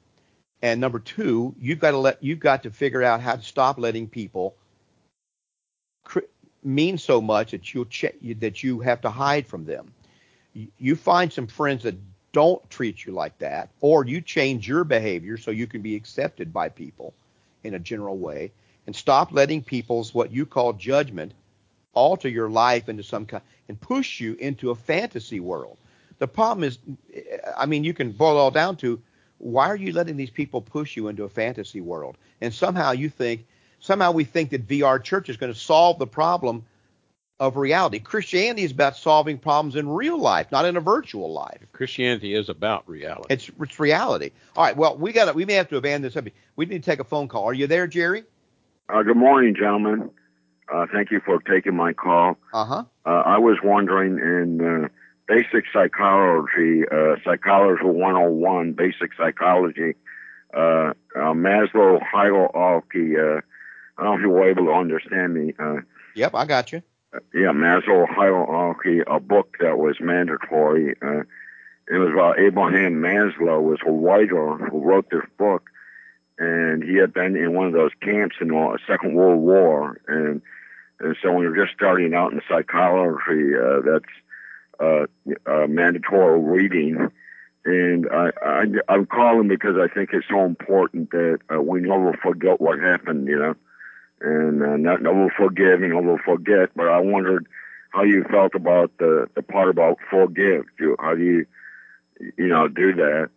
And 0.63 0.81
number 0.81 0.99
two, 0.99 1.55
you've 1.61 1.79
got 1.79 1.91
to 1.91 1.99
let 1.99 2.23
you've 2.23 2.41
got 2.41 2.63
to 2.63 2.71
figure 2.71 3.03
out 3.03 3.21
how 3.21 3.37
to 3.37 3.43
stop 3.43 3.79
letting 3.79 4.09
people 4.09 4.57
mean 6.65 6.99
so 6.99 7.21
much 7.21 7.51
that 7.53 7.75
you 7.75 7.85
ch- 7.87 8.17
that 8.39 8.63
you 8.63 8.81
have 8.81 9.01
to 9.03 9.11
hide 9.11 9.47
from 9.47 9.65
them. 9.65 9.93
You, 10.55 10.69
you 10.79 10.97
find 10.97 11.33
some 11.33 11.47
friends 11.47 11.83
that 11.83 11.97
don't 12.33 12.69
treat 12.71 13.05
you 13.07 13.13
like 13.13 13.39
that, 13.39 13.71
or 13.81 14.05
you 14.05 14.21
change 14.21 14.67
your 14.67 14.85
behavior 14.85 15.37
so 15.37 15.51
you 15.51 15.67
can 15.67 15.83
be 15.83 15.95
accepted 15.95 16.53
by 16.53 16.69
people 16.69 17.15
in 17.63 17.75
a 17.75 17.79
general 17.79 18.17
way, 18.17 18.53
and 18.87 18.95
stop 18.95 19.33
letting 19.33 19.63
people's 19.63 20.15
what 20.15 20.33
you 20.33 20.47
call 20.47 20.73
judgment 20.73 21.33
alter 21.95 22.29
your 22.29 22.49
life 22.49 22.89
into 22.89 23.03
some 23.03 23.25
kind 23.25 23.43
and 23.69 23.81
push 23.81 24.21
you 24.21 24.35
into 24.35 24.71
a 24.71 24.75
fantasy 24.75 25.41
world. 25.41 25.79
The 26.19 26.27
problem 26.27 26.65
is, 26.65 26.79
eh, 27.15 27.39
I 27.57 27.67
mean, 27.67 27.85
you 27.85 27.95
can 27.95 28.13
boil 28.13 28.37
it 28.37 28.41
all 28.41 28.51
down 28.51 28.77
to 28.79 29.01
why 29.39 29.69
are 29.69 29.77
you 29.77 29.93
letting 29.93 30.17
these 30.17 30.31
people 30.31 30.61
push 30.61 30.97
you 30.97 31.09
into 31.09 31.25
a 31.25 31.29
fantasy 31.29 31.81
world? 31.81 32.17
And 32.41 32.53
somehow 32.53 32.93
you 32.93 33.09
think, 33.09 33.47
somehow 33.85 34.13
we 34.13 34.25
think 34.25 34.51
that 34.51 34.67
VR 34.67 35.03
church 35.03 35.29
is 35.29 35.37
going 35.37 35.53
to 35.53 35.59
solve 35.59 35.99
the 35.99 36.07
problem 36.07 36.65
of 37.39 37.57
reality. 37.57 37.99
Christianity 37.99 38.63
is 38.63 38.71
about 38.71 38.97
solving 38.97 39.37
problems 39.39 39.77
in 39.77 39.89
real 39.89 40.19
life, 40.19 40.51
not 40.51 40.65
in 40.65 40.77
a 40.77 40.81
virtual 40.81 41.33
life. 41.33 41.59
christianity 41.73 42.35
is 42.35 42.49
about 42.49 42.89
reality 42.89 43.27
It's 43.35 43.51
it's 43.61 43.79
reality. 43.79 44.31
All 44.57 44.65
right. 44.65 44.77
Well, 44.77 44.97
we 44.97 45.13
got 45.13 45.35
we 45.35 45.45
may 45.45 45.55
have 45.55 45.69
to 45.69 45.77
abandon 45.77 46.03
this 46.03 46.15
subject. 46.15 46.37
We 46.57 46.65
need 46.67 46.83
to 46.83 46.91
take 46.91 47.01
a 47.01 47.05
phone 47.05 47.29
call. 47.29 47.45
Are 47.45 47.53
you 47.53 47.67
there, 47.67 47.87
Jerry? 47.87 48.25
Uh, 48.89 49.03
good 49.03 49.17
morning, 49.17 49.55
gentlemen. 49.55 50.11
Uh, 50.73 50.87
thank 50.91 51.11
you 51.11 51.21
for 51.21 51.41
taking 51.43 51.75
my 51.75 51.93
call. 51.93 52.39
Uh 52.55 52.65
huh. 52.65 52.85
Uh, 53.05 53.09
I 53.11 53.39
was 53.39 53.59
wondering 53.63 54.19
in 54.19 54.61
uh, 54.85 54.89
basic 55.29 55.65
psychology, 55.73 56.85
uh, 56.91 57.17
psychology 57.23 57.85
101, 57.85 58.73
basic 58.73 59.11
psychology, 59.19 59.95
uh, 60.55 60.59
uh, 60.59 61.35
Maslow 61.35 62.01
hierarchy. 62.01 63.17
I 63.97 64.05
don't 64.05 64.13
know 64.13 64.19
if 64.19 64.23
you 64.23 64.31
were 64.31 64.51
able 64.51 64.65
to 64.67 64.73
understand 64.73 65.35
me. 65.35 65.55
Uh, 65.59 65.77
Yep, 66.15 66.35
I 66.35 66.45
got 66.47 66.73
you. 66.73 66.83
yeah, 67.35 67.51
Maslow 67.53 68.07
hierarchy, 68.09 69.01
a 69.07 69.19
book 69.19 69.57
that 69.61 69.79
was 69.79 69.97
mandatory. 70.01 70.95
Uh, 71.03 71.23
it 71.89 71.99
was 71.99 72.11
about 72.13 72.39
Abraham 72.39 72.95
Maslow 72.95 73.61
was 73.63 73.79
a 73.85 73.91
writer 73.91 74.57
who 74.57 74.81
wrote 74.81 75.11
this 75.11 75.25
book, 75.39 75.71
and 76.39 76.83
he 76.83 76.97
had 76.97 77.13
been 77.13 77.37
in 77.37 77.53
one 77.53 77.67
of 77.67 77.73
those 77.73 77.91
camps 78.01 78.37
in 78.41 78.49
the 78.49 78.79
Second 78.87 79.15
World 79.15 79.41
War, 79.41 80.01
and, 80.09 80.41
and 81.01 81.17
so 81.21 81.33
when 81.33 81.43
you're 81.43 81.67
just 81.67 81.77
starting 81.77 82.15
out 82.15 82.33
in 82.33 82.41
psychology, 82.49 83.55
uh, 83.57 83.81
that's 83.85 84.05
uh, 84.81 85.07
uh, 85.47 85.67
mandatory 85.67 86.41
reading. 86.41 87.11
And 87.67 88.07
I, 88.13 88.31
I, 88.43 88.65
I'm 88.89 89.07
calling 89.07 89.49
because 89.49 89.77
I 89.79 89.93
think 89.93 90.11
it's 90.13 90.29
so 90.29 90.45
important 90.45 91.11
that 91.11 91.39
uh, 91.53 91.61
we 91.61 91.81
never 91.81 92.13
forget 92.23 92.61
what 92.61 92.79
happened, 92.79 93.27
you 93.27 93.39
know. 93.39 93.55
And 94.21 94.63
uh, 94.63 94.77
not, 94.77 95.03
no 95.03 95.13
will 95.13 95.31
forgive 95.37 95.83
and 95.83 96.07
will 96.07 96.19
forget. 96.25 96.71
But 96.75 96.89
I 96.89 96.99
wondered 97.01 97.47
how 97.91 98.03
you 98.03 98.25
felt 98.31 98.55
about 98.55 98.93
the 98.99 99.29
the 99.35 99.43
part 99.43 99.69
about 99.69 99.99
forgive. 100.11 100.65
Do, 100.79 100.97
how 100.99 101.15
do 101.15 101.23
you 101.23 101.47
you 102.37 102.49
know 102.49 102.69
do 102.69 102.95
that? 102.95 103.31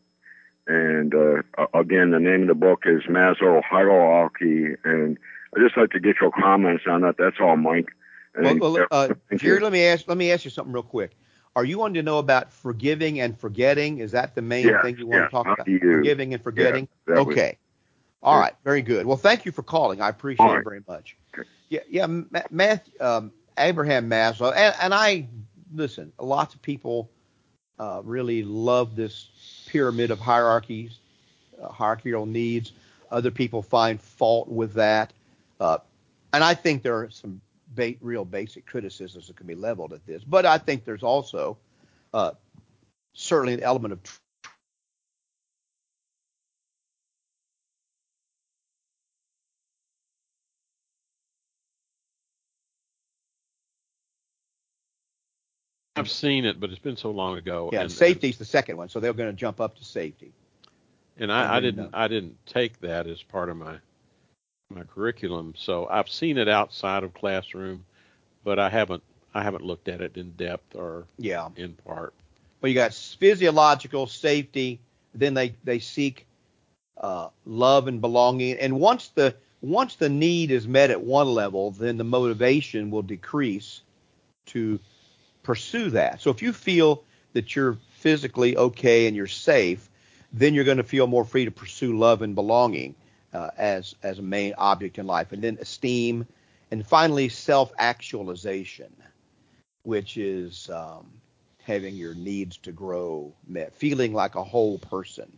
And 0.67 1.15
uh, 1.15 1.67
again, 1.73 2.11
the 2.11 2.19
name 2.19 2.41
of 2.43 2.47
the 2.49 2.55
book 2.55 2.83
is 2.85 3.03
Maslow 3.03 3.63
Hierarchy, 3.63 4.75
and 4.83 5.17
I 5.55 5.59
just 5.61 5.77
like 5.77 5.91
to 5.91 5.99
get 5.99 6.17
your 6.19 6.31
comments 6.31 6.83
on 6.87 7.01
that. 7.01 7.15
That's 7.17 7.37
all, 7.39 7.55
Mike. 7.55 7.87
And, 8.35 8.59
well, 8.59 8.73
well 8.73 8.87
uh, 8.91 9.09
Jerry, 9.35 9.59
let 9.59 9.71
me 9.71 9.85
ask 9.85 10.07
let 10.07 10.17
me 10.17 10.31
ask 10.31 10.45
you 10.45 10.51
something 10.51 10.73
real 10.73 10.83
quick. 10.83 11.17
Are 11.55 11.65
you 11.65 11.79
wanting 11.79 11.95
to 11.95 12.03
know 12.03 12.19
about 12.19 12.53
forgiving 12.53 13.19
and 13.19 13.35
forgetting? 13.39 13.97
Is 13.97 14.11
that 14.11 14.35
the 14.35 14.43
main 14.43 14.69
thing 14.83 14.97
you 14.99 15.07
want 15.07 15.23
to 15.25 15.29
talk 15.29 15.47
about? 15.47 15.67
You, 15.67 15.79
forgiving 15.79 16.33
and 16.35 16.43
forgetting. 16.43 16.87
Okay. 17.09 17.57
All 18.23 18.39
right. 18.39 18.53
Very 18.63 18.81
good. 18.81 19.05
Well, 19.05 19.17
thank 19.17 19.45
you 19.45 19.51
for 19.51 19.63
calling. 19.63 20.01
I 20.01 20.09
appreciate 20.09 20.45
right. 20.45 20.59
it 20.59 20.63
very 20.63 20.83
much. 20.87 21.15
Yeah. 21.69 21.81
Yeah. 21.89 22.07
Matthew, 22.49 22.93
um, 22.99 23.31
Abraham 23.57 24.09
Maslow, 24.09 24.53
and, 24.55 24.75
and 24.81 24.93
I 24.93 25.27
listen. 25.73 26.11
Lots 26.19 26.55
of 26.55 26.61
people 26.61 27.09
uh, 27.79 28.01
really 28.03 28.43
love 28.43 28.95
this 28.95 29.29
pyramid 29.67 30.11
of 30.11 30.19
hierarchies, 30.19 30.99
uh, 31.61 31.69
hierarchical 31.69 32.25
needs. 32.25 32.73
Other 33.11 33.31
people 33.31 33.61
find 33.61 34.01
fault 34.01 34.49
with 34.49 34.73
that, 34.73 35.13
uh, 35.59 35.77
and 36.33 36.43
I 36.43 36.53
think 36.53 36.83
there 36.83 36.97
are 36.97 37.09
some 37.09 37.39
ba- 37.73 37.95
real 38.01 38.25
basic 38.25 38.65
criticisms 38.65 39.27
that 39.27 39.37
can 39.37 39.47
be 39.47 39.55
leveled 39.55 39.93
at 39.93 40.05
this. 40.05 40.23
But 40.23 40.45
I 40.45 40.57
think 40.57 40.83
there's 40.83 41.03
also 41.03 41.57
uh, 42.13 42.31
certainly 43.13 43.53
an 43.53 43.63
element 43.63 43.93
of 43.93 43.99
I've 55.97 56.09
seen 56.09 56.45
it, 56.45 56.59
but 56.59 56.69
it's 56.69 56.79
been 56.79 56.97
so 56.97 57.11
long 57.11 57.37
ago. 57.37 57.69
Yeah, 57.73 57.81
and, 57.81 57.91
safety's 57.91 58.37
the 58.37 58.45
second 58.45 58.77
one, 58.77 58.89
so 58.89 58.99
they're 58.99 59.13
going 59.13 59.29
to 59.29 59.35
jump 59.35 59.59
up 59.59 59.75
to 59.77 59.83
safety. 59.85 60.31
And 61.17 61.31
I, 61.31 61.43
And 61.43 61.51
I 61.51 61.59
didn't 61.59 61.93
uh, 61.93 61.97
I 61.97 62.07
didn't 62.07 62.37
take 62.45 62.79
that 62.81 63.07
as 63.07 63.21
part 63.23 63.49
of 63.49 63.57
my 63.57 63.77
my 64.69 64.83
curriculum. 64.83 65.53
So 65.57 65.87
I've 65.87 66.09
seen 66.09 66.37
it 66.37 66.47
outside 66.47 67.03
of 67.03 67.13
classroom, 67.13 67.83
but 68.43 68.59
I 68.59 68.69
haven't 68.69 69.03
I 69.33 69.43
haven't 69.43 69.63
looked 69.63 69.87
at 69.87 70.01
it 70.01 70.17
in 70.17 70.31
depth 70.31 70.75
or 70.75 71.05
Yeah. 71.17 71.49
in 71.55 71.73
part. 71.85 72.13
Well, 72.61 72.69
you 72.69 72.75
got 72.75 72.93
physiological 72.93 74.07
safety. 74.07 74.79
Then 75.15 75.33
they 75.33 75.55
they 75.63 75.79
seek 75.79 76.25
uh, 76.97 77.29
love 77.45 77.87
and 77.87 78.01
belonging. 78.01 78.57
And 78.59 78.79
once 78.79 79.09
the 79.09 79.35
once 79.61 79.95
the 79.95 80.09
need 80.09 80.51
is 80.51 80.67
met 80.67 80.91
at 80.91 81.01
one 81.01 81.27
level, 81.27 81.71
then 81.71 81.97
the 81.97 82.03
motivation 82.03 82.91
will 82.91 83.01
decrease 83.01 83.81
to 84.47 84.79
pursue 85.47 85.89
that. 85.91 86.19
So 86.21 86.29
if 86.29 86.41
you 86.41 86.51
feel 86.51 87.05
that 87.31 87.55
you're 87.55 87.77
physically 87.91 88.57
okay 88.57 89.07
and 89.07 89.15
you're 89.15 89.27
safe, 89.27 89.89
then 90.33 90.53
you're 90.53 90.65
going 90.65 90.77
to 90.77 90.83
feel 90.83 91.07
more 91.07 91.23
free 91.23 91.45
to 91.45 91.51
pursue 91.51 91.97
love 91.97 92.21
and 92.21 92.35
belonging 92.35 92.93
uh, 93.33 93.49
as 93.57 93.95
as 94.03 94.19
a 94.19 94.21
main 94.21 94.53
object 94.57 94.99
in 94.99 95.07
life. 95.07 95.31
And 95.31 95.41
then 95.41 95.57
esteem, 95.61 96.27
and 96.69 96.85
finally 96.85 97.29
self-actualization, 97.29 98.91
which 99.83 100.17
is 100.17 100.69
um, 100.69 101.09
having 101.63 101.95
your 101.95 102.13
needs 102.13 102.57
to 102.57 102.73
grow 102.73 103.33
met, 103.47 103.73
feeling 103.73 104.13
like 104.13 104.35
a 104.35 104.43
whole 104.43 104.77
person. 104.79 105.31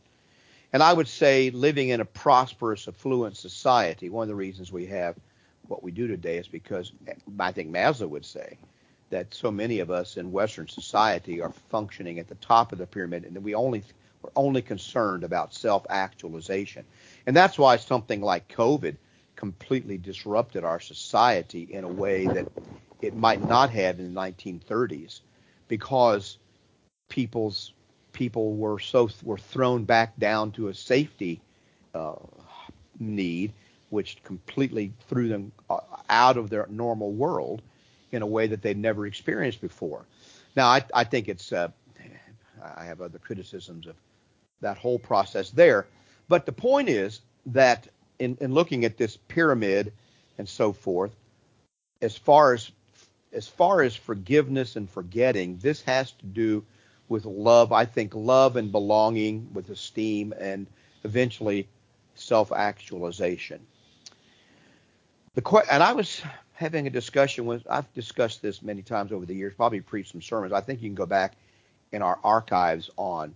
And 0.74 0.82
I 0.82 0.92
would 0.92 1.08
say 1.08 1.52
living 1.52 1.90
in 1.90 2.02
a 2.02 2.06
prosperous, 2.06 2.88
affluent 2.88 3.38
society, 3.38 4.10
one 4.10 4.24
of 4.24 4.30
the 4.30 4.36
reasons 4.36 4.72
we 4.72 4.88
have 4.88 5.16
what 5.68 5.84
we 5.84 5.92
do 5.92 6.08
today 6.08 6.38
is 6.38 6.48
because 6.48 6.94
I 7.40 7.52
think 7.52 7.70
Maslow 7.70 8.10
would 8.10 8.26
say 8.26 8.58
that 9.10 9.34
so 9.34 9.52
many 9.52 9.80
of 9.80 9.92
us 9.92 10.18
in 10.18 10.32
Western 10.32 10.68
society 10.68 11.42
are 11.42 11.54
functioning 11.70 12.20
at 12.20 12.28
the 12.28 12.36
top 12.36 12.72
of 12.72 12.78
the 12.78 12.88
pyramid 12.88 13.26
and 13.26 13.36
that 13.36 13.42
we 13.42 13.56
only 13.56 13.84
we're 14.22 14.32
only 14.36 14.62
concerned 14.62 15.24
about 15.24 15.54
self-actualization. 15.54 16.84
And 17.26 17.36
that's 17.36 17.58
why 17.58 17.78
something 17.78 18.22
like 18.22 18.54
COVID 18.54 18.98
completely 19.38 19.98
disrupted 19.98 20.66
our 20.66 20.82
society 20.82 21.68
in 21.72 21.86
a 21.86 21.88
way 21.88 22.28
that 22.28 22.46
it 23.02 23.16
might 23.16 23.48
not 23.48 23.70
have 23.70 24.00
in 24.00 24.14
the 24.14 24.20
1930s 24.20 25.22
because 25.70 26.38
people's 27.08 27.74
people 28.12 28.56
were 28.56 28.80
so 28.80 29.10
were 29.24 29.38
thrown 29.38 29.86
back 29.86 30.18
down 30.20 30.52
to 30.52 30.68
a 30.68 30.74
safety 30.74 31.40
uh, 31.96 32.16
need, 33.00 33.54
which 33.90 34.22
completely 34.24 34.92
threw 35.08 35.30
them 35.30 35.52
uh, 35.70 35.80
out 36.10 36.36
of 36.36 36.50
their 36.50 36.68
normal 36.70 37.12
world 37.12 37.62
in 38.12 38.22
a 38.22 38.28
way 38.28 38.48
that 38.48 38.62
they'd 38.62 38.78
never 38.78 39.06
experienced 39.06 39.62
before. 39.62 40.06
Now, 40.56 40.68
I, 40.68 40.84
I 40.94 41.04
think 41.04 41.28
it's 41.28 41.52
uh, 41.52 41.70
I 42.76 42.86
have 42.86 43.02
other 43.02 43.20
criticisms 43.20 43.88
of 43.88 43.96
that 44.62 44.78
whole 44.78 45.00
process 45.00 45.52
there, 45.52 45.88
but 46.28 46.46
the 46.46 46.52
point 46.52 46.90
is 46.90 47.22
that 47.48 47.88
in, 48.20 48.38
in 48.42 48.54
looking 48.54 48.86
at 48.86 48.98
this 48.98 49.18
pyramid 49.18 49.94
and 50.38 50.48
so 50.48 50.74
forth, 50.74 51.16
as 52.02 52.18
far 52.18 52.54
as 52.54 52.72
as 53.32 53.48
far 53.48 53.82
as 53.84 53.96
forgiveness 53.96 54.76
and 54.76 54.90
forgetting, 54.90 55.58
this 55.58 55.82
has 55.84 56.12
to 56.14 56.26
do 56.26 56.66
with 57.10 57.26
love. 57.26 57.72
I 57.72 57.86
think 57.86 58.16
love 58.16 58.56
and 58.56 58.72
belonging, 58.72 59.50
with 59.54 59.70
esteem, 59.70 60.34
and 60.40 60.66
eventually 61.04 61.68
self-actualization. 62.16 63.60
The 65.36 65.42
que- 65.42 65.62
and 65.72 65.84
I 65.84 65.94
was 65.94 66.22
having 66.60 66.88
a 66.88 66.90
discussion 66.90 67.46
with. 67.46 67.66
I've 67.70 67.92
discussed 67.94 68.42
this 68.42 68.62
many 68.62 68.82
times 68.82 69.14
over 69.14 69.26
the 69.26 69.34
years. 69.34 69.54
Probably 69.56 69.80
preached 69.80 70.12
some 70.12 70.22
sermons. 70.22 70.52
I 70.52 70.60
think 70.60 70.82
you 70.82 70.90
can 70.90 70.96
go 70.96 71.06
back 71.06 71.38
in 71.94 72.02
our 72.02 72.20
archives 72.22 72.90
on 72.98 73.34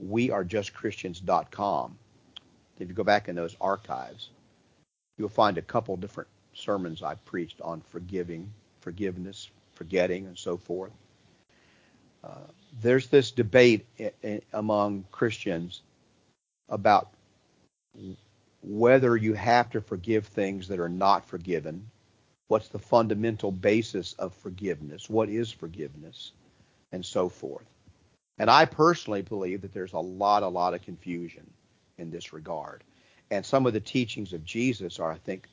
wearejustchristians.com. 0.00 1.98
If 2.78 2.88
you 2.88 2.94
go 2.94 3.02
back 3.02 3.28
in 3.28 3.34
those 3.34 3.56
archives, 3.60 4.30
you'll 5.18 5.28
find 5.28 5.58
a 5.58 5.62
couple 5.62 5.96
different 5.96 6.28
sermons 6.54 7.02
I 7.02 7.16
preached 7.16 7.60
on 7.62 7.80
forgiving, 7.80 8.52
forgiveness, 8.80 9.50
forgetting, 9.74 10.26
and 10.26 10.38
so 10.38 10.56
forth. 10.56 10.92
Uh, 12.22 12.46
there's 12.80 13.08
this 13.08 13.32
debate 13.32 13.86
i- 13.98 14.12
i- 14.22 14.40
among 14.52 15.04
Christians 15.10 15.82
about 16.68 17.10
whether 18.62 19.16
you 19.16 19.34
have 19.34 19.68
to 19.70 19.80
forgive 19.80 20.26
things 20.28 20.68
that 20.68 20.78
are 20.78 20.88
not 20.88 21.24
forgiven. 21.24 21.90
What's 22.48 22.68
the 22.68 22.78
fundamental 22.78 23.50
basis 23.50 24.12
of 24.14 24.34
forgiveness? 24.34 25.10
What 25.10 25.28
is 25.28 25.50
forgiveness? 25.50 26.32
And 26.92 27.04
so 27.04 27.28
forth. 27.28 27.66
And 28.38 28.50
I 28.50 28.64
personally 28.66 29.22
believe 29.22 29.62
that 29.62 29.74
there's 29.74 29.92
a 29.92 29.98
lot, 29.98 30.42
a 30.42 30.48
lot 30.48 30.74
of 30.74 30.82
confusion 30.82 31.50
in 31.98 32.10
this 32.10 32.32
regard. 32.32 32.84
And 33.30 33.44
some 33.44 33.66
of 33.66 33.72
the 33.72 33.80
teachings 33.80 34.32
of 34.32 34.44
Jesus 34.44 35.00
are, 35.00 35.10
I 35.10 35.16
think, 35.16 35.48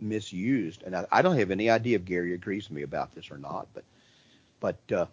misused. 0.00 0.82
And 0.84 0.94
I, 0.94 1.06
I 1.10 1.22
don't 1.22 1.38
have 1.38 1.50
any 1.50 1.70
idea 1.70 1.96
if 1.96 2.04
Gary 2.04 2.34
agrees 2.34 2.68
with 2.68 2.76
me 2.76 2.82
about 2.82 3.14
this 3.14 3.30
or 3.30 3.38
not, 3.38 3.68
but 3.74 3.84
but 4.60 4.78
uh, 4.92 5.06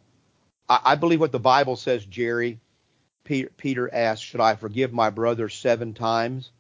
I, 0.70 0.80
I 0.86 0.96
believe 0.96 1.20
what 1.20 1.32
the 1.32 1.40
Bible 1.40 1.76
says, 1.76 2.06
Jerry. 2.06 2.60
Peter, 3.24 3.50
Peter 3.58 3.94
asked, 3.94 4.24
"Should 4.24 4.42
I 4.42 4.56
forgive 4.56 4.94
my 4.94 5.10
brother 5.10 5.50
seven 5.50 5.94
times?" 5.94 6.52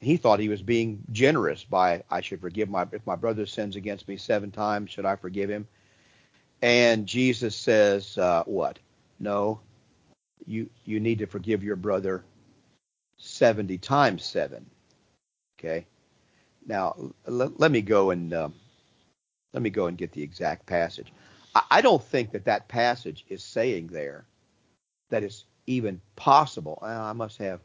He 0.00 0.16
thought 0.16 0.40
he 0.40 0.48
was 0.48 0.62
being 0.62 1.02
generous 1.10 1.64
by, 1.64 2.04
"I 2.10 2.20
should 2.20 2.40
forgive 2.40 2.68
my 2.68 2.86
if 2.92 3.06
my 3.06 3.16
brother 3.16 3.46
sins 3.46 3.76
against 3.76 4.08
me 4.08 4.16
seven 4.16 4.50
times, 4.50 4.90
should 4.90 5.06
I 5.06 5.16
forgive 5.16 5.50
him?" 5.50 5.66
And 6.62 7.06
Jesus 7.06 7.56
says, 7.56 8.16
uh, 8.18 8.44
"What? 8.44 8.78
No, 9.18 9.60
you 10.46 10.68
you 10.84 11.00
need 11.00 11.18
to 11.18 11.26
forgive 11.26 11.62
your 11.62 11.76
brother 11.76 12.24
70 13.18 13.78
times 13.78 14.24
seven. 14.24 14.66
Okay. 15.58 15.86
Now 16.66 16.94
l- 17.26 17.52
let 17.56 17.70
me 17.70 17.80
go 17.80 18.10
and 18.10 18.32
um, 18.34 18.54
let 19.52 19.62
me 19.62 19.70
go 19.70 19.86
and 19.86 19.96
get 19.96 20.12
the 20.12 20.22
exact 20.22 20.66
passage. 20.66 21.12
I, 21.54 21.62
I 21.70 21.80
don't 21.80 22.02
think 22.02 22.32
that 22.32 22.44
that 22.44 22.68
passage 22.68 23.24
is 23.28 23.42
saying 23.42 23.88
there 23.88 24.26
that 25.10 25.22
it's 25.22 25.44
even 25.66 26.00
possible. 26.16 26.78
I 26.82 27.12
must 27.12 27.38
have 27.38 27.60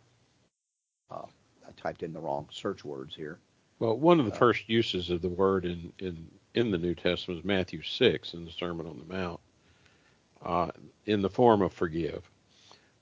uh, 1.09 1.25
I 1.71 1.81
typed 1.81 2.03
in 2.03 2.13
the 2.13 2.19
wrong 2.19 2.47
search 2.51 2.83
words 2.83 3.15
here. 3.15 3.39
Well, 3.79 3.97
one 3.97 4.19
of 4.19 4.25
the 4.25 4.31
Uh, 4.31 4.37
first 4.37 4.69
uses 4.69 5.09
of 5.09 5.21
the 5.21 5.29
word 5.29 5.65
in, 5.65 5.91
in, 5.99 6.27
in 6.53 6.71
the 6.71 6.77
New 6.77 6.95
Testament 6.95 7.39
is 7.39 7.45
Matthew 7.45 7.81
6 7.81 8.33
in 8.33 8.45
the 8.45 8.51
Sermon 8.51 8.85
on 8.85 8.99
the 8.99 9.13
Mount, 9.13 9.39
uh, 10.43 10.71
in 11.05 11.21
the 11.21 11.29
form 11.29 11.61
of 11.61 11.73
forgive. 11.73 12.29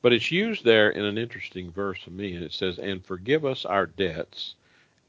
But 0.02 0.14
it's 0.14 0.32
used 0.32 0.64
there 0.64 0.92
in 0.92 1.04
an 1.04 1.18
interesting 1.18 1.72
verse 1.72 2.02
to 2.04 2.12
me, 2.12 2.36
and 2.36 2.44
it 2.44 2.54
says, 2.54 2.80
And 2.80 3.04
forgive 3.06 3.44
us 3.46 3.66
our 3.66 3.86
debts 3.86 4.56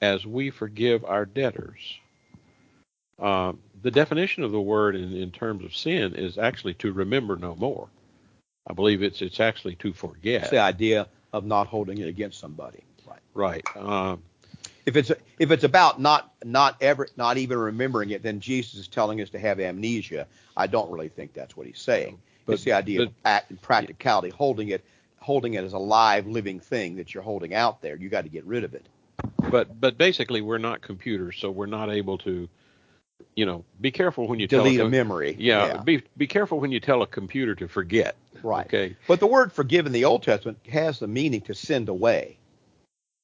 as 0.01 0.27
we 0.27 0.51
forgive 0.51 1.05
our 1.05 1.25
debtors. 1.25 2.01
Uh, 3.19 3.53
the 3.83 3.91
definition 3.91 4.43
of 4.43 4.51
the 4.51 4.61
word 4.61 4.97
in, 4.97 5.13
in 5.13 5.31
terms 5.31 5.65
of 5.65 5.77
sin 5.77 6.15
is 6.15 6.39
actually 6.39 6.75
to 6.75 6.93
remember 6.93 7.37
no 7.37 7.55
more. 7.55 7.89
I 8.67 8.73
believe 8.73 9.03
it's 9.03 9.23
it's 9.23 9.41
actually 9.41 9.77
to 9.77 9.93
forget. 9.93 10.43
It's 10.43 10.51
the 10.51 10.59
idea 10.59 11.09
of 11.33 11.45
not 11.45 11.67
holding 11.67 11.99
it 11.99 12.09
against 12.09 12.41
somebody. 12.41 12.83
Right. 13.35 13.65
Right. 13.75 13.77
Um, 13.77 14.23
if 14.87 14.97
it's 14.97 15.13
if 15.39 15.51
it's 15.51 15.65
about 15.65 16.01
not 16.01 16.33
not 16.45 16.77
ever 16.81 17.09
not 17.17 17.37
even 17.37 17.59
remembering 17.59 18.11
it, 18.11 18.23
then 18.23 18.41
Jesus 18.41 18.75
is 18.75 18.89
telling 18.89 19.21
us 19.21 19.31
to 19.31 19.39
have 19.39 19.61
amnesia. 19.61 20.27
I 20.57 20.67
don't 20.67 20.91
really 20.91 21.09
think 21.09 21.35
that's 21.35 21.57
what 21.57 21.67
he's 21.67 21.81
saying. 21.81 22.19
But- 22.47 22.55
it's 22.55 22.65
the 22.65 22.73
idea 22.73 23.01
but- 23.01 23.09
of 23.09 23.15
act, 23.25 23.51
and 23.51 23.61
practicality, 23.61 24.31
holding 24.31 24.69
it 24.69 24.85
holding 25.19 25.55
it 25.55 25.65
as 25.65 25.75
a 25.75 25.79
live 25.79 26.27
living 26.27 26.61
thing 26.61 26.97
that 26.97 27.13
you're 27.13 27.23
holding 27.23 27.55
out 27.55 27.83
there. 27.83 27.95
You 27.95 28.09
got 28.09 28.23
to 28.23 28.31
get 28.31 28.45
rid 28.45 28.65
of 28.65 28.75
it. 28.75 28.87
But 29.51 29.81
but 29.81 29.99
basically, 29.99 30.41
we're 30.41 30.59
not 30.59 30.81
computers, 30.81 31.37
so 31.39 31.51
we're 31.51 31.67
not 31.67 31.91
able 31.91 32.19
to, 32.19 32.49
you 33.35 33.47
know, 33.47 33.65
be 33.81 33.91
careful 33.91 34.27
when 34.27 34.41
you 34.41 34.49
tell 34.49 34.65
Delete 34.65 34.81
a, 34.81 34.83
a 34.83 34.85
com- 34.87 34.91
memory. 34.91 35.37
Yeah, 35.39 35.83
be 35.85 36.03
be 36.17 36.27
careful 36.27 36.59
when 36.59 36.73
you 36.73 36.81
tell 36.81 37.03
a 37.03 37.07
computer 37.07 37.55
to 37.57 37.69
forget. 37.69 38.17
Right. 38.43 38.67
Okay. 38.67 38.97
But 39.07 39.21
the 39.21 39.27
word 39.27 39.53
forgive 39.53 39.87
in 39.87 39.93
the 39.93 40.07
Old 40.07 40.23
Testament 40.23 40.59
has 40.71 40.99
the 40.99 41.07
meaning 41.07 41.43
to 41.43 41.55
send 41.55 41.89
away. 41.89 42.39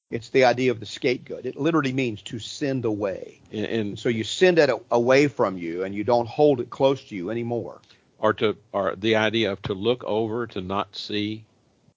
It's 0.09 0.29
the 0.29 0.45
idea 0.45 0.71
of 0.71 0.79
the 0.79 0.85
scapegoat. 0.85 1.45
It 1.45 1.57
literally 1.57 1.91
means 1.91 2.21
to 2.23 2.39
send 2.39 2.85
away. 2.85 3.41
And, 3.51 3.65
And 3.65 3.99
so 3.99 4.09
you 4.09 4.23
send 4.23 4.57
it 4.57 4.69
away 4.89 5.27
from 5.27 5.57
you 5.57 5.83
and 5.83 5.93
you 5.93 6.03
don't 6.03 6.27
hold 6.27 6.61
it 6.61 6.69
close 6.69 7.03
to 7.05 7.15
you 7.15 7.29
anymore. 7.29 7.81
or 8.19 8.33
to 8.33 8.57
or 8.71 8.95
the 8.95 9.15
idea 9.15 9.51
of 9.51 9.61
to 9.61 9.73
look 9.73 10.03
over 10.05 10.47
to 10.47 10.61
not 10.61 10.95
see 10.95 11.43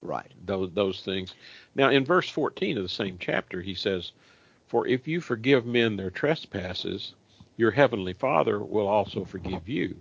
Right. 0.03 0.31
those 0.45 0.71
those 0.73 1.01
things. 1.03 1.35
Now, 1.75 1.91
in 1.91 2.05
verse 2.05 2.29
14 2.29 2.77
of 2.77 2.83
the 2.83 2.89
same 2.89 3.17
chapter, 3.19 3.63
he 3.63 3.75
says, 3.75 4.13
"For 4.67 4.87
if 4.87 5.07
you 5.09 5.21
forgive 5.21 5.65
men 5.65 5.97
their 5.97 6.11
trespasses, 6.11 7.15
your 7.57 7.71
heavenly 7.71 8.13
Father 8.15 8.59
will 8.59 8.87
also 8.89 9.25
forgive 9.25 9.69
you. 9.69 9.97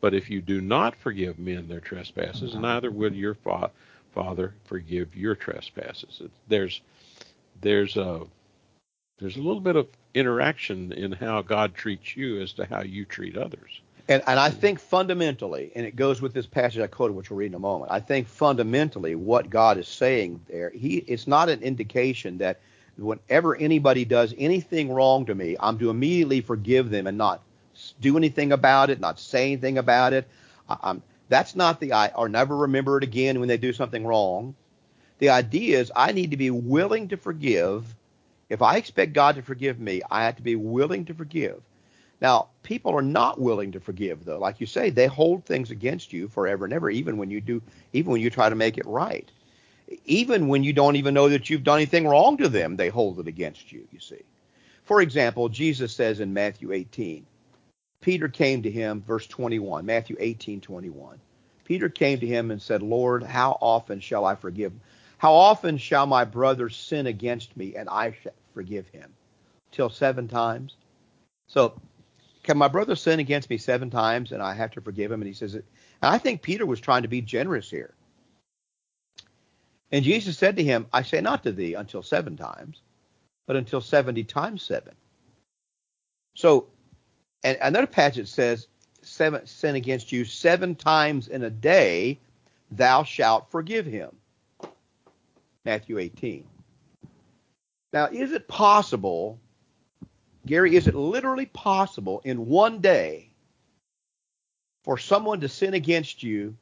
But 0.00 0.14
if 0.14 0.30
you 0.30 0.40
do 0.40 0.60
not 0.60 0.96
forgive 0.96 1.38
men 1.38 1.68
their 1.68 1.80
trespasses, 1.80 2.54
neither 2.54 2.90
will 2.90 3.12
your 3.12 3.34
fa- 3.34 3.70
Father 4.12 4.54
forgive 4.64 5.14
your 5.14 5.34
trespasses." 5.36 6.22
There's 6.48 6.80
there's 7.62 7.96
a 7.96 8.22
there's 9.18 9.36
a 9.36 9.40
little 9.40 9.60
bit 9.60 9.76
of 9.76 9.88
interaction 10.14 10.92
in 10.92 11.12
how 11.12 11.42
God 11.42 11.74
treats 11.74 12.16
you 12.16 12.40
as 12.42 12.52
to 12.54 12.66
how 12.66 12.82
you 12.82 13.04
treat 13.04 13.36
others. 13.36 13.80
And, 14.08 14.22
and 14.26 14.38
I 14.38 14.50
mm-hmm. 14.50 14.58
think 14.58 14.80
fundamentally, 14.80 15.70
and 15.74 15.86
it 15.86 15.94
goes 15.96 16.20
with 16.20 16.34
this 16.34 16.46
passage 16.46 16.82
I 16.82 16.88
quoted, 16.88 17.14
which 17.14 17.30
we'll 17.30 17.38
read 17.38 17.46
in 17.46 17.54
a 17.54 17.60
moment. 17.60 17.92
I 17.92 18.00
think 18.00 18.26
fundamentally 18.26 19.14
what 19.14 19.48
God 19.48 19.78
is 19.78 19.88
saying 19.88 20.40
there, 20.48 20.70
he 20.70 20.98
it's 21.06 21.26
not 21.26 21.48
an 21.48 21.62
indication 21.62 22.38
that 22.38 22.60
whenever 22.98 23.56
anybody 23.56 24.04
does 24.04 24.34
anything 24.36 24.92
wrong 24.92 25.24
to 25.26 25.34
me, 25.34 25.56
I'm 25.60 25.78
to 25.78 25.88
immediately 25.88 26.40
forgive 26.40 26.90
them 26.90 27.06
and 27.06 27.16
not 27.16 27.42
do 28.00 28.16
anything 28.16 28.52
about 28.52 28.90
it, 28.90 29.00
not 29.00 29.18
say 29.18 29.52
anything 29.52 29.78
about 29.78 30.12
it. 30.12 30.28
I, 30.68 30.76
I'm, 30.82 31.02
that's 31.28 31.56
not 31.56 31.80
the 31.80 31.92
I 31.92 32.08
or 32.08 32.28
never 32.28 32.56
remember 32.56 32.98
it 32.98 33.04
again 33.04 33.40
when 33.40 33.48
they 33.48 33.56
do 33.56 33.72
something 33.72 34.04
wrong. 34.04 34.54
The 35.22 35.30
idea 35.30 35.78
is 35.78 35.92
I 35.94 36.10
need 36.10 36.32
to 36.32 36.36
be 36.36 36.50
willing 36.50 37.06
to 37.06 37.16
forgive. 37.16 37.94
If 38.48 38.60
I 38.60 38.74
expect 38.74 39.12
God 39.12 39.36
to 39.36 39.42
forgive 39.42 39.78
me, 39.78 40.02
I 40.10 40.24
have 40.24 40.34
to 40.34 40.42
be 40.42 40.56
willing 40.56 41.04
to 41.04 41.14
forgive. 41.14 41.62
Now, 42.20 42.48
people 42.64 42.92
are 42.92 43.02
not 43.02 43.40
willing 43.40 43.70
to 43.70 43.78
forgive, 43.78 44.24
though. 44.24 44.40
Like 44.40 44.60
you 44.60 44.66
say, 44.66 44.90
they 44.90 45.06
hold 45.06 45.44
things 45.44 45.70
against 45.70 46.12
you 46.12 46.26
forever 46.26 46.64
and 46.64 46.74
ever, 46.74 46.90
even 46.90 47.18
when 47.18 47.30
you 47.30 47.40
do, 47.40 47.62
even 47.92 48.10
when 48.10 48.20
you 48.20 48.30
try 48.30 48.48
to 48.48 48.56
make 48.56 48.78
it 48.78 48.84
right. 48.84 49.30
Even 50.06 50.48
when 50.48 50.64
you 50.64 50.72
don't 50.72 50.96
even 50.96 51.14
know 51.14 51.28
that 51.28 51.48
you've 51.48 51.62
done 51.62 51.78
anything 51.78 52.08
wrong 52.08 52.36
to 52.38 52.48
them, 52.48 52.74
they 52.74 52.88
hold 52.88 53.20
it 53.20 53.28
against 53.28 53.70
you, 53.70 53.86
you 53.92 54.00
see. 54.00 54.24
For 54.82 55.02
example, 55.02 55.48
Jesus 55.48 55.94
says 55.94 56.18
in 56.18 56.34
Matthew 56.34 56.72
18, 56.72 57.24
Peter 58.00 58.26
came 58.26 58.60
to 58.60 58.70
him, 58.72 59.00
verse 59.06 59.28
21, 59.28 59.86
Matthew 59.86 60.16
18, 60.18 60.60
21. 60.60 61.20
Peter 61.64 61.88
came 61.88 62.18
to 62.18 62.26
him 62.26 62.50
and 62.50 62.60
said, 62.60 62.82
Lord, 62.82 63.22
how 63.22 63.56
often 63.60 64.00
shall 64.00 64.24
I 64.24 64.34
forgive? 64.34 64.72
How 65.22 65.34
often 65.34 65.78
shall 65.78 66.06
my 66.06 66.24
brother 66.24 66.68
sin 66.68 67.06
against 67.06 67.56
me 67.56 67.76
and 67.76 67.88
I 67.88 68.10
shall 68.10 68.32
forgive 68.54 68.88
him? 68.88 69.14
Till 69.70 69.88
seven 69.88 70.26
times? 70.26 70.74
So 71.46 71.80
can 72.42 72.58
my 72.58 72.66
brother 72.66 72.96
sin 72.96 73.20
against 73.20 73.48
me 73.48 73.56
seven 73.56 73.88
times 73.88 74.32
and 74.32 74.42
I 74.42 74.52
have 74.54 74.72
to 74.72 74.80
forgive 74.80 75.12
him? 75.12 75.22
And 75.22 75.28
he 75.28 75.32
says 75.32 75.54
it. 75.54 75.64
And 76.02 76.12
I 76.12 76.18
think 76.18 76.42
Peter 76.42 76.66
was 76.66 76.80
trying 76.80 77.02
to 77.02 77.08
be 77.08 77.20
generous 77.20 77.70
here. 77.70 77.94
And 79.92 80.04
Jesus 80.04 80.36
said 80.36 80.56
to 80.56 80.64
him, 80.64 80.88
I 80.92 81.02
say 81.02 81.20
not 81.20 81.44
to 81.44 81.52
thee 81.52 81.74
until 81.74 82.02
seven 82.02 82.36
times, 82.36 82.80
but 83.46 83.54
until 83.54 83.80
70 83.80 84.24
times 84.24 84.64
seven. 84.64 84.96
So, 86.34 86.66
and 87.44 87.56
another 87.62 87.86
passage 87.86 88.28
says, 88.28 88.66
seven, 89.02 89.46
sin 89.46 89.76
against 89.76 90.10
you 90.10 90.24
seven 90.24 90.74
times 90.74 91.28
in 91.28 91.44
a 91.44 91.50
day, 91.50 92.18
thou 92.72 93.04
shalt 93.04 93.52
forgive 93.52 93.86
him. 93.86 94.16
Matthew 95.64 95.98
18. 95.98 96.44
Now, 97.92 98.06
is 98.06 98.32
it 98.32 98.48
possible 98.48 99.38
Gary, 100.44 100.74
is 100.74 100.88
it 100.88 100.94
literally 100.94 101.46
possible 101.46 102.20
in 102.24 102.46
one 102.46 102.80
day 102.80 103.30
for 104.82 104.98
someone 104.98 105.40
to 105.40 105.48
sin 105.48 105.74
against 105.74 106.22
you 106.22 106.56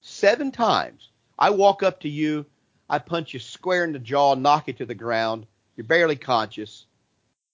seven 0.00 0.52
times? 0.52 1.10
I 1.38 1.50
walk 1.50 1.82
up 1.82 2.00
to 2.00 2.08
you, 2.08 2.46
I 2.88 2.98
punch 3.00 3.34
you 3.34 3.40
square 3.40 3.84
in 3.84 3.92
the 3.92 3.98
jaw, 3.98 4.34
knock 4.34 4.68
you 4.68 4.74
to 4.74 4.86
the 4.86 4.94
ground, 4.94 5.46
you're 5.76 5.86
barely 5.86 6.14
conscious, 6.14 6.86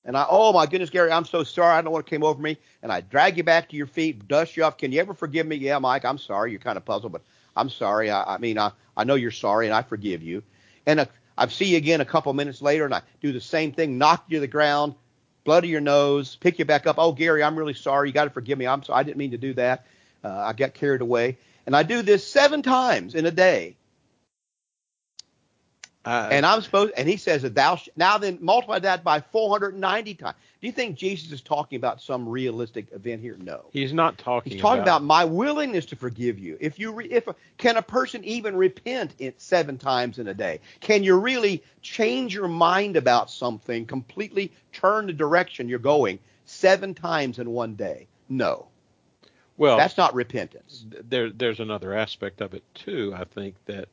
and 0.05 0.16
I, 0.16 0.26
oh 0.28 0.53
my 0.53 0.66
goodness, 0.66 0.90
Gary, 0.90 1.11
I'm 1.11 1.24
so 1.24 1.44
sorry, 1.44 1.72
I 1.72 1.76
don't 1.76 1.86
know 1.86 1.90
what 1.92 2.07
came 2.07 2.24
over 2.24 2.40
me, 2.40 2.59
and 2.82 2.92
I 2.92 3.01
drag 3.01 3.38
you 3.38 3.44
back 3.44 3.70
to 3.70 3.76
your 3.76 3.86
feet, 3.86 4.28
dust 4.28 4.57
you 4.57 4.64
off. 4.64 4.76
Can 4.76 4.92
you 4.92 5.01
ever 5.01 5.14
forgive 5.14 5.46
me? 5.46 5.57
Yeah, 5.57 5.78
Mike, 5.78 6.05
I'm 6.05 6.18
sorry. 6.18 6.51
You're 6.51 6.61
kind 6.61 6.78
of 6.78 6.84
puzzled, 6.86 7.12
but 7.12 7.22
I'm 7.55 7.68
sorry. 7.68 8.11
I, 8.11 8.34
I 8.34 8.38
mean, 8.38 8.59
I, 8.59 8.72
I 8.96 9.05
know 9.05 9.14
you're 9.14 9.30
sorry, 9.30 9.66
and 9.66 9.74
I 9.74 9.82
forgive 9.82 10.22
you. 10.22 10.42
And 10.91 11.01
a, 11.01 11.09
I 11.38 11.47
see 11.47 11.66
you 11.66 11.76
again 11.76 12.01
a 12.01 12.05
couple 12.05 12.32
minutes 12.32 12.61
later, 12.61 12.84
and 12.84 12.93
I 12.93 13.03
do 13.22 13.32
the 13.32 13.41
same 13.41 13.72
thing, 13.72 13.97
knock 13.97 14.24
you 14.28 14.36
to 14.36 14.41
the 14.41 14.49
ground, 14.49 14.95
blood 15.45 15.64
of 15.64 15.70
your 15.70 15.80
nose, 15.80 16.36
pick 16.36 16.59
you 16.59 16.64
back 16.64 16.86
up. 16.86 16.97
Oh, 16.99 17.12
Gary, 17.12 17.43
I'm 17.43 17.57
really 17.57 17.74
sorry. 17.74 18.09
You 18.09 18.12
got 18.12 18.24
to 18.24 18.30
forgive 18.30 18.59
me. 18.59 18.66
I'm 18.66 18.82
sorry. 18.82 18.99
I 18.99 19.03
didn't 19.05 19.18
mean 19.18 19.30
to 19.30 19.38
do 19.38 19.55
that. 19.55 19.86
Uh, 20.24 20.28
I 20.28 20.53
got 20.53 20.74
carried 20.74 21.01
away. 21.01 21.38
And 21.64 21.76
I 21.76 21.84
do 21.84 22.03
this 22.03 22.26
seven 22.26 22.62
times 22.62 23.14
in 23.14 23.24
a 23.24 23.30
day. 23.30 23.76
I, 26.05 26.28
And 26.28 26.46
I'm 26.46 26.62
supposed, 26.62 26.94
and 26.96 27.07
he 27.07 27.18
says 27.18 27.42
that 27.42 27.55
thou, 27.55 27.76
sh- 27.76 27.90
now 27.94 28.16
then 28.16 28.38
multiply 28.40 28.78
that 28.78 29.05
by 29.05 29.20
490 29.20 30.14
times. 30.14 30.36
Do 30.61 30.66
you 30.66 30.72
think 30.72 30.96
Jesus 30.96 31.30
is 31.30 31.42
talking 31.42 31.76
about 31.76 32.01
some 32.01 32.26
realistic 32.26 32.86
event 32.92 33.20
here? 33.20 33.36
No. 33.38 33.66
he's 33.72 33.92
not 33.92 34.16
talking. 34.16 34.53
He's 34.53 34.61
talking 34.61 34.82
about, 34.82 35.03
my 35.03 35.24
willingness 35.24 35.86
to 35.86 35.96
forgive 35.96 36.38
you. 36.38 36.57
If 36.59 36.78
you, 36.78 36.92
re, 36.92 37.07
if 37.07 37.28
can 37.59 37.76
a 37.76 37.82
person 37.82 38.24
even 38.24 38.57
repent 38.57 39.14
it 39.18 39.40
seven 39.40 39.76
times 39.76 40.18
in 40.18 40.28
a 40.28 40.34
day? 40.34 40.61
Can 40.80 41.05
you 41.05 41.18
really 41.18 41.62
change 41.82 42.34
your 42.34 42.48
mind 42.48 42.96
about 42.96 43.30
something, 43.30 43.84
completely 43.84 44.53
turn 44.72 45.07
the 45.07 45.12
direction 45.12 45.68
you're 45.68 45.78
going 45.78 46.18
seven 46.46 46.94
times 46.94 47.38
in 47.38 47.51
one 47.51 47.74
day? 47.74 48.07
No, 48.28 48.68
well. 49.59 49.76
that's 49.76 49.98
not 49.98 50.14
repentance. 50.14 50.84
there 51.09 51.30
there's 51.30 51.61
another 51.61 51.94
aspect 51.94 52.40
of 52.40 52.55
it 52.55 52.62
too. 52.74 53.12
I 53.14 53.24
think 53.24 53.57
that 53.66 53.88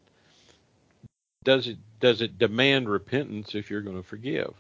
does 1.47 1.67
it 1.69 1.77
does 2.01 2.21
it 2.21 2.37
demand 2.37 2.89
repentance 2.89 3.55
if 3.55 3.71
you're 3.71 3.81
going 3.81 3.95
to 3.95 4.03
forgive? 4.03 4.53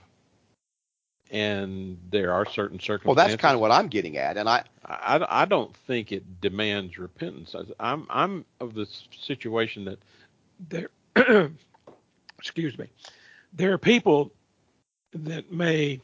And 1.29 1.99
there 2.09 2.31
are 2.33 2.45
certain 2.45 2.79
circumstances. 2.79 3.05
Well, 3.05 3.15
that's 3.15 3.35
kind 3.41 3.53
of 3.55 3.59
what 3.59 3.71
I'm 3.71 3.89
getting 3.89 4.15
at, 4.17 4.37
and 4.37 4.47
I, 4.47 4.63
I, 4.85 5.25
I 5.41 5.45
don't 5.45 5.75
think 5.75 6.13
it 6.13 6.39
demands 6.39 6.97
repentance. 6.97 7.53
I- 7.55 7.91
I'm 7.91 8.07
I'm 8.09 8.45
of 8.61 8.73
the 8.73 8.87
situation 9.11 9.85
that 9.85 9.99
there, 10.69 10.89
excuse 12.39 12.77
me, 12.79 12.87
there 13.53 13.73
are 13.73 13.77
people 13.77 14.31
that 15.13 15.51
may 15.51 15.99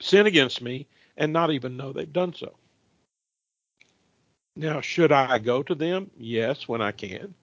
sin 0.00 0.26
against 0.26 0.60
me 0.62 0.86
and 1.16 1.32
not 1.32 1.50
even 1.50 1.78
know 1.78 1.92
they've 1.94 2.12
done 2.12 2.34
so. 2.34 2.54
Now, 4.56 4.82
should 4.82 5.12
I 5.12 5.38
go 5.38 5.62
to 5.62 5.74
them? 5.74 6.10
Yes, 6.18 6.68
when 6.68 6.82
I 6.82 6.92
can. 6.92 7.34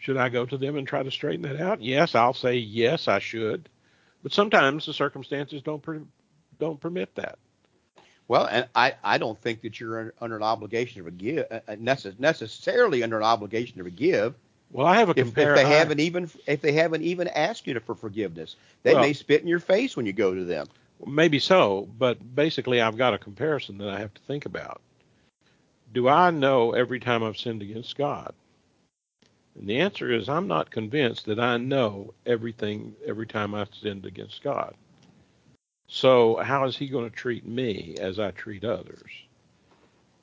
Should 0.00 0.16
I 0.16 0.28
go 0.30 0.44
to 0.46 0.56
them 0.56 0.76
and 0.76 0.88
try 0.88 1.02
to 1.02 1.10
straighten 1.10 1.42
that 1.42 1.60
out? 1.60 1.80
Yes, 1.82 2.14
I'll 2.14 2.34
say 2.34 2.56
yes, 2.56 3.06
I 3.06 3.18
should. 3.20 3.68
But 4.22 4.32
sometimes 4.32 4.86
the 4.86 4.92
circumstances 4.94 5.62
don't 5.62 5.82
per, 5.82 6.00
don't 6.58 6.80
permit 6.80 7.14
that. 7.14 7.38
Well, 8.26 8.46
and 8.46 8.66
I, 8.74 8.94
I 9.04 9.18
don't 9.18 9.38
think 9.40 9.62
that 9.62 9.78
you're 9.80 10.14
under, 10.20 10.36
an 10.36 10.42
obligation 10.42 10.98
to 11.02 11.04
forgive, 11.04 11.46
uh, 11.50 11.60
uh, 11.68 11.72
necess- 11.76 12.18
necessarily 12.18 13.02
under 13.02 13.16
an 13.18 13.24
obligation 13.24 13.78
to 13.78 13.84
forgive 13.84 14.34
Well, 14.70 14.86
I 14.86 14.96
have 14.96 15.08
a 15.08 15.18
if, 15.18 15.28
if 15.28 15.34
they 15.34 15.64
I- 15.64 15.68
haven't 15.68 16.00
even 16.00 16.30
if 16.46 16.60
they 16.62 16.72
haven't 16.72 17.02
even 17.02 17.28
asked 17.28 17.66
you 17.66 17.74
to, 17.74 17.80
for 17.80 17.94
forgiveness. 17.94 18.56
They 18.82 18.94
Well- 18.94 19.02
may 19.02 19.12
spit 19.12 19.42
in 19.42 19.48
your 19.48 19.58
face 19.60 19.96
when 19.96 20.06
you 20.06 20.12
go 20.12 20.34
to 20.34 20.44
them. 20.44 20.66
Maybe 21.06 21.38
so, 21.38 21.88
but 21.98 22.34
basically, 22.34 22.80
I've 22.80 22.96
got 22.98 23.14
a 23.14 23.18
comparison 23.18 23.78
that 23.78 23.88
I 23.88 23.98
have 23.98 24.12
to 24.14 24.20
think 24.22 24.44
about. 24.46 24.80
Do 25.92 26.08
I 26.08 26.30
know 26.30 26.72
every 26.72 27.00
time 27.00 27.22
I've 27.22 27.38
sinned 27.38 27.62
against 27.62 27.96
God? 27.96 28.34
And 29.60 29.68
the 29.68 29.80
answer 29.80 30.10
is 30.10 30.28
I'm 30.28 30.48
not 30.48 30.70
convinced 30.70 31.26
that 31.26 31.38
I 31.38 31.58
know 31.58 32.14
everything 32.24 32.96
every 33.06 33.26
time 33.26 33.54
I've 33.54 33.74
sinned 33.74 34.06
against 34.06 34.42
God. 34.42 34.74
So, 35.86 36.36
how 36.36 36.64
is 36.64 36.78
He 36.78 36.88
going 36.88 37.08
to 37.08 37.14
treat 37.14 37.46
me 37.46 37.94
as 38.00 38.18
I 38.18 38.30
treat 38.30 38.64
others? 38.64 39.10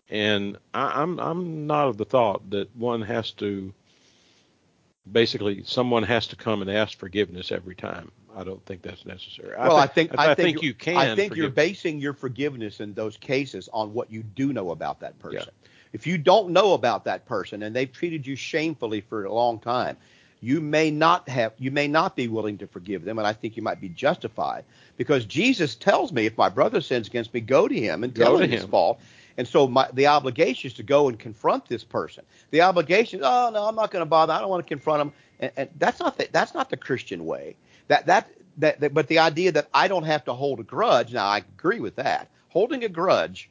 And 0.10 0.58
I, 0.74 1.02
I'm 1.02 1.20
I'm 1.20 1.68
not 1.68 1.88
of 1.88 1.98
the 1.98 2.06
thought 2.06 2.50
that 2.50 2.76
one 2.76 3.04
has 3.04 3.32
to 3.34 3.72
basically 5.12 5.64
someone 5.66 6.04
has 6.04 6.26
to 6.28 6.36
come 6.36 6.62
and 6.62 6.72
ask 6.72 6.98
forgiveness 6.98 7.52
every 7.52 7.76
time. 7.76 8.12
I 8.36 8.44
don't 8.44 8.66
think 8.66 8.82
that's 8.82 9.06
necessary. 9.06 9.56
Well, 9.56 9.78
I 9.78 9.86
thi- 9.86 9.94
think 10.08 10.16
I, 10.18 10.32
I, 10.32 10.36
think, 10.36 10.64
you 10.64 10.74
can. 10.74 10.98
I 10.98 11.16
think 11.16 11.36
you're 11.36 11.50
basing 11.50 12.00
your 12.00 12.14
forgiveness 12.14 12.80
in 12.80 12.94
those 12.96 13.18
cases 13.18 13.70
on 13.72 13.94
what 13.94 14.10
you 14.10 14.24
do 14.24 14.52
know 14.52 14.72
about 14.72 15.00
that 15.02 15.20
person. 15.20 15.50
If 15.94 16.08
you 16.08 16.18
don't 16.18 16.50
know 16.50 16.74
about 16.74 17.06
that 17.06 17.26
person 17.26 17.64
and 17.64 17.76
they've 17.76 17.92
treated 17.92 18.26
you 18.26 18.36
shamefully 18.36 19.02
for 19.02 19.26
a 19.26 19.34
long 19.34 19.60
time, 19.60 19.98
you 20.40 20.62
may 20.62 20.92
not 20.92 21.28
have 21.30 21.54
you 21.58 21.72
may 21.72 21.88
not 21.88 22.16
be 22.16 22.28
willing 22.28 22.60
to 22.60 22.68
forgive 22.68 23.04
them, 23.04 23.18
and 23.18 23.28
I 23.28 23.34
think 23.34 23.58
you 23.58 23.64
might 23.64 23.82
be 23.82 23.90
justified 23.90 24.66
because 24.96 25.26
Jesus 25.26 25.76
tells 25.76 26.12
me 26.12 26.26
if 26.26 26.38
my 26.38 26.50
brother 26.50 26.82
sins 26.82 27.08
against 27.08 27.34
me, 27.34 27.42
go 27.42 27.68
to 27.68 27.76
him 27.76 28.04
and 28.04 28.16
tell 28.16 28.38
him 28.38 28.50
his 28.50 28.64
fault. 28.64 29.00
And 29.38 29.48
so 29.48 29.68
my, 29.68 29.88
the 29.94 30.08
obligation 30.08 30.68
is 30.68 30.74
to 30.76 30.84
go 30.84 31.10
and 31.10 31.18
confront 31.18 31.68
this 31.68 31.84
person. 31.84 32.24
The 32.50 32.62
obligation, 32.62 33.22
oh 33.24 33.50
no, 33.54 33.66
I'm 33.68 33.76
not 33.76 33.92
going 33.92 34.02
to 34.02 34.10
bother. 34.10 34.34
I 34.34 34.40
don't 34.40 34.50
want 34.50 34.66
to 34.66 34.70
confront 34.70 35.02
him. 35.02 35.14
And, 35.40 35.52
and 35.58 35.70
that's 35.78 36.00
not 36.00 36.18
the, 36.18 36.28
that's 36.32 36.54
not 36.54 36.70
the 36.70 36.78
Christian 36.78 37.26
way. 37.26 37.56
That, 37.88 38.08
that 38.08 38.30
that 38.58 38.80
that 38.80 38.94
but 38.94 39.08
the 39.08 39.20
idea 39.20 39.52
that 39.54 39.70
I 39.74 39.88
don't 39.88 40.04
have 40.04 40.26
to 40.26 40.34
hold 40.34 40.60
a 40.60 40.64
grudge. 40.64 41.14
Now 41.14 41.28
I 41.28 41.40
agree 41.40 41.80
with 41.80 41.96
that. 41.96 42.30
Holding 42.50 42.84
a 42.84 42.90
grudge 42.90 43.50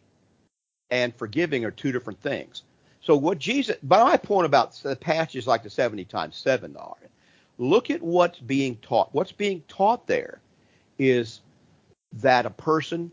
and 0.90 1.14
forgiving 1.14 1.64
are 1.64 1.70
two 1.70 1.92
different 1.92 2.20
things. 2.20 2.62
So 3.00 3.16
what 3.16 3.38
Jesus, 3.38 3.76
by 3.82 4.02
my 4.02 4.16
point 4.16 4.46
about 4.46 4.74
the 4.82 4.96
passages 4.96 5.46
like 5.46 5.62
the 5.62 5.70
70 5.70 6.04
times 6.06 6.36
seven 6.36 6.76
are, 6.76 6.96
look 7.58 7.90
at 7.90 8.02
what's 8.02 8.40
being 8.40 8.76
taught. 8.76 9.14
What's 9.14 9.32
being 9.32 9.62
taught 9.68 10.06
there 10.06 10.40
is 10.98 11.40
that 12.14 12.46
a 12.46 12.50
person 12.50 13.10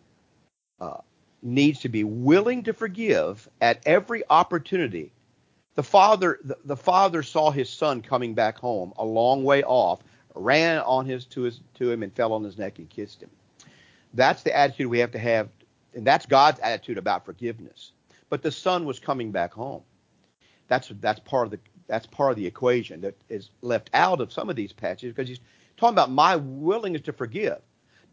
uh, 0.80 0.98
needs 1.42 1.80
to 1.82 1.90
be 1.90 2.04
willing 2.04 2.64
to 2.64 2.74
forgive 2.74 3.48
at 3.62 3.82
every 3.86 4.24
opportunity. 4.30 5.12
The 5.76 5.84
father, 5.84 6.40
the, 6.44 6.58
the 6.66 6.78
father 6.78 7.24
saw 7.24 7.52
his 7.52 7.70
son 7.70 8.02
coming 8.02 8.34
back 8.34 8.58
home 8.58 8.94
a 8.98 9.06
long 9.06 9.44
way 9.44 9.64
off, 9.64 10.02
ran 10.36 10.80
on 10.80 11.06
his 11.06 11.26
to 11.26 11.42
his 11.42 11.62
to 11.76 11.92
him 11.92 12.04
and 12.04 12.14
fell 12.14 12.34
on 12.34 12.44
his 12.44 12.58
neck 12.58 12.80
and 12.80 12.90
kissed 12.90 13.22
him. 13.22 13.30
That's 14.14 14.44
the 14.44 14.56
attitude 14.56 14.88
we 14.88 15.00
have 15.00 15.12
to 15.12 15.20
have, 15.20 15.50
and 15.96 16.06
that's 16.06 16.26
God's 16.26 16.60
attitude 16.60 16.98
about 16.98 17.26
forgiveness. 17.26 17.92
But 18.30 18.42
the 18.42 18.52
son 18.52 18.86
was 18.86 19.00
coming 19.00 19.32
back 19.32 19.54
home. 19.54 19.84
That's 20.68 20.92
that's 21.02 21.20
part 21.20 21.46
of 21.46 21.52
the 21.52 21.60
that's 21.88 22.08
part 22.08 22.32
of 22.32 22.38
the 22.38 22.48
equation 22.48 23.02
that 23.02 23.16
is 23.30 23.50
left 23.62 23.90
out 23.94 24.22
of 24.22 24.32
some 24.32 24.50
of 24.50 24.56
these 24.56 24.74
passages 24.74 25.14
because 25.14 25.28
he's 25.28 25.40
talking 25.78 25.94
about 25.94 26.12
my 26.12 26.36
willingness 26.38 27.02
to 27.04 27.14
forgive. 27.14 27.60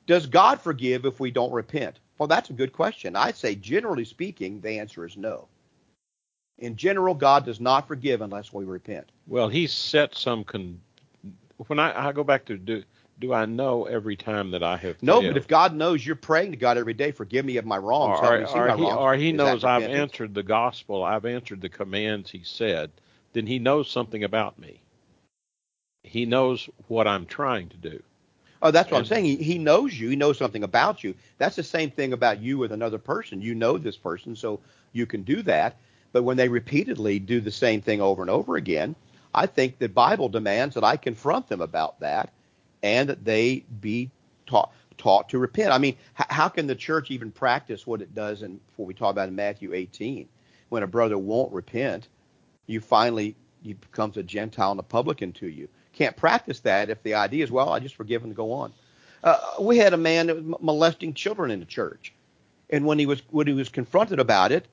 Does 0.07 0.27
God 0.27 0.61
forgive 0.61 1.05
if 1.05 1.21
we 1.21 1.31
don't 1.31 1.53
repent? 1.53 2.01
Well, 2.19 2.27
that's 2.27 2.51
a 2.51 2.55
good 2.55 2.73
question. 2.73 3.17
I'd 3.17 3.37
say, 3.37 3.55
generally 3.55 4.05
speaking, 4.05 4.61
the 4.61 4.79
answer 4.79 5.07
is 5.07 5.17
no. 5.17 5.49
In 6.59 6.77
general, 6.77 7.15
God 7.15 7.47
does 7.47 7.61
not 7.61 7.89
forgive 7.89 8.21
unless 8.21 8.53
we 8.53 8.65
repent. 8.65 9.11
Well, 9.27 9.49
he 9.49 9.67
set 9.67 10.15
some. 10.15 10.45
Con- 10.45 10.81
when 11.69 11.79
I, 11.79 12.09
I 12.09 12.13
go 12.13 12.25
back 12.25 12.45
to 12.47 12.59
do, 12.59 12.83
do 13.21 13.33
I 13.33 13.45
know 13.45 13.85
every 13.85 14.17
time 14.17 14.51
that 14.53 14.63
I 14.63 14.77
have 14.79 15.03
No, 15.03 15.21
failed? 15.21 15.35
but 15.35 15.37
if 15.37 15.47
God 15.47 15.75
knows 15.75 16.05
you're 16.05 16.17
praying 16.17 16.53
to 16.53 16.57
God 16.57 16.79
every 16.79 16.95
day, 16.95 17.13
forgive 17.13 17.45
me 17.45 17.59
of 17.59 17.67
my 17.67 17.79
wrongs, 17.79 18.19
or, 18.19 18.27
or, 18.27 18.47
or 18.47 18.69
my 18.69 18.75
he, 18.75 18.83
wrongs, 18.83 18.97
or 18.97 19.15
he 19.15 19.33
knows 19.33 19.65
I've 19.65 19.83
answered 19.83 20.35
the 20.35 20.43
gospel, 20.43 21.05
I've 21.05 21.27
answered 21.27 21.61
the 21.61 21.69
commands 21.69 22.31
he 22.31 22.43
said, 22.43 22.91
then 23.33 23.47
he 23.47 23.59
knows 23.59 23.91
something 23.91 24.25
about 24.25 24.59
me. 24.59 24.81
He 26.03 26.27
knows 26.27 26.69
what 26.89 27.07
I'm 27.07 27.27
trying 27.27 27.69
to 27.69 27.77
do. 27.77 28.03
Oh, 28.63 28.71
that's 28.71 28.91
what 28.91 28.99
I'm 28.99 29.07
saying. 29.07 29.25
He, 29.25 29.37
he 29.37 29.59
knows 29.59 29.99
you. 29.99 30.09
He 30.11 30.17
knows 30.17 30.37
something 30.37 30.65
about 30.65 31.03
you. 31.03 31.15
That's 31.39 31.57
the 31.57 31.63
same 31.63 31.91
thing 31.91 32.13
about 32.13 32.41
you 32.41 32.59
with 32.59 32.73
another 32.73 32.99
person. 32.99 33.41
You 33.41 33.55
know 33.55 33.79
this 33.79 33.97
person, 33.97 34.37
so 34.37 34.61
you 34.93 35.07
can 35.07 35.23
do 35.23 35.43
that. 35.43 35.77
But 36.13 36.25
when 36.25 36.37
they 36.37 36.49
repeatedly 36.49 37.19
do 37.19 37.41
the 37.41 37.51
same 37.51 37.81
thing 37.81 38.01
over 38.01 38.21
and 38.23 38.31
over 38.31 38.57
again, 38.57 38.97
I 39.35 39.47
think 39.47 39.79
the 39.79 39.89
Bible 39.89 40.29
demands 40.29 40.75
that 40.75 40.85
I 40.85 40.97
confront 40.97 41.49
them 41.49 41.61
about 41.61 42.01
that, 42.01 42.33
and 42.83 43.09
that 43.09 43.25
they 43.25 43.65
be 43.81 44.11
taught 44.47 44.73
taught 44.99 45.29
to 45.31 45.39
repent. 45.39 45.73
I 45.73 45.79
mean, 45.79 45.97
h- 46.19 46.27
how 46.31 46.49
can 46.49 46.67
the 46.67 46.75
church 46.75 47.11
even 47.11 47.31
practice 47.31 47.87
what 47.87 48.03
it 48.03 48.15
does 48.15 48.43
And 48.43 48.61
what 48.77 48.87
we 48.87 48.95
talk 48.95 49.11
about 49.13 49.29
in 49.29 49.35
Matthew 49.37 49.75
18? 49.75 50.29
When 50.69 50.83
a 50.83 50.87
brother 50.87 51.19
won't 51.19 51.53
repent, 51.53 52.09
you 52.67 52.81
finally 52.81 53.37
he 53.63 53.75
becomes 53.75 54.17
a 54.17 54.23
Gentile 54.23 54.73
and 54.73 54.81
a 54.81 54.85
publican 54.85 55.33
to 55.35 55.49
you. 55.49 55.69
Can't 55.93 56.17
practice 56.17 56.61
that 56.61 56.91
if 56.91 57.03
the 57.03 57.15
idea 57.15 57.45
is, 57.45 57.51
well, 57.51 57.71
I 57.71 57.81
just 57.81 57.97
forgive 57.97 58.23
him 58.23 58.29
and 58.31 58.37
go 58.37 58.53
on. 58.53 58.73
Uh, 59.25 59.39
we 59.61 59.79
had 59.79 59.93
a 59.93 59.99
man 59.99 60.29
that 60.29 60.37
was 60.43 60.61
molesting 60.63 61.15
children 61.15 61.51
in 61.51 61.61
the 61.61 61.67
church, 61.67 62.15
and 62.71 62.87
when 62.87 62.99
he 62.99 63.07
was 63.07 63.23
when 63.31 63.47
he 63.47 63.53
was 63.53 63.69
confronted 63.69 64.19
about 64.21 64.53
it, 64.53 64.67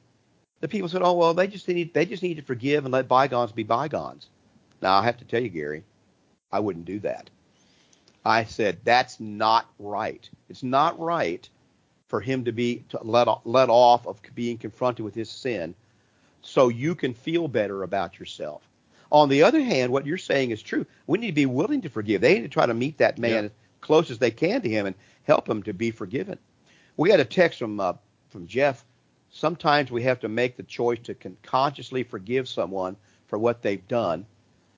the 0.61 0.67
people 0.67 0.89
said, 0.89 1.01
oh 1.03 1.13
well, 1.13 1.33
they 1.33 1.47
just 1.47 1.67
need 1.67 1.93
they 1.93 2.05
just 2.05 2.23
need 2.23 2.35
to 2.37 2.43
forgive 2.43 2.85
and 2.85 2.93
let 2.93 3.07
bygones 3.07 3.51
be 3.51 3.63
bygones. 3.63 4.29
Now 4.81 4.97
I 4.97 5.03
have 5.03 5.17
to 5.17 5.25
tell 5.25 5.41
you, 5.41 5.49
Gary, 5.49 5.83
I 6.51 6.59
wouldn't 6.59 6.85
do 6.85 6.99
that. 7.01 7.29
I 8.27 8.43
said 8.43 8.79
that's 8.83 9.19
not 9.21 9.69
right. 9.79 10.29
It's 10.49 10.63
not 10.63 10.99
right 10.99 11.47
for 12.07 12.19
him 12.19 12.43
to 12.45 12.51
be 12.51 12.83
to 12.89 12.99
let 13.01 13.27
let 13.45 13.69
off 13.69 14.05
of 14.05 14.19
being 14.35 14.57
confronted 14.57 15.05
with 15.05 15.15
his 15.15 15.29
sin, 15.29 15.73
so 16.41 16.67
you 16.67 16.93
can 16.93 17.13
feel 17.13 17.47
better 17.47 17.83
about 17.83 18.19
yourself. 18.19 18.67
On 19.13 19.29
the 19.29 19.43
other 19.43 19.61
hand, 19.61 19.91
what 19.93 20.05
you're 20.05 20.17
saying 20.17 20.51
is 20.51 20.61
true. 20.61 20.85
We 21.07 21.17
need 21.19 21.27
to 21.27 21.33
be 21.33 21.45
willing 21.45 21.81
to 21.81 21.89
forgive. 21.89 22.19
They 22.19 22.33
need 22.35 22.41
to 22.41 22.49
try 22.49 22.65
to 22.65 22.73
meet 22.73 22.97
that 22.97 23.17
man 23.17 23.31
Yeah. 23.31 23.39
as 23.39 23.51
close 23.79 24.11
as 24.11 24.19
they 24.19 24.31
can 24.31 24.61
to 24.61 24.69
him 24.69 24.85
and 24.87 24.95
help 25.23 25.47
him 25.47 25.63
to 25.63 25.73
be 25.73 25.91
forgiven. 25.91 26.37
We 26.97 27.09
had 27.09 27.21
a 27.21 27.25
text 27.25 27.59
from 27.59 27.79
uh, 27.79 27.93
from 28.29 28.45
Jeff. 28.45 28.83
Sometimes 29.29 29.89
we 29.89 30.03
have 30.03 30.19
to 30.19 30.27
make 30.29 30.57
the 30.57 30.63
choice 30.63 30.99
to 31.03 31.13
con- 31.13 31.37
consciously 31.43 32.03
forgive 32.03 32.49
someone 32.49 32.97
for 33.27 33.39
what 33.39 33.61
they've 33.61 33.87
done, 33.87 34.25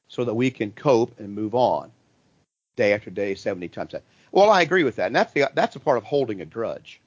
so 0.07 0.23
that 0.23 0.33
we 0.35 0.51
can 0.51 0.71
cope 0.71 1.19
and 1.19 1.33
move 1.33 1.55
on, 1.55 1.91
day 2.79 2.93
after 2.93 3.11
day, 3.11 3.35
70 3.35 3.67
times. 3.69 3.91
That. 3.91 4.03
Well, 4.31 4.49
I 4.49 4.61
agree 4.63 4.83
with 4.85 4.95
that, 4.97 5.07
and 5.07 5.15
that's 5.15 5.33
the 5.33 5.51
that's 5.53 5.75
a 5.75 5.79
part 5.79 5.97
of 5.97 6.05
holding 6.05 6.41
a 6.41 6.45
grudge. 6.45 7.01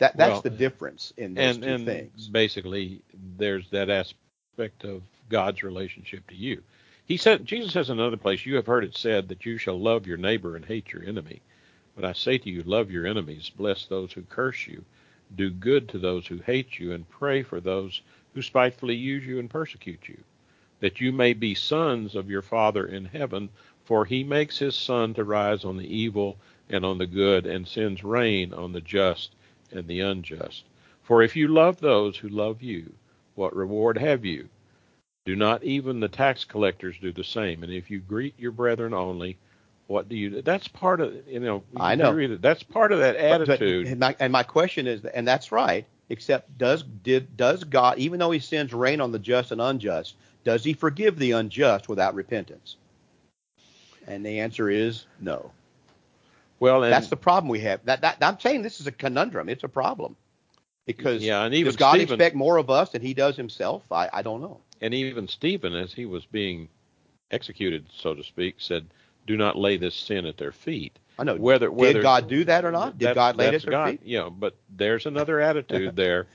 That 0.00 0.16
that's 0.16 0.30
Well, 0.30 0.42
the 0.42 0.50
difference 0.50 1.12
in 1.16 1.34
those 1.34 1.54
and 1.54 1.64
two 1.64 1.74
and 1.74 1.84
things. 1.84 2.30
basically 2.32 3.02
there's 3.38 3.70
that 3.70 3.90
aspect 3.90 4.84
of 4.84 5.02
God's 5.30 5.62
relationship 5.62 6.26
to 6.28 6.34
you. 6.36 6.62
He 7.06 7.16
said 7.16 7.46
Jesus 7.46 7.72
says 7.72 7.90
in 7.90 8.00
another 8.00 8.16
place, 8.18 8.44
you 8.46 8.56
have 8.56 8.66
heard 8.66 8.84
it 8.84 8.96
said 8.96 9.28
that 9.28 9.46
you 9.46 9.58
shall 9.58 9.80
love 9.80 10.06
your 10.06 10.18
neighbor 10.18 10.56
and 10.56 10.64
hate 10.64 10.92
your 10.92 11.04
enemy. 11.04 11.42
But 11.96 12.04
I 12.04 12.12
say 12.12 12.38
to 12.38 12.50
you, 12.50 12.62
love 12.64 12.90
your 12.90 13.06
enemies, 13.06 13.50
bless 13.50 13.86
those 13.86 14.12
who 14.12 14.22
curse 14.22 14.66
you, 14.66 14.84
do 15.36 15.50
good 15.50 15.88
to 15.90 15.98
those 15.98 16.26
who 16.26 16.38
hate 16.38 16.78
you, 16.78 16.92
and 16.92 17.08
pray 17.08 17.42
for 17.42 17.60
those 17.60 18.02
who 18.34 18.42
spitefully 18.42 18.96
use 18.96 19.26
you 19.26 19.38
and 19.38 19.50
persecute 19.50 20.08
you, 20.08 20.18
that 20.80 21.00
you 21.00 21.12
may 21.12 21.34
be 21.34 21.54
sons 21.54 22.14
of 22.14 22.30
your 22.30 22.42
Father 22.42 22.86
in 22.86 23.04
heaven, 23.06 23.50
for 23.88 24.04
he 24.04 24.22
makes 24.22 24.58
his 24.58 24.76
sun 24.76 25.14
to 25.14 25.24
rise 25.24 25.64
on 25.64 25.78
the 25.78 25.96
evil 25.96 26.36
and 26.68 26.84
on 26.84 26.98
the 26.98 27.06
good, 27.06 27.46
and 27.46 27.66
sends 27.66 28.04
rain 28.04 28.52
on 28.52 28.70
the 28.70 28.82
just 28.82 29.30
and 29.72 29.88
the 29.88 30.00
unjust. 30.00 30.64
For 31.04 31.22
if 31.22 31.34
you 31.34 31.48
love 31.48 31.80
those 31.80 32.14
who 32.18 32.28
love 32.28 32.60
you, 32.60 32.92
what 33.34 33.56
reward 33.56 33.96
have 33.96 34.26
you? 34.26 34.50
Do 35.24 35.34
not 35.36 35.64
even 35.64 36.00
the 36.00 36.08
tax 36.08 36.44
collectors 36.44 36.96
do 37.00 37.12
the 37.12 37.24
same? 37.24 37.62
And 37.62 37.72
if 37.72 37.90
you 37.90 38.00
greet 38.00 38.34
your 38.38 38.52
brethren 38.52 38.92
only, 38.92 39.38
what 39.86 40.06
do 40.10 40.16
you 40.16 40.28
do? 40.28 40.42
That's 40.42 40.68
part 40.68 41.00
of 41.00 41.14
you 41.26 41.40
know. 41.40 41.62
you 41.72 41.78
I 41.80 41.94
know. 41.94 42.12
read 42.12 42.30
it. 42.30 42.42
That's 42.42 42.62
part 42.62 42.92
of 42.92 42.98
that 42.98 43.14
But- 43.16 43.46
but- 43.46 43.50
attitude. 43.52 43.86
and, 43.86 44.00
my, 44.00 44.14
and 44.20 44.30
my 44.30 44.42
question 44.42 44.86
is, 44.86 45.02
and 45.06 45.26
that's 45.26 45.50
right. 45.50 45.86
Except 46.10 46.58
does 46.58 46.82
did 46.82 47.38
does 47.38 47.64
God, 47.64 47.96
even 47.96 48.18
though 48.18 48.32
He 48.32 48.38
sends 48.40 48.74
rain 48.74 49.00
on 49.00 49.12
the 49.12 49.18
just 49.18 49.50
and 49.50 49.62
unjust, 49.62 50.14
does 50.44 50.62
He 50.62 50.74
forgive 50.74 51.18
the 51.18 51.32
unjust 51.32 51.88
without 51.88 52.14
repentance? 52.14 52.76
And 54.08 54.24
the 54.24 54.40
answer 54.40 54.70
is 54.70 55.06
no. 55.20 55.52
well, 56.58 56.82
and 56.82 56.92
That's 56.92 57.08
the 57.08 57.16
problem 57.16 57.50
we 57.50 57.60
have. 57.60 57.84
That, 57.84 58.00
that 58.00 58.16
I'm 58.22 58.40
saying 58.40 58.62
this 58.62 58.80
is 58.80 58.86
a 58.86 58.92
conundrum. 58.92 59.48
It's 59.48 59.64
a 59.64 59.68
problem 59.68 60.16
because 60.86 61.22
yeah, 61.22 61.44
and 61.44 61.54
even 61.54 61.66
does 61.66 61.76
God 61.76 61.96
Stephen, 61.96 62.14
expect 62.14 62.34
more 62.34 62.56
of 62.56 62.70
us 62.70 62.90
than 62.90 63.02
He 63.02 63.12
does 63.12 63.36
Himself? 63.36 63.82
I, 63.92 64.08
I 64.12 64.22
don't 64.22 64.40
know. 64.40 64.60
and 64.80 64.94
even 64.94 65.28
Stephen, 65.28 65.74
as 65.74 65.92
he 65.92 66.06
was 66.06 66.24
being 66.24 66.68
executed, 67.30 67.86
so 67.94 68.14
to 68.14 68.24
speak, 68.24 68.56
said, 68.58 68.86
"Do 69.26 69.36
not 69.36 69.56
lay 69.56 69.76
this 69.76 69.94
sin 69.94 70.24
at 70.24 70.38
their 70.38 70.52
feet." 70.52 70.98
I 71.18 71.24
know. 71.24 71.36
Whether 71.36 71.70
whether 71.70 71.94
did 71.94 72.02
God 72.02 72.28
do 72.28 72.44
that 72.44 72.64
or 72.64 72.72
not? 72.72 72.96
Did 72.96 73.14
God 73.14 73.36
lay 73.36 73.48
it 73.48 73.50
that's 73.52 73.64
at 73.64 73.70
their 73.70 73.78
God, 73.78 73.90
feet? 73.90 74.00
Yeah, 74.04 74.30
but 74.30 74.56
there's 74.74 75.04
another 75.04 75.40
attitude 75.40 75.94
there. 75.96 76.26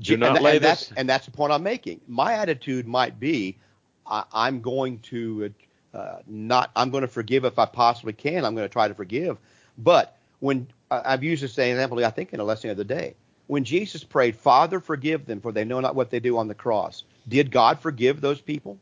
Do 0.00 0.14
and, 0.14 0.20
not 0.20 0.40
lay 0.40 0.56
and 0.56 0.64
that's 0.64 0.88
this. 0.88 0.96
and 0.96 1.08
that's 1.08 1.26
the 1.26 1.32
point 1.32 1.52
I'm 1.52 1.62
making. 1.62 2.00
My 2.06 2.34
attitude 2.34 2.86
might 2.86 3.20
be, 3.20 3.58
I, 4.06 4.24
I'm 4.32 4.60
going 4.62 5.00
to 5.00 5.46
uh, 5.46 5.64
uh, 5.98 6.18
not. 6.26 6.70
I'm 6.76 6.90
going 6.90 7.02
to 7.02 7.08
forgive 7.08 7.44
if 7.44 7.58
I 7.58 7.66
possibly 7.66 8.12
can. 8.12 8.44
I'm 8.44 8.54
going 8.54 8.68
to 8.68 8.72
try 8.72 8.86
to 8.88 8.94
forgive. 8.94 9.36
But 9.76 10.16
when 10.40 10.68
I've 10.90 11.24
used 11.24 11.48
same 11.50 11.72
example, 11.72 12.04
I 12.04 12.10
think 12.10 12.32
in 12.32 12.40
a 12.40 12.44
lesson 12.44 12.70
of 12.70 12.76
the 12.76 12.84
day, 12.84 13.14
when 13.48 13.64
Jesus 13.64 14.04
prayed, 14.04 14.36
"Father, 14.36 14.80
forgive 14.80 15.26
them, 15.26 15.40
for 15.40 15.52
they 15.52 15.64
know 15.64 15.80
not 15.80 15.96
what 15.96 16.10
they 16.10 16.20
do" 16.20 16.38
on 16.38 16.48
the 16.48 16.54
cross, 16.54 17.02
did 17.26 17.50
God 17.50 17.80
forgive 17.80 18.20
those 18.20 18.40
people? 18.40 18.78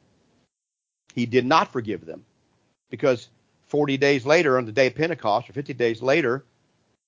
He 1.14 1.24
did 1.24 1.46
not 1.46 1.72
forgive 1.72 2.04
them, 2.04 2.24
because 2.90 3.28
40 3.68 3.96
days 3.96 4.26
later, 4.26 4.58
on 4.58 4.66
the 4.66 4.72
day 4.72 4.88
of 4.88 4.94
Pentecost, 4.94 5.48
or 5.48 5.54
50 5.54 5.72
days 5.74 6.02
later, 6.02 6.44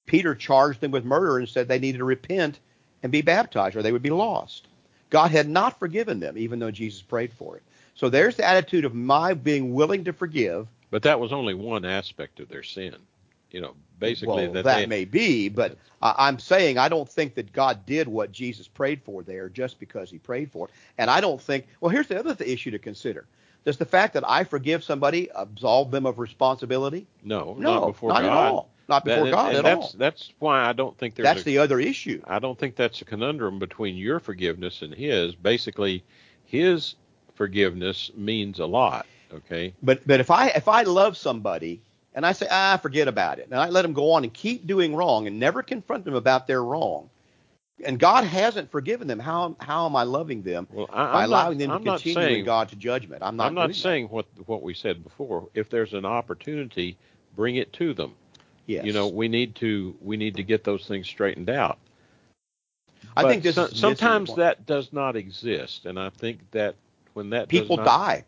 Peter 0.06 0.34
charged 0.34 0.80
them 0.80 0.90
with 0.90 1.04
murder 1.04 1.38
and 1.38 1.48
said 1.48 1.68
they 1.68 1.78
needed 1.78 1.98
to 1.98 2.04
repent 2.04 2.58
and 3.02 3.12
be 3.12 3.22
baptized 3.22 3.76
or 3.76 3.82
they 3.82 3.92
would 3.92 4.02
be 4.02 4.10
lost. 4.10 4.66
God 5.10 5.30
had 5.30 5.48
not 5.48 5.78
forgiven 5.78 6.18
them, 6.20 6.36
even 6.36 6.58
though 6.58 6.70
Jesus 6.70 7.02
prayed 7.02 7.32
for 7.32 7.56
it. 7.56 7.62
So 7.98 8.08
there's 8.08 8.36
the 8.36 8.44
attitude 8.46 8.84
of 8.84 8.94
my 8.94 9.34
being 9.34 9.74
willing 9.74 10.04
to 10.04 10.12
forgive. 10.12 10.68
But 10.90 11.02
that 11.02 11.18
was 11.18 11.32
only 11.32 11.54
one 11.54 11.84
aspect 11.84 12.38
of 12.38 12.48
their 12.48 12.62
sin. 12.62 12.94
you 13.50 13.60
know, 13.60 13.74
basically 13.98 14.44
well, 14.44 14.52
that, 14.52 14.64
that 14.64 14.76
they, 14.76 14.86
may 14.86 15.04
be, 15.04 15.48
but 15.48 15.76
I'm 16.00 16.38
saying 16.38 16.78
I 16.78 16.88
don't 16.88 17.08
think 17.08 17.34
that 17.34 17.52
God 17.52 17.84
did 17.86 18.06
what 18.06 18.30
Jesus 18.30 18.68
prayed 18.68 19.02
for 19.02 19.24
there 19.24 19.48
just 19.48 19.80
because 19.80 20.10
he 20.10 20.18
prayed 20.18 20.52
for 20.52 20.68
it. 20.68 20.74
And 20.96 21.10
I 21.10 21.20
don't 21.20 21.40
think, 21.40 21.66
well, 21.80 21.90
here's 21.90 22.06
the 22.06 22.18
other 22.20 22.36
th- 22.36 22.48
issue 22.48 22.70
to 22.70 22.78
consider. 22.78 23.26
Does 23.64 23.78
the 23.78 23.84
fact 23.84 24.14
that 24.14 24.22
I 24.28 24.44
forgive 24.44 24.84
somebody 24.84 25.28
absolve 25.34 25.90
them 25.90 26.06
of 26.06 26.20
responsibility? 26.20 27.06
no, 27.24 27.56
No, 27.58 27.80
not 27.80 27.86
before 27.88 28.10
not 28.10 28.22
God. 28.22 28.24
at 28.24 28.52
all. 28.52 28.70
Not 28.88 29.04
That- 29.04 29.10
before 29.16 29.26
and- 29.26 29.34
God 29.34 29.48
and 29.48 29.56
at 29.58 29.64
that's, 29.64 29.86
all. 29.86 29.92
That's 29.98 30.32
why 30.38 30.60
I 30.68 30.72
don't 30.72 30.96
think 30.96 31.16
there's 31.16 31.24
That's 31.24 31.40
a, 31.40 31.44
the 31.44 31.58
other 31.58 31.80
issue. 31.80 32.22
I 32.28 32.38
don't 32.38 32.56
think 32.58 32.76
that's 32.76 33.02
a 33.02 33.04
conundrum 33.04 33.58
between 33.58 33.96
your 33.96 34.20
forgiveness 34.20 34.82
and 34.82 34.94
his. 34.94 35.34
Basically, 35.34 36.04
his 36.44 36.94
forgiveness 37.38 38.10
means 38.16 38.58
a 38.58 38.66
lot. 38.66 39.06
Okay. 39.32 39.72
But 39.82 40.06
but 40.06 40.20
if 40.20 40.30
I 40.30 40.48
if 40.48 40.68
I 40.68 40.82
love 40.82 41.16
somebody 41.16 41.80
and 42.14 42.26
I 42.26 42.32
say 42.32 42.46
ah 42.50 42.76
forget 42.82 43.08
about 43.08 43.38
it 43.38 43.46
and 43.50 43.58
I 43.58 43.68
let 43.70 43.82
them 43.82 43.94
go 43.94 44.12
on 44.12 44.24
and 44.24 44.34
keep 44.34 44.66
doing 44.66 44.94
wrong 44.94 45.26
and 45.26 45.38
never 45.38 45.62
confront 45.62 46.04
them 46.04 46.14
about 46.14 46.46
their 46.46 46.62
wrong, 46.62 47.08
and 47.84 47.98
God 47.98 48.24
hasn't 48.24 48.70
forgiven 48.70 49.06
them, 49.06 49.18
how 49.20 49.56
how 49.60 49.86
am 49.86 49.94
I 49.96 50.02
loving 50.02 50.42
them 50.42 50.66
Well, 50.72 50.88
I, 50.92 50.96
by 50.96 51.02
I'm 51.02 51.12
not, 51.12 51.26
allowing 51.26 51.58
them 51.58 51.68
to 51.68 51.74
I'm 51.76 51.84
not 51.84 52.02
continue 52.02 52.18
in 52.18 52.32
saying 52.34 52.44
God 52.44 52.68
to 52.70 52.76
judgment? 52.76 53.22
I'm 53.22 53.36
not. 53.36 53.46
I'm 53.46 53.54
not 53.54 53.66
doing 53.66 53.72
that. 53.72 53.76
saying 53.76 54.06
what 54.08 54.26
what 54.46 54.62
we 54.62 54.74
said 54.74 55.04
before. 55.04 55.48
If 55.54 55.70
there's 55.70 55.94
an 55.94 56.04
opportunity, 56.04 56.96
bring 57.36 57.56
it 57.56 57.72
to 57.74 57.94
them. 57.94 58.14
Yes. 58.66 58.84
You 58.84 58.92
know, 58.92 59.08
we 59.08 59.28
need 59.28 59.54
to 59.56 59.94
we 60.02 60.16
need 60.16 60.34
to 60.36 60.42
get 60.42 60.64
those 60.64 60.86
things 60.86 61.06
straightened 61.06 61.48
out. 61.50 61.78
I 63.16 63.22
But 63.22 63.28
think 63.28 63.42
this 63.42 63.54
so- 63.54 63.64
is 63.64 63.70
missing 63.72 63.90
the 63.90 63.96
sometimes 63.96 64.34
that 64.36 64.66
does 64.66 64.92
not 64.92 65.16
exist, 65.16 65.86
and 65.86 65.98
I 65.98 66.10
think 66.10 66.40
that 66.50 66.74
when 67.18 67.30
that 67.30 67.48
people 67.48 67.76
not- 67.76 67.84
die. 67.84 68.24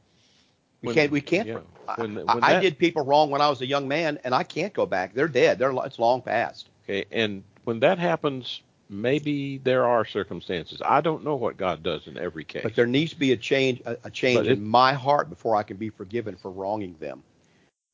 We 0.83 0.89
when- 0.89 0.95
can't. 0.97 1.13
We 1.13 1.21
can't. 1.21 1.47
yeah, 1.47 1.59
I- 1.89 2.01
when- 2.01 2.19
I, 2.29 2.35
when 2.35 2.45
I 2.45 2.61
did 2.61 2.77
people 2.77 3.05
wrong 3.05 3.31
when 3.31 3.41
I 3.41 3.49
was 3.49 3.61
a 3.61 3.67
young 3.67 3.87
man, 3.87 4.19
and 4.25 4.35
I 4.35 4.43
can't 4.43 4.73
go 4.73 4.85
back. 4.85 5.15
They're 5.15 5.29
dead. 5.29 5.59
They're 5.61 5.73
it's 5.85 5.99
long 6.01 6.23
past. 6.23 6.69
Okay, 6.85 7.05
and 7.13 7.45
when 7.63 7.79
that 7.81 7.99
happens, 7.99 8.63
maybe 8.89 9.59
there 9.59 9.87
are 9.87 10.05
circumstances. 10.05 10.83
I 10.85 11.01
don't 11.01 11.23
know 11.23 11.37
what 11.37 11.57
God 11.57 11.85
does 11.85 12.09
in 12.09 12.19
every 12.19 12.45
case. 12.45 12.65
But 12.65 12.75
there 12.75 12.87
needs 12.87 13.13
to 13.13 13.19
be 13.19 13.31
a 13.31 13.37
change. 13.37 13.81
A, 13.87 13.97
a 14.03 14.11
change 14.11 14.49
it- 14.49 14.59
in 14.59 14.67
my 14.67 14.93
heart 14.93 15.31
before 15.31 15.55
I 15.55 15.63
can 15.63 15.77
be 15.77 15.91
forgiven 15.91 16.35
for 16.35 16.51
wronging 16.51 16.97
them. 16.99 17.23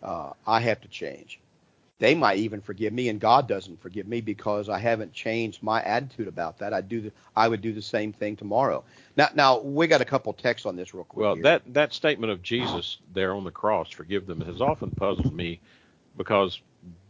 Uh, 0.02 0.32
I 0.46 0.60
have 0.60 0.80
to 0.80 0.88
change. 0.88 1.40
They 1.98 2.14
might 2.14 2.38
even 2.38 2.60
forgive 2.60 2.92
me, 2.92 3.08
and 3.08 3.18
God 3.18 3.48
doesn't 3.48 3.80
forgive 3.80 4.06
me 4.06 4.20
because 4.20 4.68
I 4.68 4.78
haven't 4.78 5.14
changed 5.14 5.62
my 5.62 5.82
attitude 5.82 6.28
about 6.28 6.58
that. 6.58 6.74
I 6.74 6.82
do. 6.82 7.00
The, 7.00 7.12
I 7.34 7.48
would 7.48 7.62
do 7.62 7.72
the 7.72 7.80
same 7.80 8.12
thing 8.12 8.36
tomorrow. 8.36 8.84
Now, 9.16 9.28
now 9.34 9.60
we 9.60 9.86
got 9.86 10.02
a 10.02 10.04
couple 10.04 10.32
texts 10.34 10.66
on 10.66 10.76
this 10.76 10.92
real 10.92 11.04
quick. 11.04 11.22
Well, 11.22 11.34
here. 11.34 11.44
that 11.44 11.62
that 11.72 11.94
statement 11.94 12.32
of 12.32 12.42
Jesus 12.42 12.98
there 13.14 13.34
on 13.34 13.44
the 13.44 13.50
cross, 13.50 13.90
forgive 13.90 14.26
them, 14.26 14.42
has 14.42 14.60
often 14.60 14.90
puzzled 14.90 15.34
me 15.34 15.58
because 16.18 16.60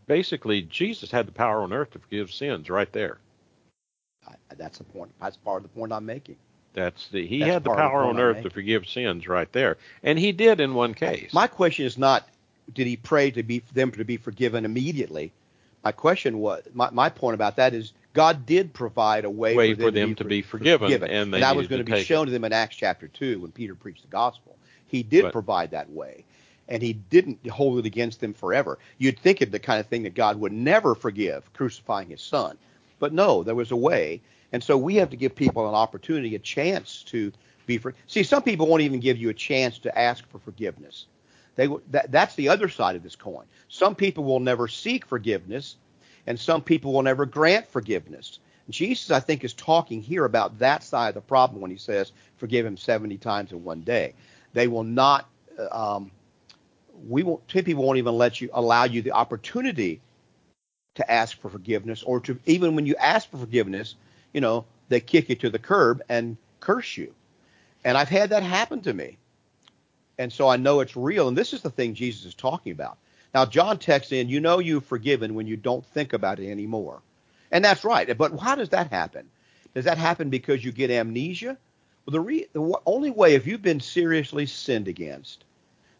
basically 0.06 0.62
Jesus 0.62 1.10
had 1.10 1.26
the 1.26 1.32
power 1.32 1.62
on 1.62 1.72
earth 1.72 1.90
to 1.92 1.98
forgive 1.98 2.30
sins 2.30 2.70
right 2.70 2.92
there. 2.92 3.18
I, 4.28 4.34
that's 4.56 4.78
the 4.78 4.84
point. 4.84 5.12
That's 5.20 5.36
part 5.36 5.58
of 5.58 5.62
the 5.64 5.76
point 5.76 5.92
I'm 5.92 6.06
making. 6.06 6.36
That's 6.74 7.08
the 7.08 7.26
he 7.26 7.40
That's 7.40 7.54
had 7.54 7.64
the 7.64 7.70
of 7.70 7.76
the 7.76 7.82
power 7.82 8.04
on 8.04 8.16
I'm 8.16 8.22
earth 8.22 8.42
to 8.42 8.50
forgive 8.50 8.86
sins 8.86 9.26
right 9.26 9.50
there, 9.52 9.78
and 10.04 10.16
he 10.16 10.30
did 10.30 10.60
in 10.60 10.74
one 10.74 10.94
case. 10.94 11.32
My 11.32 11.48
question 11.48 11.86
is 11.86 11.98
not 11.98 12.28
did 12.72 12.86
he 12.86 12.96
pray 12.96 13.30
to 13.30 13.42
be 13.42 13.62
them 13.72 13.90
to 13.92 14.04
be 14.04 14.16
forgiven 14.16 14.64
immediately. 14.64 15.32
My 15.84 15.92
question 15.92 16.38
was 16.38 16.62
my, 16.74 16.90
my 16.90 17.08
point 17.08 17.34
about 17.34 17.56
that 17.56 17.74
is 17.74 17.92
God 18.12 18.46
did 18.46 18.72
provide 18.72 19.24
a 19.24 19.30
way, 19.30 19.54
Way 19.54 19.74
for 19.74 19.82
for 19.82 19.90
them, 19.90 20.08
them 20.10 20.14
to 20.16 20.24
be 20.24 20.42
forgiven, 20.42 20.90
and 21.10 21.32
they 21.32 21.40
that 21.40 21.54
was 21.54 21.68
going 21.68 21.84
to 21.84 21.90
to 21.90 21.96
be 21.98 22.04
shown 22.04 22.26
to 22.26 22.32
them 22.32 22.44
in 22.44 22.52
Acts 22.52 22.76
chapter 22.76 23.08
two 23.08 23.40
when 23.40 23.52
Peter 23.52 23.74
preached 23.74 24.02
the 24.02 24.08
gospel. 24.08 24.56
He 24.86 25.02
did 25.02 25.22
But- 25.22 25.32
provide 25.32 25.70
that 25.72 25.90
way, 25.90 26.24
and 26.68 26.82
he 26.82 26.94
didn't 26.94 27.46
hold 27.46 27.78
it 27.78 27.86
against 27.86 28.20
them 28.20 28.34
forever. 28.34 28.78
You'd 28.98 29.18
think 29.18 29.42
it 29.42 29.52
the 29.52 29.58
kind 29.58 29.80
of 29.80 29.86
thing 29.86 30.04
that 30.04 30.14
God 30.14 30.40
would 30.40 30.52
never 30.52 30.94
forgive, 30.94 31.52
crucifying 31.52 32.08
His 32.08 32.22
Son, 32.22 32.56
but 32.98 33.12
no, 33.12 33.42
there 33.42 33.54
was 33.54 33.70
a 33.70 33.76
way, 33.76 34.22
and 34.52 34.64
so 34.64 34.76
we 34.76 34.96
have 34.96 35.10
to 35.10 35.16
give 35.16 35.34
people 35.34 35.68
an 35.68 35.74
opportunity, 35.74 36.34
a 36.34 36.40
chance 36.40 37.02
to 37.04 37.32
be 37.66 37.78
for. 37.78 37.94
See, 38.06 38.22
some 38.22 38.42
people 38.42 38.66
won't 38.66 38.82
even 38.82 39.00
give 39.00 39.18
you 39.18 39.28
a 39.28 39.34
chance 39.34 39.78
to 39.80 39.96
ask 39.96 40.26
for 40.30 40.38
forgiveness. 40.38 41.06
They 41.56 41.68
that, 41.90 42.12
that's 42.12 42.36
the 42.36 42.50
other 42.50 42.68
side 42.70 42.96
of 42.96 43.04
this 43.04 43.16
coin. 43.16 43.46
Some 43.68 43.96
people 43.96 44.24
will 44.24 44.40
never 44.40 44.68
seek 44.68 45.06
forgiveness, 45.06 45.76
and 46.26 46.40
some 46.40 46.62
people 46.62 46.94
will 46.94 47.02
never 47.02 47.26
grant 47.26 47.68
forgiveness. 47.68 48.40
Jesus, 48.70 49.12
I 49.12 49.20
think, 49.20 49.44
is 49.44 49.54
talking 49.54 50.02
here 50.02 50.24
about 50.24 50.58
that 50.60 50.84
side 50.84 51.10
of 51.10 51.14
the 51.16 51.22
problem 51.22 51.60
when 51.62 51.70
he 51.72 51.78
says, 51.78 52.12
"Forgive 52.38 52.66
him 52.66 52.78
70 52.78 53.18
times 53.18 53.52
in 53.52 53.64
one 53.64 53.82
day." 53.82 54.14
They 54.54 54.68
will 54.68 54.84
not. 54.84 55.28
uh, 55.58 55.96
Um, 55.96 56.12
we 57.08 57.22
won't. 57.24 57.46
People 57.48 57.84
won't 57.84 57.98
even 57.98 58.16
let 58.16 58.40
you 58.40 58.50
allow 58.54 58.84
you 58.84 59.02
the 59.02 59.12
opportunity 59.12 60.00
to 60.96 61.10
ask 61.10 61.38
for 61.40 61.50
forgiveness, 61.50 62.02
or 62.04 62.20
to 62.20 62.38
even 62.46 62.76
when 62.76 62.86
you 62.86 62.96
ask 62.96 63.30
for 63.30 63.38
forgiveness, 63.38 63.96
you 64.34 64.40
know, 64.42 64.66
they 64.90 65.00
kick 65.00 65.28
you 65.30 65.36
to 65.36 65.50
the 65.50 65.58
curb 65.60 66.02
and 66.08 66.36
curse 66.60 66.96
you. 66.98 67.14
And 67.84 67.98
I've 67.98 68.08
had 68.10 68.30
that 68.30 68.42
happen 68.44 68.82
to 68.82 68.94
me 68.94 69.18
and 70.18 70.32
so 70.32 70.48
I 70.48 70.56
know 70.56 70.80
it's 70.80 70.96
real. 70.96 71.28
And 71.28 71.36
this 71.36 71.52
is 71.52 71.62
the 71.62 71.70
thing 71.70 71.94
Jesus 71.94 72.24
is 72.24 72.34
talking 72.34 72.72
about. 72.72 72.98
Now, 73.34 73.44
John 73.44 73.78
texts 73.78 74.12
in, 74.12 74.28
you 74.28 74.40
know 74.40 74.58
you've 74.58 74.84
forgiven 74.84 75.34
when 75.34 75.46
you 75.46 75.56
don't 75.56 75.84
think 75.84 76.12
about 76.12 76.40
it 76.40 76.50
anymore. 76.50 77.02
And 77.50 77.64
that's 77.64 77.84
right. 77.84 78.16
But 78.16 78.38
how 78.38 78.54
does 78.54 78.70
that 78.70 78.90
happen? 78.90 79.28
Does 79.74 79.84
that 79.84 79.98
happen 79.98 80.30
because 80.30 80.64
you 80.64 80.72
get 80.72 80.90
amnesia? 80.90 81.58
Well, 82.06 82.12
the, 82.12 82.20
re- 82.20 82.46
the 82.52 82.80
only 82.86 83.10
way, 83.10 83.34
if 83.34 83.46
you've 83.46 83.62
been 83.62 83.80
seriously 83.80 84.46
sinned 84.46 84.88
against, 84.88 85.44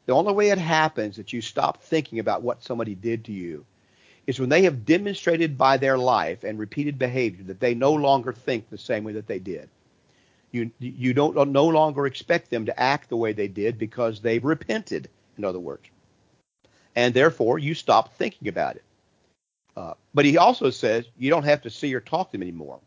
the 0.06 0.14
only 0.14 0.32
way 0.32 0.50
it 0.50 0.58
happens 0.58 1.16
that 1.16 1.32
you 1.32 1.40
stop 1.40 1.82
thinking 1.82 2.20
about 2.20 2.42
what 2.42 2.62
somebody 2.62 2.94
did 2.94 3.24
to 3.26 3.32
you 3.32 3.66
is 4.26 4.40
when 4.40 4.48
they 4.48 4.62
have 4.62 4.84
demonstrated 4.84 5.58
by 5.58 5.76
their 5.76 5.98
life 5.98 6.42
and 6.42 6.58
repeated 6.58 6.98
behavior 6.98 7.44
that 7.44 7.60
they 7.60 7.74
no 7.74 7.92
longer 7.92 8.32
think 8.32 8.70
the 8.70 8.78
same 8.78 9.04
way 9.04 9.12
that 9.12 9.26
they 9.26 9.38
did. 9.38 9.68
You 10.56 10.70
you 10.78 11.12
don't 11.12 11.52
no 11.52 11.66
longer 11.66 12.06
expect 12.06 12.50
them 12.50 12.66
to 12.66 12.80
act 12.80 13.08
the 13.10 13.16
way 13.16 13.32
they 13.32 13.48
did 13.48 13.78
because 13.78 14.20
they've 14.20 14.44
repented. 14.44 15.08
In 15.36 15.44
other 15.44 15.58
words, 15.58 15.84
and 16.94 17.12
therefore 17.12 17.58
you 17.58 17.74
stop 17.74 18.14
thinking 18.14 18.48
about 18.48 18.76
it. 18.76 18.84
Uh, 19.76 19.92
but 20.14 20.24
he 20.24 20.38
also 20.38 20.70
says 20.70 21.04
you 21.18 21.28
don't 21.28 21.44
have 21.44 21.60
to 21.62 21.70
see 21.70 21.94
or 21.94 22.00
talk 22.00 22.30
to 22.30 22.32
them 22.32 22.42
anymore. 22.42 22.80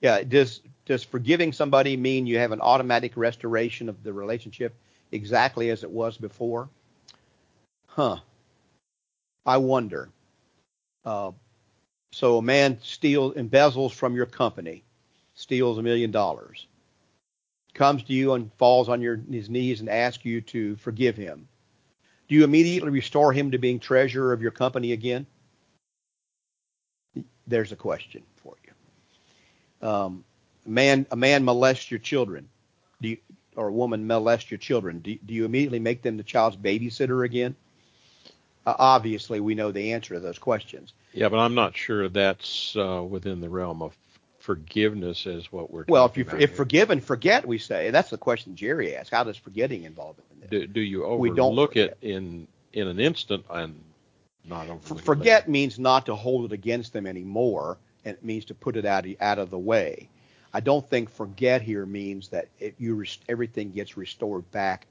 Yeah, 0.00 0.22
does 0.22 0.60
does 0.86 1.02
forgiving 1.02 1.52
somebody 1.52 1.96
mean 1.96 2.26
you 2.26 2.38
have 2.38 2.52
an 2.52 2.60
automatic 2.60 3.16
restoration 3.16 3.88
of 3.88 4.02
the 4.04 4.12
relationship 4.12 4.74
exactly 5.10 5.70
as 5.70 5.82
it 5.82 5.90
was 5.90 6.16
before? 6.16 6.68
Huh. 7.88 8.18
I 9.44 9.56
wonder. 9.56 10.10
Uh, 11.04 11.32
so 12.12 12.38
a 12.38 12.42
man 12.42 12.78
steals, 12.82 13.34
embezzles 13.34 13.92
from 13.92 14.14
your 14.14 14.26
company, 14.26 14.84
steals 15.34 15.78
a 15.78 15.82
million 15.82 16.10
dollars 16.10 16.66
comes 17.80 18.02
to 18.02 18.12
you 18.12 18.34
and 18.34 18.52
falls 18.58 18.90
on 18.90 19.00
your, 19.00 19.18
his 19.30 19.48
knees 19.48 19.80
and 19.80 19.88
asks 19.88 20.22
you 20.26 20.42
to 20.42 20.76
forgive 20.76 21.16
him, 21.16 21.48
do 22.28 22.34
you 22.34 22.44
immediately 22.44 22.90
restore 22.90 23.32
him 23.32 23.52
to 23.52 23.58
being 23.58 23.80
treasurer 23.80 24.34
of 24.34 24.42
your 24.42 24.50
company 24.50 24.92
again? 24.92 25.26
There's 27.46 27.72
a 27.72 27.76
question 27.76 28.22
for 28.36 28.54
you. 28.66 29.88
Um, 29.88 30.24
a 30.66 30.68
man, 30.68 31.06
a 31.10 31.16
man 31.16 31.42
molests 31.42 31.90
your 31.90 32.00
children, 32.00 32.50
do 33.00 33.08
you, 33.08 33.16
or 33.56 33.68
a 33.68 33.72
woman 33.72 34.06
molests 34.06 34.50
your 34.50 34.58
children. 34.58 34.98
Do, 34.98 35.16
do 35.24 35.32
you 35.32 35.46
immediately 35.46 35.80
make 35.80 36.02
them 36.02 36.18
the 36.18 36.22
child's 36.22 36.58
babysitter 36.58 37.24
again? 37.24 37.56
Uh, 38.66 38.74
obviously, 38.78 39.40
we 39.40 39.54
know 39.54 39.72
the 39.72 39.94
answer 39.94 40.12
to 40.12 40.20
those 40.20 40.38
questions. 40.38 40.92
yeah, 41.14 41.30
but 41.30 41.38
I'm 41.38 41.54
not 41.54 41.74
sure 41.74 42.10
that's 42.10 42.76
uh, 42.76 43.02
within 43.08 43.40
the 43.40 43.48
realm 43.48 43.80
of 43.80 43.96
forgiveness 44.40 45.26
is 45.26 45.52
what 45.52 45.70
we're 45.70 45.84
Well, 45.88 46.06
if 46.06 46.16
you 46.16 46.24
if 46.38 46.50
here. 46.50 46.56
forgive 46.56 46.90
and 46.90 47.02
forget, 47.02 47.46
we 47.46 47.58
say, 47.58 47.86
and 47.86 47.94
that's 47.94 48.10
the 48.10 48.18
question 48.18 48.56
Jerry 48.56 48.96
asked. 48.96 49.10
How 49.10 49.24
does 49.24 49.36
forgetting 49.36 49.84
involve 49.84 50.16
in 50.32 50.40
this? 50.40 50.50
do, 50.50 50.66
do 50.66 50.80
you 50.80 51.04
we 51.14 51.30
don't 51.30 51.54
overlook 51.54 51.76
it 51.76 51.96
in 52.02 52.48
in 52.72 52.88
an 52.88 52.98
instant 52.98 53.44
and 53.50 53.80
not 54.44 54.68
overlook 54.68 55.04
forget 55.04 55.42
later? 55.42 55.50
means 55.50 55.78
not 55.78 56.06
to 56.06 56.14
hold 56.14 56.46
it 56.46 56.54
against 56.54 56.92
them 56.92 57.06
anymore, 57.06 57.78
and 58.04 58.16
it 58.16 58.24
means 58.24 58.44
to 58.46 58.54
put 58.54 58.76
it 58.76 58.84
out 58.84 59.06
out 59.20 59.38
of 59.38 59.50
the 59.50 59.58
way. 59.58 60.08
I 60.52 60.60
don't 60.60 60.88
think 60.88 61.10
forget 61.10 61.62
here 61.62 61.86
means 61.86 62.28
that 62.30 62.48
it, 62.58 62.74
you 62.78 62.94
res- 62.96 63.18
everything 63.28 63.70
gets 63.70 63.96
restored 63.96 64.50
back 64.50 64.86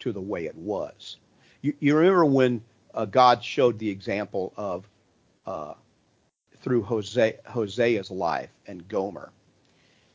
to 0.00 0.12
the 0.12 0.20
way 0.20 0.46
it 0.46 0.56
was. 0.56 1.16
You, 1.60 1.74
you 1.80 1.96
remember 1.96 2.24
when 2.24 2.62
uh, 2.94 3.04
God 3.04 3.42
showed 3.44 3.78
the 3.78 3.90
example 3.90 4.52
of 4.56 4.88
uh, 5.46 5.74
through 6.62 6.82
Hosea, 6.82 7.34
Hosea's 7.44 8.10
life 8.10 8.50
and 8.66 8.86
Gomer, 8.88 9.30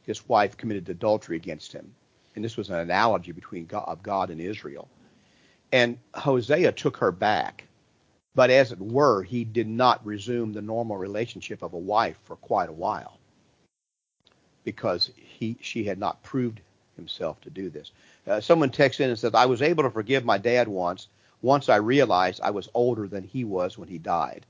his 0.03 0.27
wife 0.27 0.57
committed 0.57 0.89
adultery 0.89 1.35
against 1.35 1.73
him, 1.73 1.93
and 2.35 2.43
this 2.43 2.57
was 2.57 2.69
an 2.69 2.79
analogy 2.79 3.31
between 3.31 3.65
God, 3.65 3.85
of 3.87 4.01
God 4.01 4.29
and 4.29 4.41
Israel. 4.41 4.87
And 5.71 5.97
Hosea 6.13 6.71
took 6.71 6.97
her 6.97 7.11
back 7.11 7.67
but 8.37 8.51
as 8.51 8.71
it 8.71 8.79
were, 8.79 9.23
he 9.23 9.43
did 9.43 9.67
not 9.67 10.05
resume 10.05 10.53
the 10.53 10.61
normal 10.61 10.95
relationship 10.95 11.63
of 11.63 11.73
a 11.73 11.79
wife 11.79 12.19
for 12.23 12.35
quite 12.35 12.69
a 12.69 12.71
while 12.71 13.17
because 14.63 15.09
he 15.17 15.57
she 15.59 15.83
had 15.83 15.97
not 15.97 16.21
proved 16.21 16.61
himself 16.95 17.41
to 17.41 17.49
do 17.49 17.71
this. 17.71 17.91
Uh, 18.27 18.39
someone 18.39 18.69
texts 18.69 18.99
in 18.99 19.09
and 19.09 19.17
says, 19.17 19.33
"I 19.33 19.47
was 19.47 19.63
able 19.63 19.81
to 19.81 19.89
forgive 19.89 20.23
my 20.23 20.37
dad 20.37 20.67
once. 20.67 21.07
Once 21.41 21.67
I 21.67 21.77
realized 21.77 22.39
I 22.43 22.51
was 22.51 22.69
older 22.75 23.07
than 23.07 23.23
he 23.23 23.43
was 23.43 23.75
when 23.75 23.87
he 23.87 23.97
died." 23.97 24.45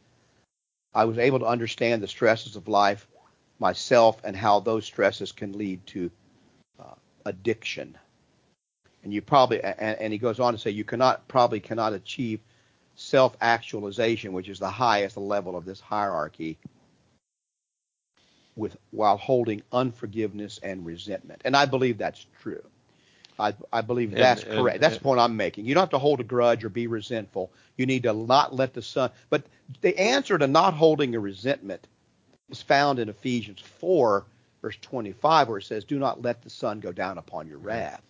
I 0.97 1.05
was 1.05 1.19
able 1.19 1.37
to 1.39 1.45
understand 1.45 2.01
the 2.01 2.07
stresses 2.07 2.55
of 2.55 2.67
life 2.67 3.05
myself 3.59 4.19
and 4.23 4.35
how 4.35 4.59
those 4.59 4.83
stresses 4.83 5.31
can 5.31 5.55
lead 5.55 5.85
to 5.87 6.09
uh, 6.79 6.95
addiction. 7.23 7.95
And 9.03 9.13
you 9.13 9.21
probably, 9.21 9.63
and, 9.63 9.99
and 9.99 10.11
he 10.11 10.17
goes 10.17 10.39
on 10.39 10.53
to 10.53 10.59
say, 10.59 10.71
you 10.71 10.83
cannot 10.83 11.27
probably 11.27 11.59
cannot 11.59 11.93
achieve 11.93 12.39
self-actualization, 12.95 14.33
which 14.33 14.49
is 14.49 14.57
the 14.57 14.71
highest 14.71 15.17
level 15.17 15.55
of 15.55 15.65
this 15.65 15.79
hierarchy, 15.79 16.57
with 18.55 18.75
while 18.89 19.17
holding 19.17 19.61
unforgiveness 19.71 20.59
and 20.63 20.83
resentment. 20.83 21.43
And 21.45 21.55
I 21.55 21.67
believe 21.67 21.99
that's 21.99 22.25
true. 22.41 22.63
I, 23.39 23.53
I 23.71 23.81
believe 23.81 24.11
that's 24.11 24.43
and, 24.43 24.51
correct. 24.53 24.75
And, 24.75 24.83
that's 24.83 24.97
the 24.97 25.03
point 25.03 25.19
I'm 25.19 25.37
making. 25.37 25.65
You 25.65 25.73
don't 25.73 25.81
have 25.81 25.89
to 25.91 25.99
hold 25.99 26.19
a 26.19 26.23
grudge 26.23 26.63
or 26.63 26.69
be 26.69 26.87
resentful. 26.87 27.51
You 27.75 27.85
need 27.85 28.03
to 28.03 28.13
not 28.13 28.55
let 28.55 28.73
the 28.73 28.81
sun. 28.81 29.11
But 29.29 29.43
the 29.81 29.97
answer 29.97 30.37
to 30.37 30.47
not 30.47 30.73
holding 30.73 31.15
a 31.15 31.19
resentment 31.19 31.87
is 32.49 32.61
found 32.61 32.99
in 32.99 33.09
Ephesians 33.09 33.61
4, 33.61 34.25
verse 34.61 34.77
25, 34.81 35.49
where 35.49 35.59
it 35.59 35.63
says, 35.63 35.83
Do 35.83 35.99
not 35.99 36.21
let 36.21 36.41
the 36.41 36.49
sun 36.49 36.79
go 36.79 36.91
down 36.91 37.17
upon 37.17 37.47
your 37.47 37.59
wrath. 37.59 38.01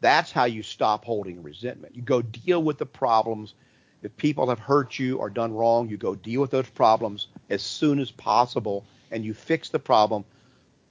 That's 0.00 0.30
how 0.30 0.44
you 0.44 0.62
stop 0.62 1.04
holding 1.04 1.42
resentment. 1.42 1.96
You 1.96 2.02
go 2.02 2.22
deal 2.22 2.62
with 2.62 2.78
the 2.78 2.86
problems. 2.86 3.54
If 4.02 4.16
people 4.16 4.48
have 4.48 4.60
hurt 4.60 4.98
you 4.98 5.16
or 5.16 5.28
done 5.28 5.52
wrong, 5.52 5.88
you 5.88 5.96
go 5.96 6.14
deal 6.14 6.40
with 6.40 6.50
those 6.50 6.68
problems 6.70 7.26
as 7.50 7.62
soon 7.62 7.98
as 7.98 8.10
possible 8.10 8.84
and 9.10 9.24
you 9.24 9.34
fix 9.34 9.70
the 9.70 9.78
problem 9.78 10.24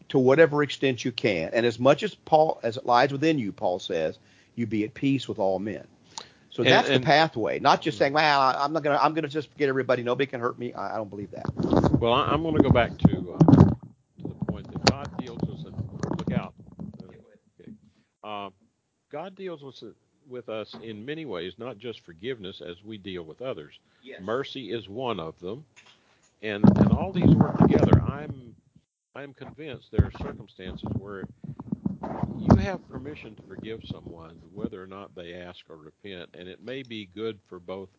to 0.09 0.19
whatever 0.19 0.63
extent 0.63 1.03
you 1.03 1.11
can. 1.11 1.49
And 1.53 1.65
as 1.65 1.79
much 1.79 2.03
as 2.03 2.15
Paul 2.15 2.59
as 2.63 2.77
it 2.77 2.85
lies 2.85 3.11
within 3.11 3.39
you, 3.39 3.51
Paul 3.51 3.79
says, 3.79 4.17
you 4.55 4.65
be 4.65 4.83
at 4.83 4.93
peace 4.93 5.27
with 5.27 5.39
all 5.39 5.59
men. 5.59 5.85
So 6.49 6.63
and, 6.63 6.71
that's 6.71 6.89
and, 6.89 7.03
the 7.03 7.05
pathway, 7.05 7.59
not 7.59 7.81
just 7.81 7.99
saying, 7.99 8.13
"Well, 8.13 8.41
I'm 8.41 8.73
not 8.73 8.81
gonna, 8.81 8.97
I'm 8.99 9.13
gonna 9.13 9.27
just 9.27 9.51
forget 9.51 9.69
everybody. 9.69 10.01
Nobody 10.01 10.25
can 10.25 10.39
hurt 10.39 10.57
me." 10.57 10.73
I, 10.73 10.95
I 10.95 10.97
don't 10.97 11.09
believe 11.09 11.29
that. 11.31 11.45
Well, 11.99 12.13
I'm 12.13 12.41
going 12.41 12.55
to 12.55 12.63
go 12.63 12.71
back 12.71 12.97
to 12.97 13.37
uh, 13.39 13.53
to 13.55 14.27
the 14.27 14.45
point 14.47 14.71
that 14.71 14.83
God 14.85 15.07
deals 15.19 15.39
with 15.41 15.67
us. 15.67 15.73
Look 16.17 16.31
out. 16.31 16.55
Uh, 18.23 18.49
God 19.11 19.35
deals 19.35 19.61
with 19.61 19.93
with 20.27 20.49
us 20.49 20.75
in 20.81 21.05
many 21.05 21.25
ways, 21.25 21.53
not 21.59 21.77
just 21.77 22.01
forgiveness 22.01 22.59
as 22.61 22.83
we 22.83 22.97
deal 22.97 23.23
with 23.23 23.41
others. 23.41 23.79
Yes. 24.01 24.21
Mercy 24.21 24.71
is 24.71 24.89
one 24.89 25.19
of 25.19 25.39
them, 25.39 25.63
and 26.41 26.65
and 26.77 26.91
all 26.91 27.11
these 27.11 27.35
work 27.35 27.57
together. 27.59 27.86
I'm 29.17 29.23
I'm 29.23 29.33
convinced 29.33 29.91
there 29.91 30.05
are 30.05 30.11
circumstances 30.23 30.87
where 30.99 31.23
you 32.39 32.55
have 32.59 32.87
permission 32.89 33.35
to 33.35 33.41
forgive 33.47 33.81
someone 33.91 34.39
whether 34.53 34.81
or 34.81 34.87
not 34.87 35.15
they 35.15 35.33
ask 35.33 35.59
or 35.69 35.77
repent, 35.77 36.29
and 36.37 36.47
it 36.47 36.63
may 36.63 36.83
be 36.83 37.09
good 37.15 37.39
for 37.47 37.59
both 37.59 37.89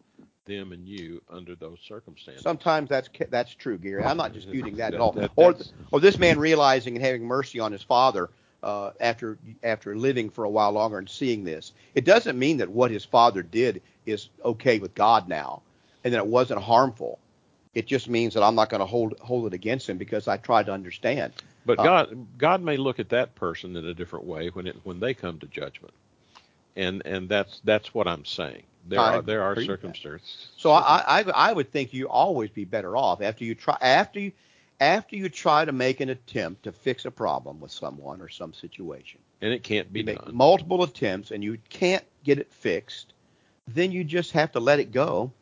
them 0.47 0.73
and 0.73 0.87
you 0.87 1.21
under 1.29 1.55
those 1.57 1.79
circumstances. 1.87 2.43
Sometimes 2.43 2.89
that's 2.89 3.09
that's 3.31 3.55
true, 3.55 3.79
Gary. 3.79 4.05
I'm 4.05 4.17
not 4.17 4.33
disputing 4.33 4.77
that, 4.77 4.93
that 4.93 4.95
at 4.95 5.01
all. 5.01 5.13
That, 5.13 5.31
or 5.37 5.55
or 5.91 6.01
this 6.01 6.19
man 6.19 6.39
realizing 6.39 6.97
and 6.97 7.05
having 7.05 7.25
mercy 7.25 7.59
on 7.59 7.73
his 7.73 7.83
father 7.83 8.31
uh, 8.63 8.93
after 9.01 9.39
after 9.63 9.97
living 9.97 10.31
for 10.31 10.45
a 10.45 10.51
while 10.51 10.73
longer 10.73 10.99
and 10.99 11.09
seeing 11.09 11.45
this. 11.45 11.73
It 11.95 12.05
doesn't 12.05 12.39
mean 12.39 12.59
that 12.59 12.71
what 12.71 12.91
his 12.91 13.05
father 13.05 13.43
did 13.43 13.83
is 14.07 14.29
okay 14.45 14.79
with 14.79 14.95
God 14.95 15.29
now, 15.29 15.63
and 16.05 16.15
that 16.15 16.19
it 16.19 16.27
wasn't 16.27 16.63
harmful. 16.63 17.19
It 17.75 17.87
just 17.87 18.09
means 18.09 18.35
that 18.35 18.43
I'm 18.43 18.55
not 18.55 18.71
going 18.71 18.81
to 18.81 18.87
hold 18.87 19.19
hold 19.21 19.47
it 19.47 19.55
against 19.55 19.89
him 19.89 19.99
because 19.99 20.27
I 20.29 20.37
tried 20.37 20.67
to 20.67 20.73
understand. 20.73 21.33
But 21.65 21.79
uh, 21.79 21.85
God 21.85 22.27
God 22.39 22.63
may 22.63 22.77
look 22.77 22.99
at 22.99 23.11
that 23.11 23.35
person 23.35 23.77
in 23.77 23.85
a 23.85 23.95
different 23.95 24.25
way 24.25 24.49
when 24.49 24.67
it 24.67 24.77
when 24.85 25.01
they 25.01 25.15
come 25.15 25.39
to 25.41 25.47
judgment, 25.47 25.95
and 26.77 27.03
and 27.05 27.29
that's 27.29 27.61
that's 27.65 27.95
what 27.95 28.09
I'm 28.09 28.25
saying. 28.25 28.63
There 28.89 29.01
I 29.01 29.17
are 29.17 29.23
there 29.23 29.43
are 29.43 29.55
circumstances. 29.57 30.49
So 30.57 30.71
I, 30.73 31.21
I 31.21 31.23
I 31.23 31.53
would 31.53 31.71
think 31.71 31.93
you 31.93 32.09
always 32.09 32.51
be 32.51 32.65
better 32.65 32.97
off 32.97 33.21
after 33.21 33.45
you 33.45 33.55
try 33.55 33.77
after 33.81 34.19
you 34.19 34.33
after 34.81 35.17
you 35.17 35.29
try 35.29 35.65
to 35.65 35.73
make 35.73 36.01
an 36.01 36.09
attempt 36.09 36.63
to 36.65 36.73
fix 36.73 37.05
a 37.05 37.11
problem 37.11 37.61
with 37.61 37.71
someone 37.71 38.21
or 38.21 38.29
some 38.29 38.53
situation. 38.55 39.21
And 39.41 39.53
it 39.53 39.63
can't 39.63 39.93
be 39.93 40.01
you 40.01 40.17
done. 40.17 40.31
Multiple 40.33 40.83
attempts 40.83 41.31
and 41.31 41.43
you 41.43 41.59
can't 41.69 42.05
get 42.25 42.39
it 42.39 42.53
fixed. 42.53 43.13
Then 43.67 43.93
you 43.93 44.05
just 44.05 44.33
have 44.33 44.53
to 44.53 44.61
let 44.61 44.81
it 44.81 44.93
go 44.93 45.33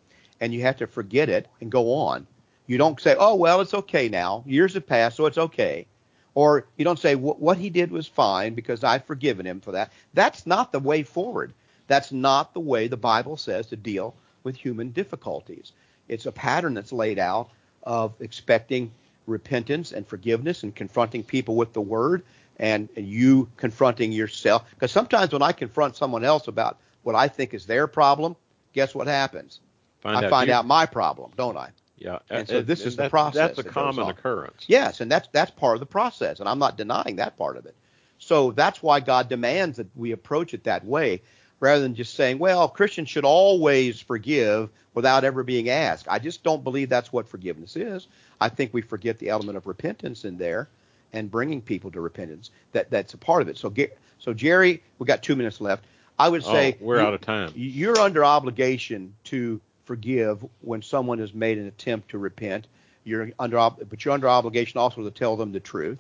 and 0.41 0.53
you 0.53 0.63
have 0.63 0.77
to 0.77 0.87
forget 0.87 1.29
it 1.29 1.49
and 1.61 1.71
go 1.71 1.95
on. 1.95 2.27
You 2.67 2.79
don't 2.79 3.01
say, 3.01 3.15
"Oh 3.19 3.35
well, 3.35 3.61
it's 3.61 3.75
okay 3.75 4.09
now. 4.09 4.43
Years 4.47 4.75
have 4.75 4.87
passed, 4.87 5.17
so 5.17 5.27
it's 5.27 5.39
okay." 5.39 5.87
Or 6.35 6.67
you 6.77 6.85
don't 6.85 6.99
say, 6.99 7.15
"What 7.15 7.59
he 7.59 7.71
did 7.71 7.91
was 7.91 8.07
fine 8.07 8.55
because 8.55 8.85
I've 8.85 9.05
forgiven 9.05 9.47
him 9.47 9.61
for 9.61 9.73
that." 9.73 9.93
That's 10.15 10.47
not 10.47 10.73
the 10.73 10.81
way 10.81 11.03
forward. 11.03 11.53
That's 11.87 12.13
not 12.13 12.53
the 12.53 12.61
way 12.61 12.89
the 12.89 12.97
Bible 12.97 13.37
says 13.37 13.67
to 13.69 13.77
deal 13.77 14.15
with 14.43 14.57
human 14.57 14.91
difficulties. 14.91 15.73
It's 16.09 16.27
a 16.27 16.33
pattern 16.33 16.75
that's 16.75 16.93
laid 16.93 17.19
out 17.19 17.51
of 17.85 18.15
expecting 18.21 18.91
repentance 19.27 19.93
and 19.93 20.07
forgiveness 20.07 20.63
and 20.63 20.75
confronting 20.75 21.23
people 21.23 21.57
with 21.57 21.73
the 21.73 21.81
word 21.81 22.23
and, 22.59 22.89
you 22.97 23.49
confronting 23.57 24.13
yourself. 24.13 24.69
Because 24.71 24.91
sometimes 24.93 25.33
when 25.33 25.43
I 25.43 25.53
confront 25.53 25.97
someone 25.97 26.25
else 26.25 26.49
about 26.49 26.79
what 27.03 27.15
I 27.15 27.29
think 27.29 27.55
is 27.55 27.67
their 27.67 27.87
problem, 27.87 28.37
guess 28.73 28.95
what 28.95 29.07
happens? 29.07 29.61
Find 30.07 30.25
I 30.25 30.25
out 30.25 30.31
find 30.31 30.49
you, 30.49 30.55
out 30.55 30.67
my 30.67 30.87
problem, 30.87 31.33
don't 31.37 31.57
I? 31.57 31.71
Yeah. 31.99 32.19
And 32.31 32.49
uh, 32.49 32.53
so 32.53 32.59
uh, 32.59 32.63
this 32.63 32.83
is 32.83 32.97
the 32.97 33.09
process. 33.09 33.35
That's 33.35 33.59
a 33.59 33.63
that 33.63 33.73
common 33.73 34.09
occurrence. 34.09 34.65
Yes, 34.69 35.01
and 35.01 35.11
that's 35.11 35.29
that's 35.33 35.51
part 35.51 35.75
of 35.77 35.81
the 35.81 35.87
process, 35.87 36.41
and 36.41 36.49
I'm 36.49 36.59
not 36.59 36.77
denying 36.77 37.17
that 37.17 37.37
part 37.37 37.57
of 37.57 37.67
it. 37.67 37.75
So 38.19 38.53
that's 38.53 38.83
why 38.83 39.01
God 39.01 39.29
demands 39.29 39.77
that 39.79 39.89
we 39.97 40.13
approach 40.13 40.55
it 40.55 40.65
that 40.65 40.85
way, 40.85 41.23
rather 41.61 41.83
than 41.83 41.95
just 41.95 42.15
saying, 42.15 42.39
well, 42.39 42.69
Christians 42.69 43.09
should 43.09 43.25
always 43.25 44.01
forgive 44.01 44.71
without 44.95 45.25
ever 45.25 45.43
being 45.43 45.69
asked. 45.69 46.07
I 46.09 46.19
just 46.19 46.43
don't 46.43 46.65
believe 46.65 46.89
that's 46.89 47.13
what 47.13 47.29
forgiveness 47.29 47.77
is. 47.77 48.07
I 48.41 48.49
think 48.49 48.73
we 48.73 48.83
forget 48.83 49.19
the 49.19 49.29
element 49.29 49.59
of 49.59 49.67
repentance 49.67 50.25
in 50.25 50.39
there 50.39 50.69
and 51.13 51.31
bringing 51.31 51.61
people 51.61 51.91
to 51.91 52.01
repentance. 52.01 52.51
That 52.73 52.91
that's 52.91 53.15
a 53.15 53.19
part 53.19 53.43
of 53.43 53.49
it. 53.49 53.59
So 53.59 53.73
so 54.19 54.33
Jerry, 54.33 54.83
we 54.99 55.07
got 55.07 55.23
two 55.23 55.37
minutes 55.37 55.61
left. 55.61 55.85
I 56.19 56.29
would 56.29 56.45
oh, 56.47 56.53
say 56.53 56.73
oh, 56.81 56.85
we're 56.85 57.01
you, 57.01 57.07
out 57.07 57.15
of 57.15 57.21
time. 57.21 57.53
You're 57.55 57.99
under 57.99 58.25
obligation 58.25 59.15
to 59.25 59.61
forgive 59.87 60.45
when 60.61 60.83
someone 60.83 61.19
has 61.21 61.33
made 61.33 61.59
an 61.59 61.67
attempt 61.67 62.11
to 62.11 62.19
repent. 62.19 62.67
You're 63.05 63.31
under, 63.39 63.57
but 63.71 64.05
you're 64.05 64.15
under 64.15 64.29
obligation 64.29 64.79
also 64.79 65.03
to 65.03 65.11
tell 65.11 65.37
them 65.37 65.53
the 65.53 65.61
truth. 65.61 65.99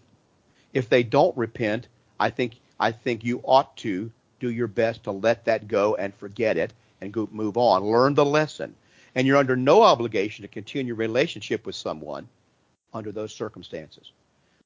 If 0.75 0.89
they 0.89 1.03
don't 1.03 1.37
repent, 1.37 1.89
I 2.21 2.31
think 2.31 2.57
I 2.79 2.93
think 2.93 3.25
you 3.25 3.41
ought 3.45 3.77
to 3.79 4.11
do 4.41 4.51
your 4.51 4.67
best 4.67 5.05
to 5.05 5.13
let 5.13 5.45
that 5.47 5.69
go 5.69 5.95
and 5.95 6.15
forget 6.15 6.59
it 6.59 6.75
and 7.01 7.13
go 7.13 7.29
move 7.33 7.57
on. 7.57 7.85
Learn 7.85 8.15
the 8.15 8.25
lesson, 8.25 8.75
and 9.15 9.27
you're 9.27 9.37
under 9.37 9.57
no 9.57 9.83
obligation 9.83 10.43
to 10.43 10.49
continue 10.49 10.93
a 10.93 10.97
relationship 10.97 11.65
with 11.65 11.77
someone 11.77 12.29
under 12.93 13.13
those 13.13 13.33
circumstances. 13.33 14.11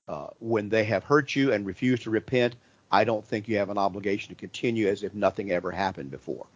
Uh, 0.09 0.29
when 0.41 0.69
they 0.69 0.85
have 0.85 1.05
hurt 1.05 1.37
you 1.37 1.53
and 1.53 1.67
refuse 1.67 2.01
to 2.01 2.11
repent, 2.11 2.57
I 2.91 3.05
don't 3.05 3.25
think 3.25 3.47
you 3.47 3.59
have 3.59 3.71
an 3.71 3.79
obligation 3.79 4.35
to 4.35 4.35
continue 4.35 4.89
as 4.89 5.03
if 5.03 5.15
nothing 5.15 5.53
ever 5.53 5.71
happened 5.71 6.11
before. 6.11 6.47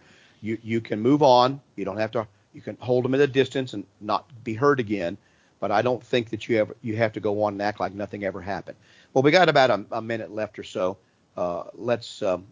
You 0.40 0.58
you 0.62 0.80
can 0.80 1.00
move 1.00 1.22
on. 1.22 1.60
You 1.76 1.84
don't 1.84 1.98
have 1.98 2.10
to 2.12 2.26
you 2.54 2.62
can 2.62 2.76
hold 2.80 3.04
them 3.04 3.14
at 3.14 3.20
a 3.20 3.26
distance 3.26 3.74
and 3.74 3.84
not 4.00 4.30
be 4.44 4.54
hurt 4.54 4.80
again, 4.80 5.18
but 5.60 5.70
I 5.70 5.82
don't 5.82 6.02
think 6.02 6.30
that 6.30 6.48
you 6.48 6.56
have 6.56 6.72
you 6.82 6.96
have 6.96 7.12
to 7.14 7.20
go 7.20 7.42
on 7.42 7.54
and 7.54 7.62
act 7.62 7.80
like 7.80 7.92
nothing 7.92 8.24
ever 8.24 8.40
happened. 8.40 8.76
Well, 9.12 9.22
we 9.22 9.30
got 9.30 9.48
about 9.48 9.70
a, 9.70 9.84
a 9.92 10.02
minute 10.02 10.32
left 10.32 10.58
or 10.58 10.64
so. 10.64 10.96
Uh, 11.36 11.64
let's 11.74 12.22
um, 12.22 12.46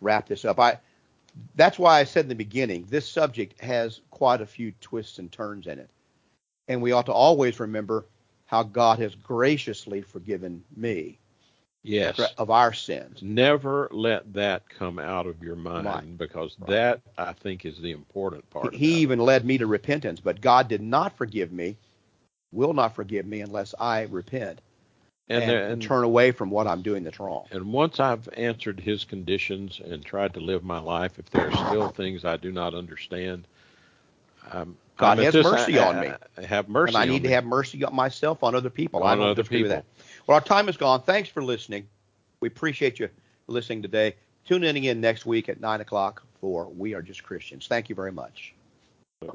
wrap 0.00 0.28
this 0.28 0.44
up. 0.44 0.58
I 0.58 0.78
that's 1.56 1.78
why 1.78 1.98
I 2.00 2.04
said 2.04 2.24
in 2.24 2.28
the 2.28 2.34
beginning 2.34 2.86
this 2.88 3.08
subject 3.08 3.60
has 3.60 4.00
quite 4.10 4.40
a 4.40 4.46
few 4.46 4.72
twists 4.80 5.18
and 5.18 5.30
turns 5.30 5.66
in 5.66 5.78
it, 5.78 5.90
and 6.68 6.80
we 6.80 6.92
ought 6.92 7.06
to 7.06 7.12
always 7.12 7.60
remember 7.60 8.06
how 8.46 8.62
God 8.62 8.98
has 9.00 9.14
graciously 9.14 10.00
forgiven 10.00 10.64
me 10.76 11.18
yes 11.82 12.18
of 12.36 12.50
our 12.50 12.72
sins 12.72 13.20
never 13.22 13.88
let 13.92 14.32
that 14.32 14.68
come 14.68 14.98
out 14.98 15.26
of 15.26 15.42
your 15.42 15.56
mind 15.56 15.86
right. 15.86 16.18
because 16.18 16.56
right. 16.60 16.70
that 16.70 17.00
i 17.16 17.32
think 17.32 17.64
is 17.64 17.80
the 17.80 17.92
important 17.92 18.48
part 18.50 18.74
he, 18.74 18.94
he 18.94 19.00
even 19.00 19.18
led 19.18 19.44
me 19.44 19.58
to 19.58 19.66
repentance 19.66 20.20
but 20.20 20.40
god 20.40 20.68
did 20.68 20.82
not 20.82 21.16
forgive 21.16 21.52
me 21.52 21.76
will 22.52 22.74
not 22.74 22.94
forgive 22.94 23.26
me 23.26 23.40
unless 23.40 23.74
i 23.78 24.02
repent 24.02 24.60
and, 25.30 25.44
and, 25.44 25.72
and, 25.72 25.82
turn 25.82 26.04
away 26.04 26.32
from 26.32 26.50
what 26.50 26.66
i'm 26.66 26.82
doing 26.82 27.04
that's 27.04 27.20
wrong 27.20 27.44
and 27.52 27.72
once 27.72 28.00
i've 28.00 28.28
answered 28.36 28.80
his 28.80 29.04
conditions 29.04 29.80
and 29.84 30.04
tried 30.04 30.34
to 30.34 30.40
live 30.40 30.64
my 30.64 30.80
life 30.80 31.18
if 31.18 31.30
there 31.30 31.48
are 31.48 31.68
still 31.68 31.88
things 31.96 32.24
i 32.24 32.36
do 32.36 32.50
not 32.50 32.74
understand 32.74 33.46
um, 34.50 34.76
God 34.98 35.18
I'm 35.18 35.24
has 35.24 35.34
mercy 35.34 35.78
I, 35.78 35.88
on 35.88 36.00
me. 36.00 36.12
I 36.36 36.42
have 36.42 36.68
mercy. 36.68 36.94
And 36.94 36.96
I 36.96 37.06
need 37.06 37.22
to 37.22 37.28
me. 37.28 37.34
have 37.34 37.44
mercy 37.44 37.84
on 37.84 37.94
myself, 37.94 38.42
on 38.42 38.54
other 38.54 38.68
people. 38.68 39.02
On 39.02 39.08
I 39.08 39.14
don't 39.14 39.28
other 39.28 39.44
people. 39.44 39.62
with 39.62 39.70
that. 39.70 39.84
Well, 40.28 40.34
our 40.34 40.42
time 40.42 40.68
is 40.68 40.76
gone. 40.76 41.00
Thanks 41.00 41.30
for 41.30 41.42
listening. 41.42 41.88
We 42.40 42.48
appreciate 42.48 42.98
you 42.98 43.08
listening 43.46 43.80
today. 43.80 44.16
Tune 44.44 44.62
in 44.62 44.76
again 44.76 45.00
next 45.00 45.24
week 45.24 45.48
at 45.48 45.58
9 45.58 45.80
o'clock 45.80 46.22
for 46.38 46.68
We 46.68 46.92
Are 46.92 47.00
Just 47.00 47.22
Christians. 47.22 47.66
Thank 47.66 47.88
you 47.88 47.94
very 47.94 48.12
much. 48.12 48.52
You've 49.22 49.32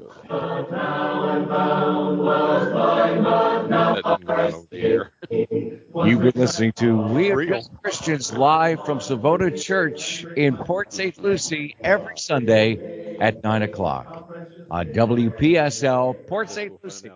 been 6.22 6.32
listening 6.36 6.72
to 6.74 6.96
We 6.96 7.32
Are 7.32 7.44
Just 7.44 7.70
Christians 7.82 8.32
live 8.32 8.84
from 8.86 9.00
Savona 9.00 9.50
Church 9.50 10.24
in 10.36 10.56
Port 10.56 10.92
St. 10.92 11.18
Lucie 11.18 11.74
every 11.82 12.16
Sunday 12.18 13.16
at 13.20 13.42
9 13.42 13.62
o'clock 13.62 14.32
on 14.70 14.86
WPSL 14.92 16.24
Port 16.28 16.50
St. 16.50 16.72
Lucie. 16.84 17.10